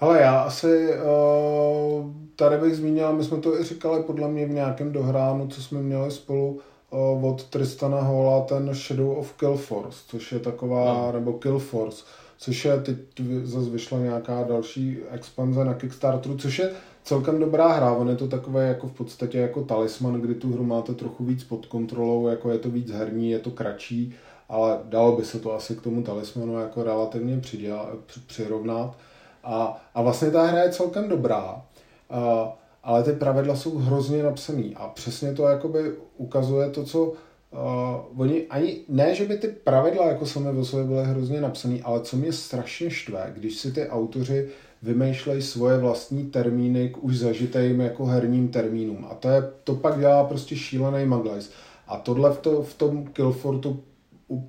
Ale 0.00 0.20
já 0.20 0.40
asi 0.40 0.88
uh, 0.88 2.10
tady 2.36 2.56
bych 2.56 2.76
zmínil, 2.76 3.12
my 3.12 3.24
jsme 3.24 3.38
to 3.38 3.60
i 3.60 3.64
říkali 3.64 4.02
podle 4.02 4.28
mě 4.28 4.46
v 4.46 4.50
nějakém 4.50 4.92
dohránu, 4.92 5.48
co 5.48 5.62
jsme 5.62 5.82
měli 5.82 6.10
spolu 6.10 6.60
uh, 6.90 7.24
od 7.24 7.44
Tristana 7.44 8.00
Hola, 8.00 8.44
ten 8.44 8.74
Shadow 8.74 9.18
of 9.18 9.32
Killforce, 9.32 9.98
což 10.06 10.32
je 10.32 10.38
taková, 10.38 10.94
no. 10.94 11.12
nebo 11.12 11.32
Killforce, 11.32 12.04
což 12.38 12.64
je, 12.64 12.80
teď 12.80 12.96
zase 13.42 13.70
vyšla 13.70 13.98
nějaká 13.98 14.42
další 14.42 14.98
expanze 15.10 15.64
na 15.64 15.74
Kickstarteru, 15.74 16.36
což 16.36 16.58
je 16.58 16.70
celkem 17.04 17.40
dobrá 17.40 17.72
hra, 17.72 17.92
on 17.92 18.08
je 18.08 18.16
to 18.16 18.28
takové 18.28 18.68
jako 18.68 18.88
v 18.88 18.92
podstatě 18.92 19.38
jako 19.38 19.62
talisman, 19.62 20.20
kdy 20.20 20.34
tu 20.34 20.52
hru 20.52 20.64
máte 20.64 20.94
trochu 20.94 21.24
víc 21.24 21.44
pod 21.44 21.66
kontrolou, 21.66 22.28
jako 22.28 22.50
je 22.50 22.58
to 22.58 22.70
víc 22.70 22.90
herní, 22.90 23.30
je 23.30 23.38
to 23.38 23.50
kratší, 23.50 24.14
ale 24.48 24.78
dalo 24.84 25.16
by 25.16 25.24
se 25.24 25.38
to 25.38 25.54
asi 25.54 25.76
k 25.76 25.82
tomu 25.82 26.02
talismanu 26.02 26.58
jako 26.58 26.82
relativně 26.82 27.38
přidělat, 27.38 27.88
přirovnat. 28.26 28.96
A, 29.44 29.82
a 29.94 30.02
vlastně 30.02 30.30
ta 30.30 30.42
hra 30.42 30.62
je 30.62 30.70
celkem 30.70 31.08
dobrá, 31.08 31.62
a, 32.10 32.52
ale 32.82 33.02
ty 33.02 33.12
pravidla 33.12 33.56
jsou 33.56 33.78
hrozně 33.78 34.22
napsaný 34.22 34.74
a 34.76 34.88
přesně 34.88 35.32
to 35.32 35.42
jakoby 35.42 35.92
ukazuje 36.16 36.70
to, 36.70 36.84
co 36.84 37.12
Uh, 37.50 38.20
oni 38.20 38.46
ani, 38.46 38.80
ne, 38.88 39.14
že 39.14 39.24
by 39.24 39.38
ty 39.38 39.48
pravidla 39.48 40.08
jako 40.08 40.26
samé 40.26 40.50
o 40.50 40.64
sobě 40.64 40.86
byly 40.86 41.04
hrozně 41.04 41.40
napsané, 41.40 41.80
ale 41.84 42.00
co 42.00 42.16
mě 42.16 42.32
strašně 42.32 42.90
štve, 42.90 43.32
když 43.34 43.56
si 43.56 43.72
ty 43.72 43.88
autoři 43.88 44.48
vymýšlejí 44.82 45.42
svoje 45.42 45.78
vlastní 45.78 46.26
termíny 46.26 46.88
k 46.88 47.04
už 47.04 47.18
zažitým 47.18 47.80
jako 47.80 48.06
herním 48.06 48.48
termínům. 48.48 49.06
A 49.10 49.14
to, 49.14 49.28
je, 49.28 49.42
to 49.64 49.74
pak 49.74 49.98
dělá 49.98 50.24
prostě 50.24 50.56
šílený 50.56 51.06
maglajs. 51.06 51.50
A 51.86 51.96
tohle 51.96 52.32
v, 52.32 52.38
to, 52.38 52.62
v 52.62 52.74
tom 52.74 53.06
Killfortu 53.06 53.82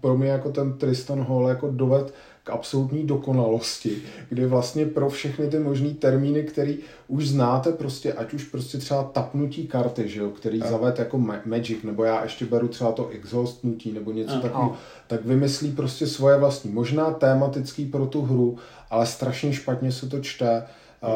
pro 0.02 0.18
mě 0.18 0.30
jako 0.30 0.52
ten 0.52 0.74
Tristan 0.74 1.22
Hall 1.22 1.48
jako 1.48 1.72
doved 1.72 2.14
k 2.50 2.52
absolutní 2.52 3.04
dokonalosti, 3.04 3.98
kde 4.30 4.48
vlastně 4.48 4.86
pro 4.86 5.10
všechny 5.10 5.48
ty 5.48 5.60
možný 5.60 5.94
termíny, 5.94 6.44
který 6.44 6.78
už 7.08 7.30
znáte 7.30 7.72
prostě, 7.72 8.14
ať 8.14 8.34
už 8.34 8.44
prostě 8.44 8.78
třeba 8.78 9.04
tapnutí 9.04 9.68
karty, 9.68 10.10
že 10.10 10.20
jo, 10.20 10.30
který 10.30 10.60
zaved 10.60 11.00
jako 11.00 11.18
Magic, 11.46 11.84
nebo 11.84 12.04
já 12.04 12.24
ještě 12.24 12.46
beru 12.46 12.68
třeba 12.68 12.92
to 12.92 13.08
exhaustnutí, 13.10 13.92
nebo 13.92 14.12
něco 14.12 14.40
takového, 14.40 14.74
tak 15.08 15.26
vymyslí 15.26 15.72
prostě 15.72 16.08
svoje 16.08 16.38
vlastní, 16.38 16.72
možná 16.72 17.12
tematický 17.12 17.86
pro 17.86 18.06
tu 18.06 18.22
hru, 18.22 18.58
ale 18.90 19.06
strašně 19.06 19.54
špatně 19.54 19.92
se 19.92 20.10
to 20.10 20.20
čte 20.20 20.64
a, 21.02 21.12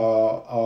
a 0.48 0.60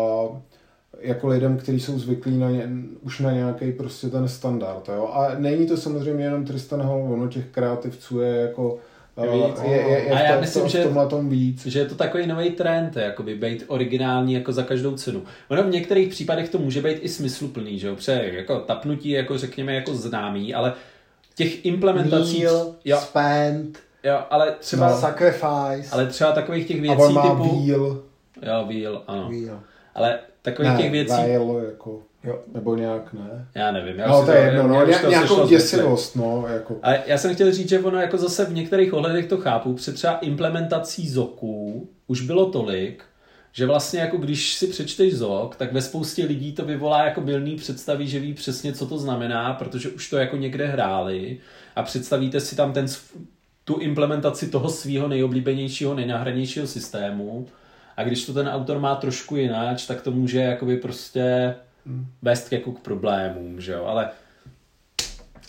jako 1.01 1.27
lidem, 1.27 1.57
kteří 1.57 1.79
jsou 1.79 1.99
zvyklí 1.99 2.37
na 2.37 2.49
ně, 2.49 2.69
už 3.01 3.19
na 3.19 3.31
nějaký 3.31 3.71
prostě 3.71 4.09
ten 4.09 4.27
standard. 4.27 4.89
Jo? 4.89 5.09
A 5.13 5.35
není 5.37 5.67
to 5.67 5.77
samozřejmě 5.77 6.23
jenom 6.23 6.45
Tristan 6.45 6.81
Hall, 6.81 7.13
ono 7.13 7.27
těch 7.27 7.45
kreativců 7.45 8.19
je 8.19 8.35
jako 8.35 8.79
Víc. 9.17 9.61
Je, 9.63 9.71
je, 9.71 9.99
je 9.99 10.11
a 10.11 10.19
já 10.19 10.37
v, 10.37 10.41
myslím, 10.41 10.67
že, 10.67 10.85
tom 11.09 11.29
víc. 11.29 11.65
že 11.65 11.79
je 11.79 11.85
to 11.85 11.95
takový 11.95 12.27
nový 12.27 12.49
trend, 12.49 12.95
jakoby 12.95 13.35
být 13.35 13.63
originální 13.67 14.33
jako 14.33 14.53
za 14.53 14.63
každou 14.63 14.95
cenu. 14.95 15.23
Ono 15.47 15.63
v 15.63 15.69
některých 15.69 16.09
případech 16.09 16.49
to 16.49 16.57
může 16.57 16.81
být 16.81 16.97
i 17.01 17.09
smysluplný, 17.09 17.79
že 17.79 17.87
jo, 17.87 17.95
Pře, 17.95 18.29
jako 18.33 18.59
tapnutí 18.59 19.09
jako 19.09 19.37
řekněme 19.37 19.75
jako 19.75 19.93
známý, 19.93 20.53
ale 20.53 20.73
těch 21.35 21.65
implementací... 21.65 22.37
Kneel, 22.37 22.75
jo, 22.85 22.97
spend, 22.97 23.79
jo, 24.03 24.19
ale 24.29 24.51
třeba... 24.59 24.89
no. 24.89 24.97
sacrifice. 24.97 25.89
Ale 25.91 26.05
třeba 26.05 26.31
takových 26.31 26.67
těch 26.67 26.81
věcí 26.81 27.13
typu... 27.21 27.65
wheel. 27.65 28.03
Jo, 28.41 28.65
wheel, 28.67 29.03
ano. 29.07 29.29
Wheel. 29.29 29.59
Ale 29.95 30.19
takových 30.41 30.71
Ne, 30.71 30.77
těch 30.77 30.91
věcí... 30.91 31.21
wheel, 31.23 31.61
jako, 31.65 32.01
Jo. 32.23 32.39
nebo 32.53 32.75
nějak 32.75 33.13
ne. 33.13 33.47
Já 33.55 33.71
nevím. 33.71 33.99
Já 33.99 34.07
No 34.07 34.19
už 34.19 34.25
to 34.25 34.31
je 34.31 34.41
jedno, 34.41 34.67
no, 34.67 34.85
to 35.01 35.09
nějakou 35.09 35.47
děsivost, 35.47 36.15
no, 36.15 36.45
jako. 36.47 36.75
Ale 36.83 37.03
já 37.05 37.17
jsem 37.17 37.35
chtěl 37.35 37.51
říct, 37.51 37.69
že 37.69 37.79
ono 37.79 38.01
jako 38.01 38.17
zase 38.17 38.45
v 38.45 38.53
některých 38.53 38.93
ohledech 38.93 39.25
to 39.25 39.37
chápu, 39.37 39.73
před 39.73 39.95
třeba 39.95 40.17
implementací 40.17 41.09
zoků 41.09 41.89
už 42.07 42.21
bylo 42.21 42.45
tolik, 42.51 43.03
že 43.51 43.65
vlastně 43.65 43.99
jako 43.99 44.17
když 44.17 44.53
si 44.53 44.67
přečteš 44.67 45.15
zok, 45.15 45.55
tak 45.55 45.73
ve 45.73 45.81
spoustě 45.81 46.25
lidí 46.25 46.53
to 46.53 46.65
vyvolá 46.65 47.05
jako 47.05 47.21
milný 47.21 47.55
představy, 47.55 48.07
že 48.07 48.19
ví 48.19 48.33
přesně, 48.33 48.73
co 48.73 48.87
to 48.87 48.97
znamená, 48.97 49.53
protože 49.53 49.89
už 49.89 50.09
to 50.09 50.17
jako 50.17 50.37
někde 50.37 50.67
hráli 50.67 51.37
a 51.75 51.83
představíte 51.83 52.39
si 52.39 52.55
tam 52.55 52.73
ten, 52.73 52.85
tu 53.63 53.77
implementaci 53.77 54.47
toho 54.47 54.69
svého 54.69 55.07
nejoblíbenějšího, 55.07 55.95
nejnahranějšího 55.95 56.67
systému 56.67 57.47
a 57.97 58.03
když 58.03 58.25
to 58.25 58.33
ten 58.33 58.47
autor 58.47 58.79
má 58.79 58.95
trošku 58.95 59.35
jináč, 59.35 59.85
tak 59.85 60.01
to 60.01 60.11
může 60.11 60.39
jakoby 60.39 60.77
prostě 60.77 61.55
vést 62.21 62.53
jako 62.53 62.71
k 62.71 62.79
problémům, 62.79 63.61
že 63.61 63.71
jo, 63.71 63.85
ale 63.85 64.09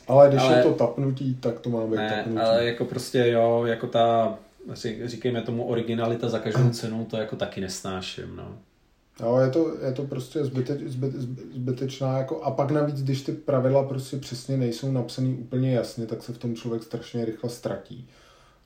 Ale 0.08 0.28
když 0.28 0.42
Ale- 0.42 0.56
je 0.56 0.62
to 0.62 0.72
tapnutí, 0.72 1.34
tak 1.34 1.60
to 1.60 1.70
má 1.70 1.86
být 1.86 1.96
ne, 1.96 2.10
tapnutí. 2.16 2.40
ale 2.40 2.64
jako 2.64 2.84
prostě 2.84 3.28
jo, 3.28 3.64
jako 3.66 3.86
ta, 3.86 4.38
říkejme 5.04 5.42
tomu 5.42 5.64
originalita 5.64 6.28
za 6.28 6.38
každou 6.38 6.70
cenu, 6.70 7.04
to 7.10 7.16
jako 7.16 7.36
taky 7.36 7.60
nesnáším, 7.60 8.36
no. 8.36 8.58
Jo, 9.20 9.38
je 9.38 9.50
to, 9.50 9.84
je 9.84 9.92
to 9.92 10.04
prostě 10.04 10.44
zbyte, 10.44 10.78
zbyt, 10.86 11.12
zbytečná, 11.54 12.18
jako, 12.18 12.42
a 12.42 12.50
pak 12.50 12.70
navíc, 12.70 13.02
když 13.02 13.22
ty 13.22 13.32
pravidla 13.32 13.82
prostě 13.82 14.16
přesně 14.16 14.56
nejsou 14.56 14.92
napsaný 14.92 15.34
úplně 15.34 15.74
jasně, 15.74 16.06
tak 16.06 16.22
se 16.22 16.32
v 16.32 16.38
tom 16.38 16.56
člověk 16.56 16.82
strašně 16.82 17.24
rychle 17.24 17.50
ztratí. 17.50 18.08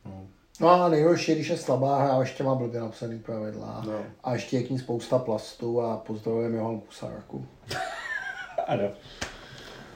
No. 0.04 0.26
No 0.62 0.68
a 0.68 0.88
nejhorší, 0.88 1.30
je, 1.30 1.34
když 1.34 1.48
je 1.48 1.56
slabá 1.56 1.98
hra 1.98 2.12
a 2.12 2.20
ještě 2.20 2.44
má 2.44 2.54
blbě 2.54 2.80
napsaný 2.80 3.18
pravidla. 3.18 3.82
No. 3.86 3.92
A 4.24 4.32
ještě 4.32 4.56
je 4.56 4.62
k 4.62 4.70
ní 4.70 4.78
spousta 4.78 5.18
plastu 5.18 5.80
a 5.80 5.96
pozdravujeme 5.96 6.56
jeho 6.56 6.78
Pusaraku. 6.78 7.46
Ano. 8.66 8.88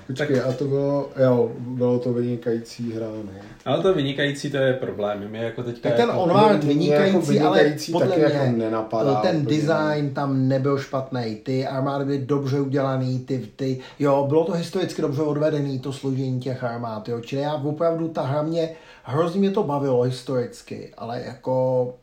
Počkej, 0.07 0.41
a 0.41 0.53
to 0.53 0.65
bylo, 0.65 1.11
jo, 1.23 1.53
bylo 1.59 1.99
to 1.99 2.13
vynikající 2.13 2.93
hra, 2.93 3.07
no. 3.07 3.33
Ale 3.65 3.83
to 3.83 3.95
vynikající, 3.95 4.51
to 4.51 4.57
je 4.57 4.73
problém. 4.73 5.29
My 5.31 5.39
jako 5.39 5.63
teďka 5.63 5.89
Tak 5.89 5.97
ten 5.97 6.09
jako, 6.09 6.21
onward 6.21 6.65
vynikající, 6.65 7.35
jako 7.35 7.47
ale 7.47 7.59
vynikající 7.59 7.93
podle 7.93 8.09
taky 8.09 8.21
mě 8.21 8.35
jako 8.35 8.57
nenapadá 8.57 9.15
ten 9.15 9.37
úplně. 9.37 9.57
design 9.57 10.15
tam 10.15 10.49
nebyl 10.49 10.79
špatný, 10.79 11.37
ty 11.43 11.67
armády 11.67 12.05
byly 12.05 12.19
dobře 12.19 12.61
udělaný, 12.61 13.19
ty, 13.19 13.49
ty, 13.57 13.81
jo, 13.99 14.25
bylo 14.29 14.45
to 14.45 14.53
historicky 14.53 15.03
dobře 15.03 15.23
odvedený, 15.23 15.79
to 15.79 15.93
složení 15.93 16.41
těch 16.41 16.65
armád, 16.65 17.09
jo, 17.09 17.21
čili 17.21 17.43
já 17.43 17.55
opravdu, 17.55 18.09
ta 18.09 18.23
hra 18.23 18.43
mě, 18.43 18.71
hrozně 19.03 19.41
mě 19.41 19.51
to 19.51 19.63
bavilo 19.63 20.03
historicky, 20.03 20.93
ale 20.99 21.23
jako, 21.27 21.95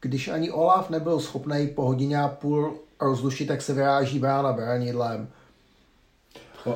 když 0.00 0.28
ani 0.28 0.50
Olaf 0.50 0.90
nebyl 0.90 1.20
schopný 1.20 1.68
po 1.74 1.82
hodině 1.82 2.18
a 2.18 2.28
půl 2.28 2.74
rozlušit, 3.00 3.48
tak 3.48 3.62
se 3.62 3.74
vyráží 3.74 4.18
brána 4.18 4.52
branidlem. 4.52 5.28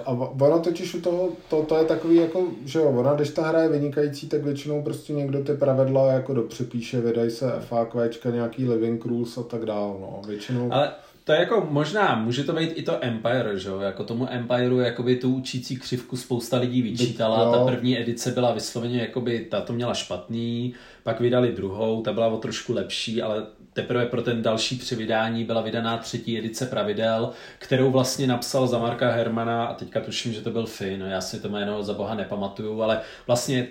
A 0.04 0.10
ono 0.10 0.58
totiž 0.58 0.94
u 0.94 1.00
toho, 1.00 1.28
to, 1.50 1.62
to 1.62 1.78
je 1.78 1.84
takový 1.84 2.16
jako, 2.16 2.46
že 2.64 2.78
jo, 2.78 2.90
ona, 2.90 3.14
když 3.14 3.30
ta 3.30 3.42
hra 3.42 3.62
je 3.62 3.68
vynikající, 3.68 4.28
tak 4.28 4.42
většinou 4.42 4.82
prostě 4.82 5.12
někdo 5.12 5.44
ty 5.44 5.54
pravidla 5.54 6.12
jako 6.12 6.34
dopřepíše, 6.34 7.00
vydají 7.00 7.30
se 7.30 7.52
FAQčka, 7.60 8.30
nějaký 8.30 8.68
living 8.68 9.04
rules 9.04 9.38
a 9.38 9.42
tak 9.42 9.64
dál, 9.64 9.96
no, 10.00 10.22
většinou. 10.28 10.72
Ale 10.72 10.92
to 11.26 11.32
je 11.32 11.38
jako 11.38 11.66
možná, 11.70 12.20
může 12.24 12.44
to 12.44 12.52
být 12.52 12.72
i 12.74 12.82
to 12.82 13.04
Empire, 13.04 13.58
že 13.58 13.68
jo? 13.68 13.80
Jako 13.80 14.04
tomu 14.04 14.28
Empireu 14.30 14.78
jakoby 14.78 15.16
tu 15.16 15.34
učící 15.34 15.76
křivku 15.76 16.16
spousta 16.16 16.58
lidí 16.58 16.82
vyčítala. 16.82 17.44
Jo. 17.44 17.52
Ta 17.52 17.64
první 17.64 17.98
edice 17.98 18.30
byla 18.30 18.52
vysloveně, 18.52 19.00
jakoby 19.00 19.46
ta 19.50 19.60
to 19.60 19.72
měla 19.72 19.94
špatný, 19.94 20.74
pak 21.02 21.20
vydali 21.20 21.52
druhou, 21.52 22.02
ta 22.02 22.12
byla 22.12 22.26
o 22.26 22.36
trošku 22.36 22.72
lepší, 22.72 23.22
ale 23.22 23.46
teprve 23.76 24.06
pro 24.06 24.22
ten 24.22 24.42
další 24.42 24.76
převydání 24.76 25.44
byla 25.44 25.60
vydaná 25.60 25.98
třetí 25.98 26.38
edice 26.38 26.66
pravidel, 26.66 27.32
kterou 27.58 27.90
vlastně 27.90 28.26
napsal 28.26 28.66
za 28.66 28.78
Marka 28.78 29.10
Hermana 29.10 29.66
a 29.66 29.74
teďka 29.74 30.00
tuším, 30.00 30.32
že 30.32 30.40
to 30.40 30.50
byl 30.50 30.66
Finn, 30.66 31.04
já 31.08 31.20
si 31.20 31.40
to 31.40 31.48
jméno 31.48 31.82
za 31.82 31.94
boha 31.94 32.14
nepamatuju, 32.14 32.82
ale 32.82 33.00
vlastně 33.26 33.68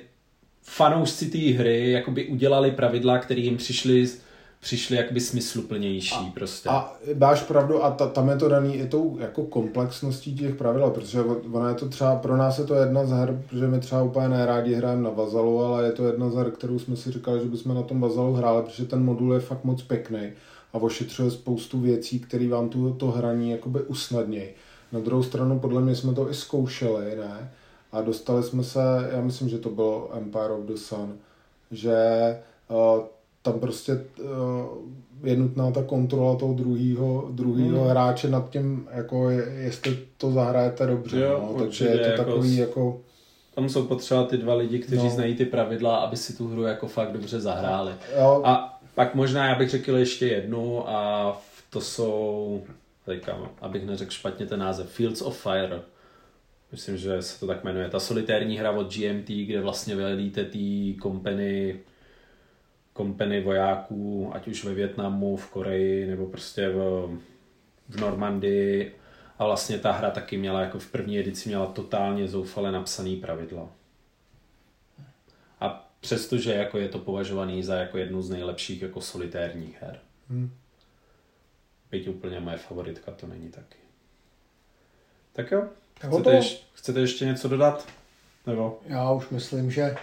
fanoušci 0.63 1.29
té 1.29 1.37
hry 1.37 1.91
jakoby 1.91 2.27
udělali 2.27 2.71
pravidla, 2.71 3.19
které 3.19 3.41
jim 3.41 3.57
přišly 3.57 4.07
přišly 4.66 4.97
jakoby 4.97 5.20
smysluplnější 5.20 6.16
a, 6.16 6.32
prostě. 6.34 6.70
A 6.70 6.93
dáš 7.13 7.43
pravdu 7.43 7.84
a 7.84 7.91
ta, 7.91 8.07
tam 8.07 8.30
je 8.30 8.36
to 8.36 8.49
daný 8.49 8.76
i 8.76 8.88
tou 8.88 9.18
jako 9.20 9.43
komplexností 9.43 10.36
těch 10.36 10.55
pravidel, 10.55 10.89
protože 10.89 11.22
ona 11.51 11.70
je 11.70 11.76
to 11.76 11.89
třeba, 11.89 12.16
pro 12.16 12.38
nás 12.38 12.59
je 12.59 12.66
to 12.66 12.76
jedna 12.76 13.05
z 13.05 13.11
her, 13.11 13.41
protože 13.47 13.68
my 13.68 13.80
třeba 13.80 14.03
úplně 14.03 14.30
nerádi 14.30 14.74
hrajeme 14.74 15.01
na 15.01 15.09
Vazalu, 15.09 15.63
ale 15.63 15.86
je 15.86 15.91
to 15.91 16.07
jedna 16.07 16.30
z 16.30 16.36
her, 16.36 16.51
kterou 16.51 16.80
jsme 16.80 16.95
si 16.95 17.11
říkali, 17.11 17.39
že 17.39 17.49
bychom 17.49 17.76
na 17.76 17.84
tom 17.84 18.01
Vazalu 18.01 18.34
hráli, 18.34 18.63
protože 18.63 18.86
ten 18.86 19.03
modul 19.03 19.34
je 19.34 19.39
fakt 19.39 19.63
moc 19.63 19.82
pěkný 19.82 20.30
a 20.74 20.78
ošetřuje 20.78 21.32
spoustu 21.32 21.80
věcí, 21.80 22.20
které 22.20 22.47
vám 22.47 22.70
tu, 22.70 22.93
to 22.93 23.11
hraní 23.11 23.51
jakoby 23.51 23.82
usnadnějí. 23.82 24.49
Na 24.91 24.99
druhou 24.99 25.24
stranu 25.24 25.59
podle 25.59 25.82
mě 25.82 25.95
jsme 25.95 26.13
to 26.13 26.30
i 26.30 26.34
zkoušeli, 26.34 27.16
ne? 27.16 27.51
A 27.91 28.01
dostali 28.01 28.43
jsme 28.43 28.63
se, 28.63 28.80
já 29.11 29.22
myslím, 29.22 29.49
že 29.49 29.57
to 29.57 29.70
bylo 29.70 30.09
Empire 30.18 30.49
of 30.49 30.66
the 30.66 30.76
Sun, 30.76 31.18
že 31.72 31.97
uh, 32.70 33.05
tam 33.45 33.59
prostě 33.59 33.93
uh, 33.93 34.27
je 35.23 35.35
nutná 35.35 35.71
ta 35.71 35.83
kontrola 35.83 36.35
toho 36.35 36.53
druhého 36.53 37.27
druhýho 37.31 37.79
Hmm. 37.81 37.89
hráče 37.89 38.29
nad 38.29 38.49
tím, 38.49 38.87
jako 38.91 39.29
je, 39.29 39.43
jestli 39.57 39.97
to 40.17 40.31
zahrajete 40.31 40.85
dobře. 40.87 41.19
Jo, 41.19 41.39
no. 41.41 41.47
Takže 41.59 41.65
určitě, 41.65 41.89
je 41.89 41.97
to 41.97 42.03
jako 42.21 42.23
takový 42.23 42.55
s- 42.55 42.57
jako... 42.59 43.01
Tam 43.55 43.69
jsou 43.69 43.83
potřeba 43.85 44.23
ty 44.23 44.37
dva 44.37 44.53
lidi, 44.53 44.79
kteří 44.79 45.03
No. 45.03 45.09
znají 45.09 45.35
ty 45.35 45.45
pravidla, 45.45 45.97
aby 45.97 46.17
si 46.17 46.37
tu 46.37 46.47
hru 46.47 46.63
jako 46.63 46.87
fakt 46.87 47.11
dobře 47.11 47.39
zahráli. 47.41 47.91
Jo, 48.19 48.41
A 48.45 48.79
pak 48.95 49.15
možná 49.15 49.47
já 49.49 49.55
bych 49.55 49.69
řekl 49.69 49.97
ještě 49.97 50.27
jednu 50.27 50.89
a 50.89 51.41
to 51.69 51.81
jsou, 51.81 52.61
teďka, 53.05 53.37
abych 53.61 53.85
neřekl 53.85 54.11
špatně 54.11 54.45
ten 54.45 54.59
název, 54.59 54.89
Fields 54.89 55.21
of 55.21 55.41
Fire. 55.41 55.79
Myslím, 56.71 56.97
že 56.97 57.21
se 57.21 57.39
to 57.39 57.47
tak 57.47 57.63
jmenuje. 57.63 57.89
Ta 57.89 57.99
solitérní 57.99 58.57
hra 58.57 58.71
od 58.71 58.93
GMT, 58.95 59.27
kde 59.45 59.61
vlastně 59.61 59.95
velíte 59.95 60.45
tý 60.45 60.93
kompany 60.95 61.79
kompany 62.95 63.41
vojáků, 63.41 64.31
ať 64.35 64.47
už 64.47 64.63
ve 64.63 64.73
Větnamu, 64.73 65.35
v 65.37 65.49
Koreji, 65.49 66.07
nebo 66.07 66.25
prostě 66.25 66.69
v, 66.69 67.09
v 67.89 67.99
Normandii. 67.99 68.95
A 69.39 69.45
vlastně 69.45 69.77
ta 69.77 69.91
hra 69.91 70.11
taky 70.11 70.37
měla, 70.37 70.61
jako 70.61 70.79
v 70.79 70.91
první 70.91 71.19
edici 71.19 71.49
měla 71.49 71.65
totálně 71.65 72.27
zoufale 72.27 72.71
napsaný 72.71 73.15
pravidla. 73.15 73.69
A 75.59 75.89
přestože 75.99 76.53
jako 76.53 76.77
je 76.77 76.89
to 76.89 76.99
považovaný 76.99 77.63
za 77.63 77.75
jako 77.75 77.97
jednu 77.97 78.21
z 78.21 78.29
nejlepších 78.29 78.81
jako 78.81 79.01
solitérních 79.01 79.81
her. 79.81 79.99
Hmm. 80.29 80.51
Byť 81.91 82.07
úplně 82.07 82.39
moje 82.39 82.57
favoritka 82.57 83.11
to 83.11 83.27
není 83.27 83.49
taky. 83.49 83.77
Tak 85.33 85.51
jo, 85.51 85.67
Tak 86.01 86.11
chcete, 86.11 86.35
ješ, 86.35 86.67
chcete 86.73 86.99
ještě 86.99 87.25
něco 87.25 87.47
dodat? 87.47 87.87
Nebo 88.47 88.79
Já 88.85 89.11
už 89.11 89.29
myslím, 89.29 89.71
že 89.71 89.95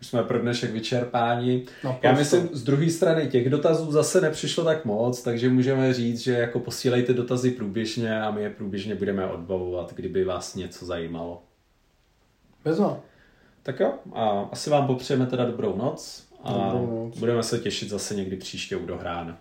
už 0.00 0.06
jsme 0.06 0.22
pro 0.22 0.38
dnešek 0.38 0.70
vyčerpáni. 0.70 1.64
Naprosto. 1.84 2.06
Já 2.06 2.12
myslím, 2.12 2.48
z 2.52 2.62
druhé 2.62 2.90
strany 2.90 3.26
těch 3.28 3.50
dotazů 3.50 3.92
zase 3.92 4.20
nepřišlo 4.20 4.64
tak 4.64 4.84
moc, 4.84 5.22
takže 5.22 5.48
můžeme 5.48 5.94
říct, 5.94 6.20
že 6.20 6.32
jako 6.32 6.60
posílejte 6.60 7.12
dotazy 7.12 7.50
průběžně 7.50 8.22
a 8.22 8.30
my 8.30 8.42
je 8.42 8.50
průběžně 8.50 8.94
budeme 8.94 9.26
odbavovat, 9.26 9.92
kdyby 9.94 10.24
vás 10.24 10.54
něco 10.54 10.86
zajímalo. 10.86 11.42
bezva. 12.64 13.00
Tak 13.62 13.80
jo, 13.80 13.92
a 14.12 14.48
asi 14.52 14.70
vám 14.70 14.86
popřejeme 14.86 15.26
teda 15.26 15.44
dobrou 15.44 15.76
noc 15.76 16.26
a 16.44 16.52
Dobrou 16.52 17.04
noc. 17.06 17.18
budeme 17.18 17.42
se 17.42 17.58
těšit 17.58 17.88
zase 17.88 18.14
někdy 18.14 18.36
příště 18.36 18.76
u 18.76 18.86
dohrán. 18.86 19.36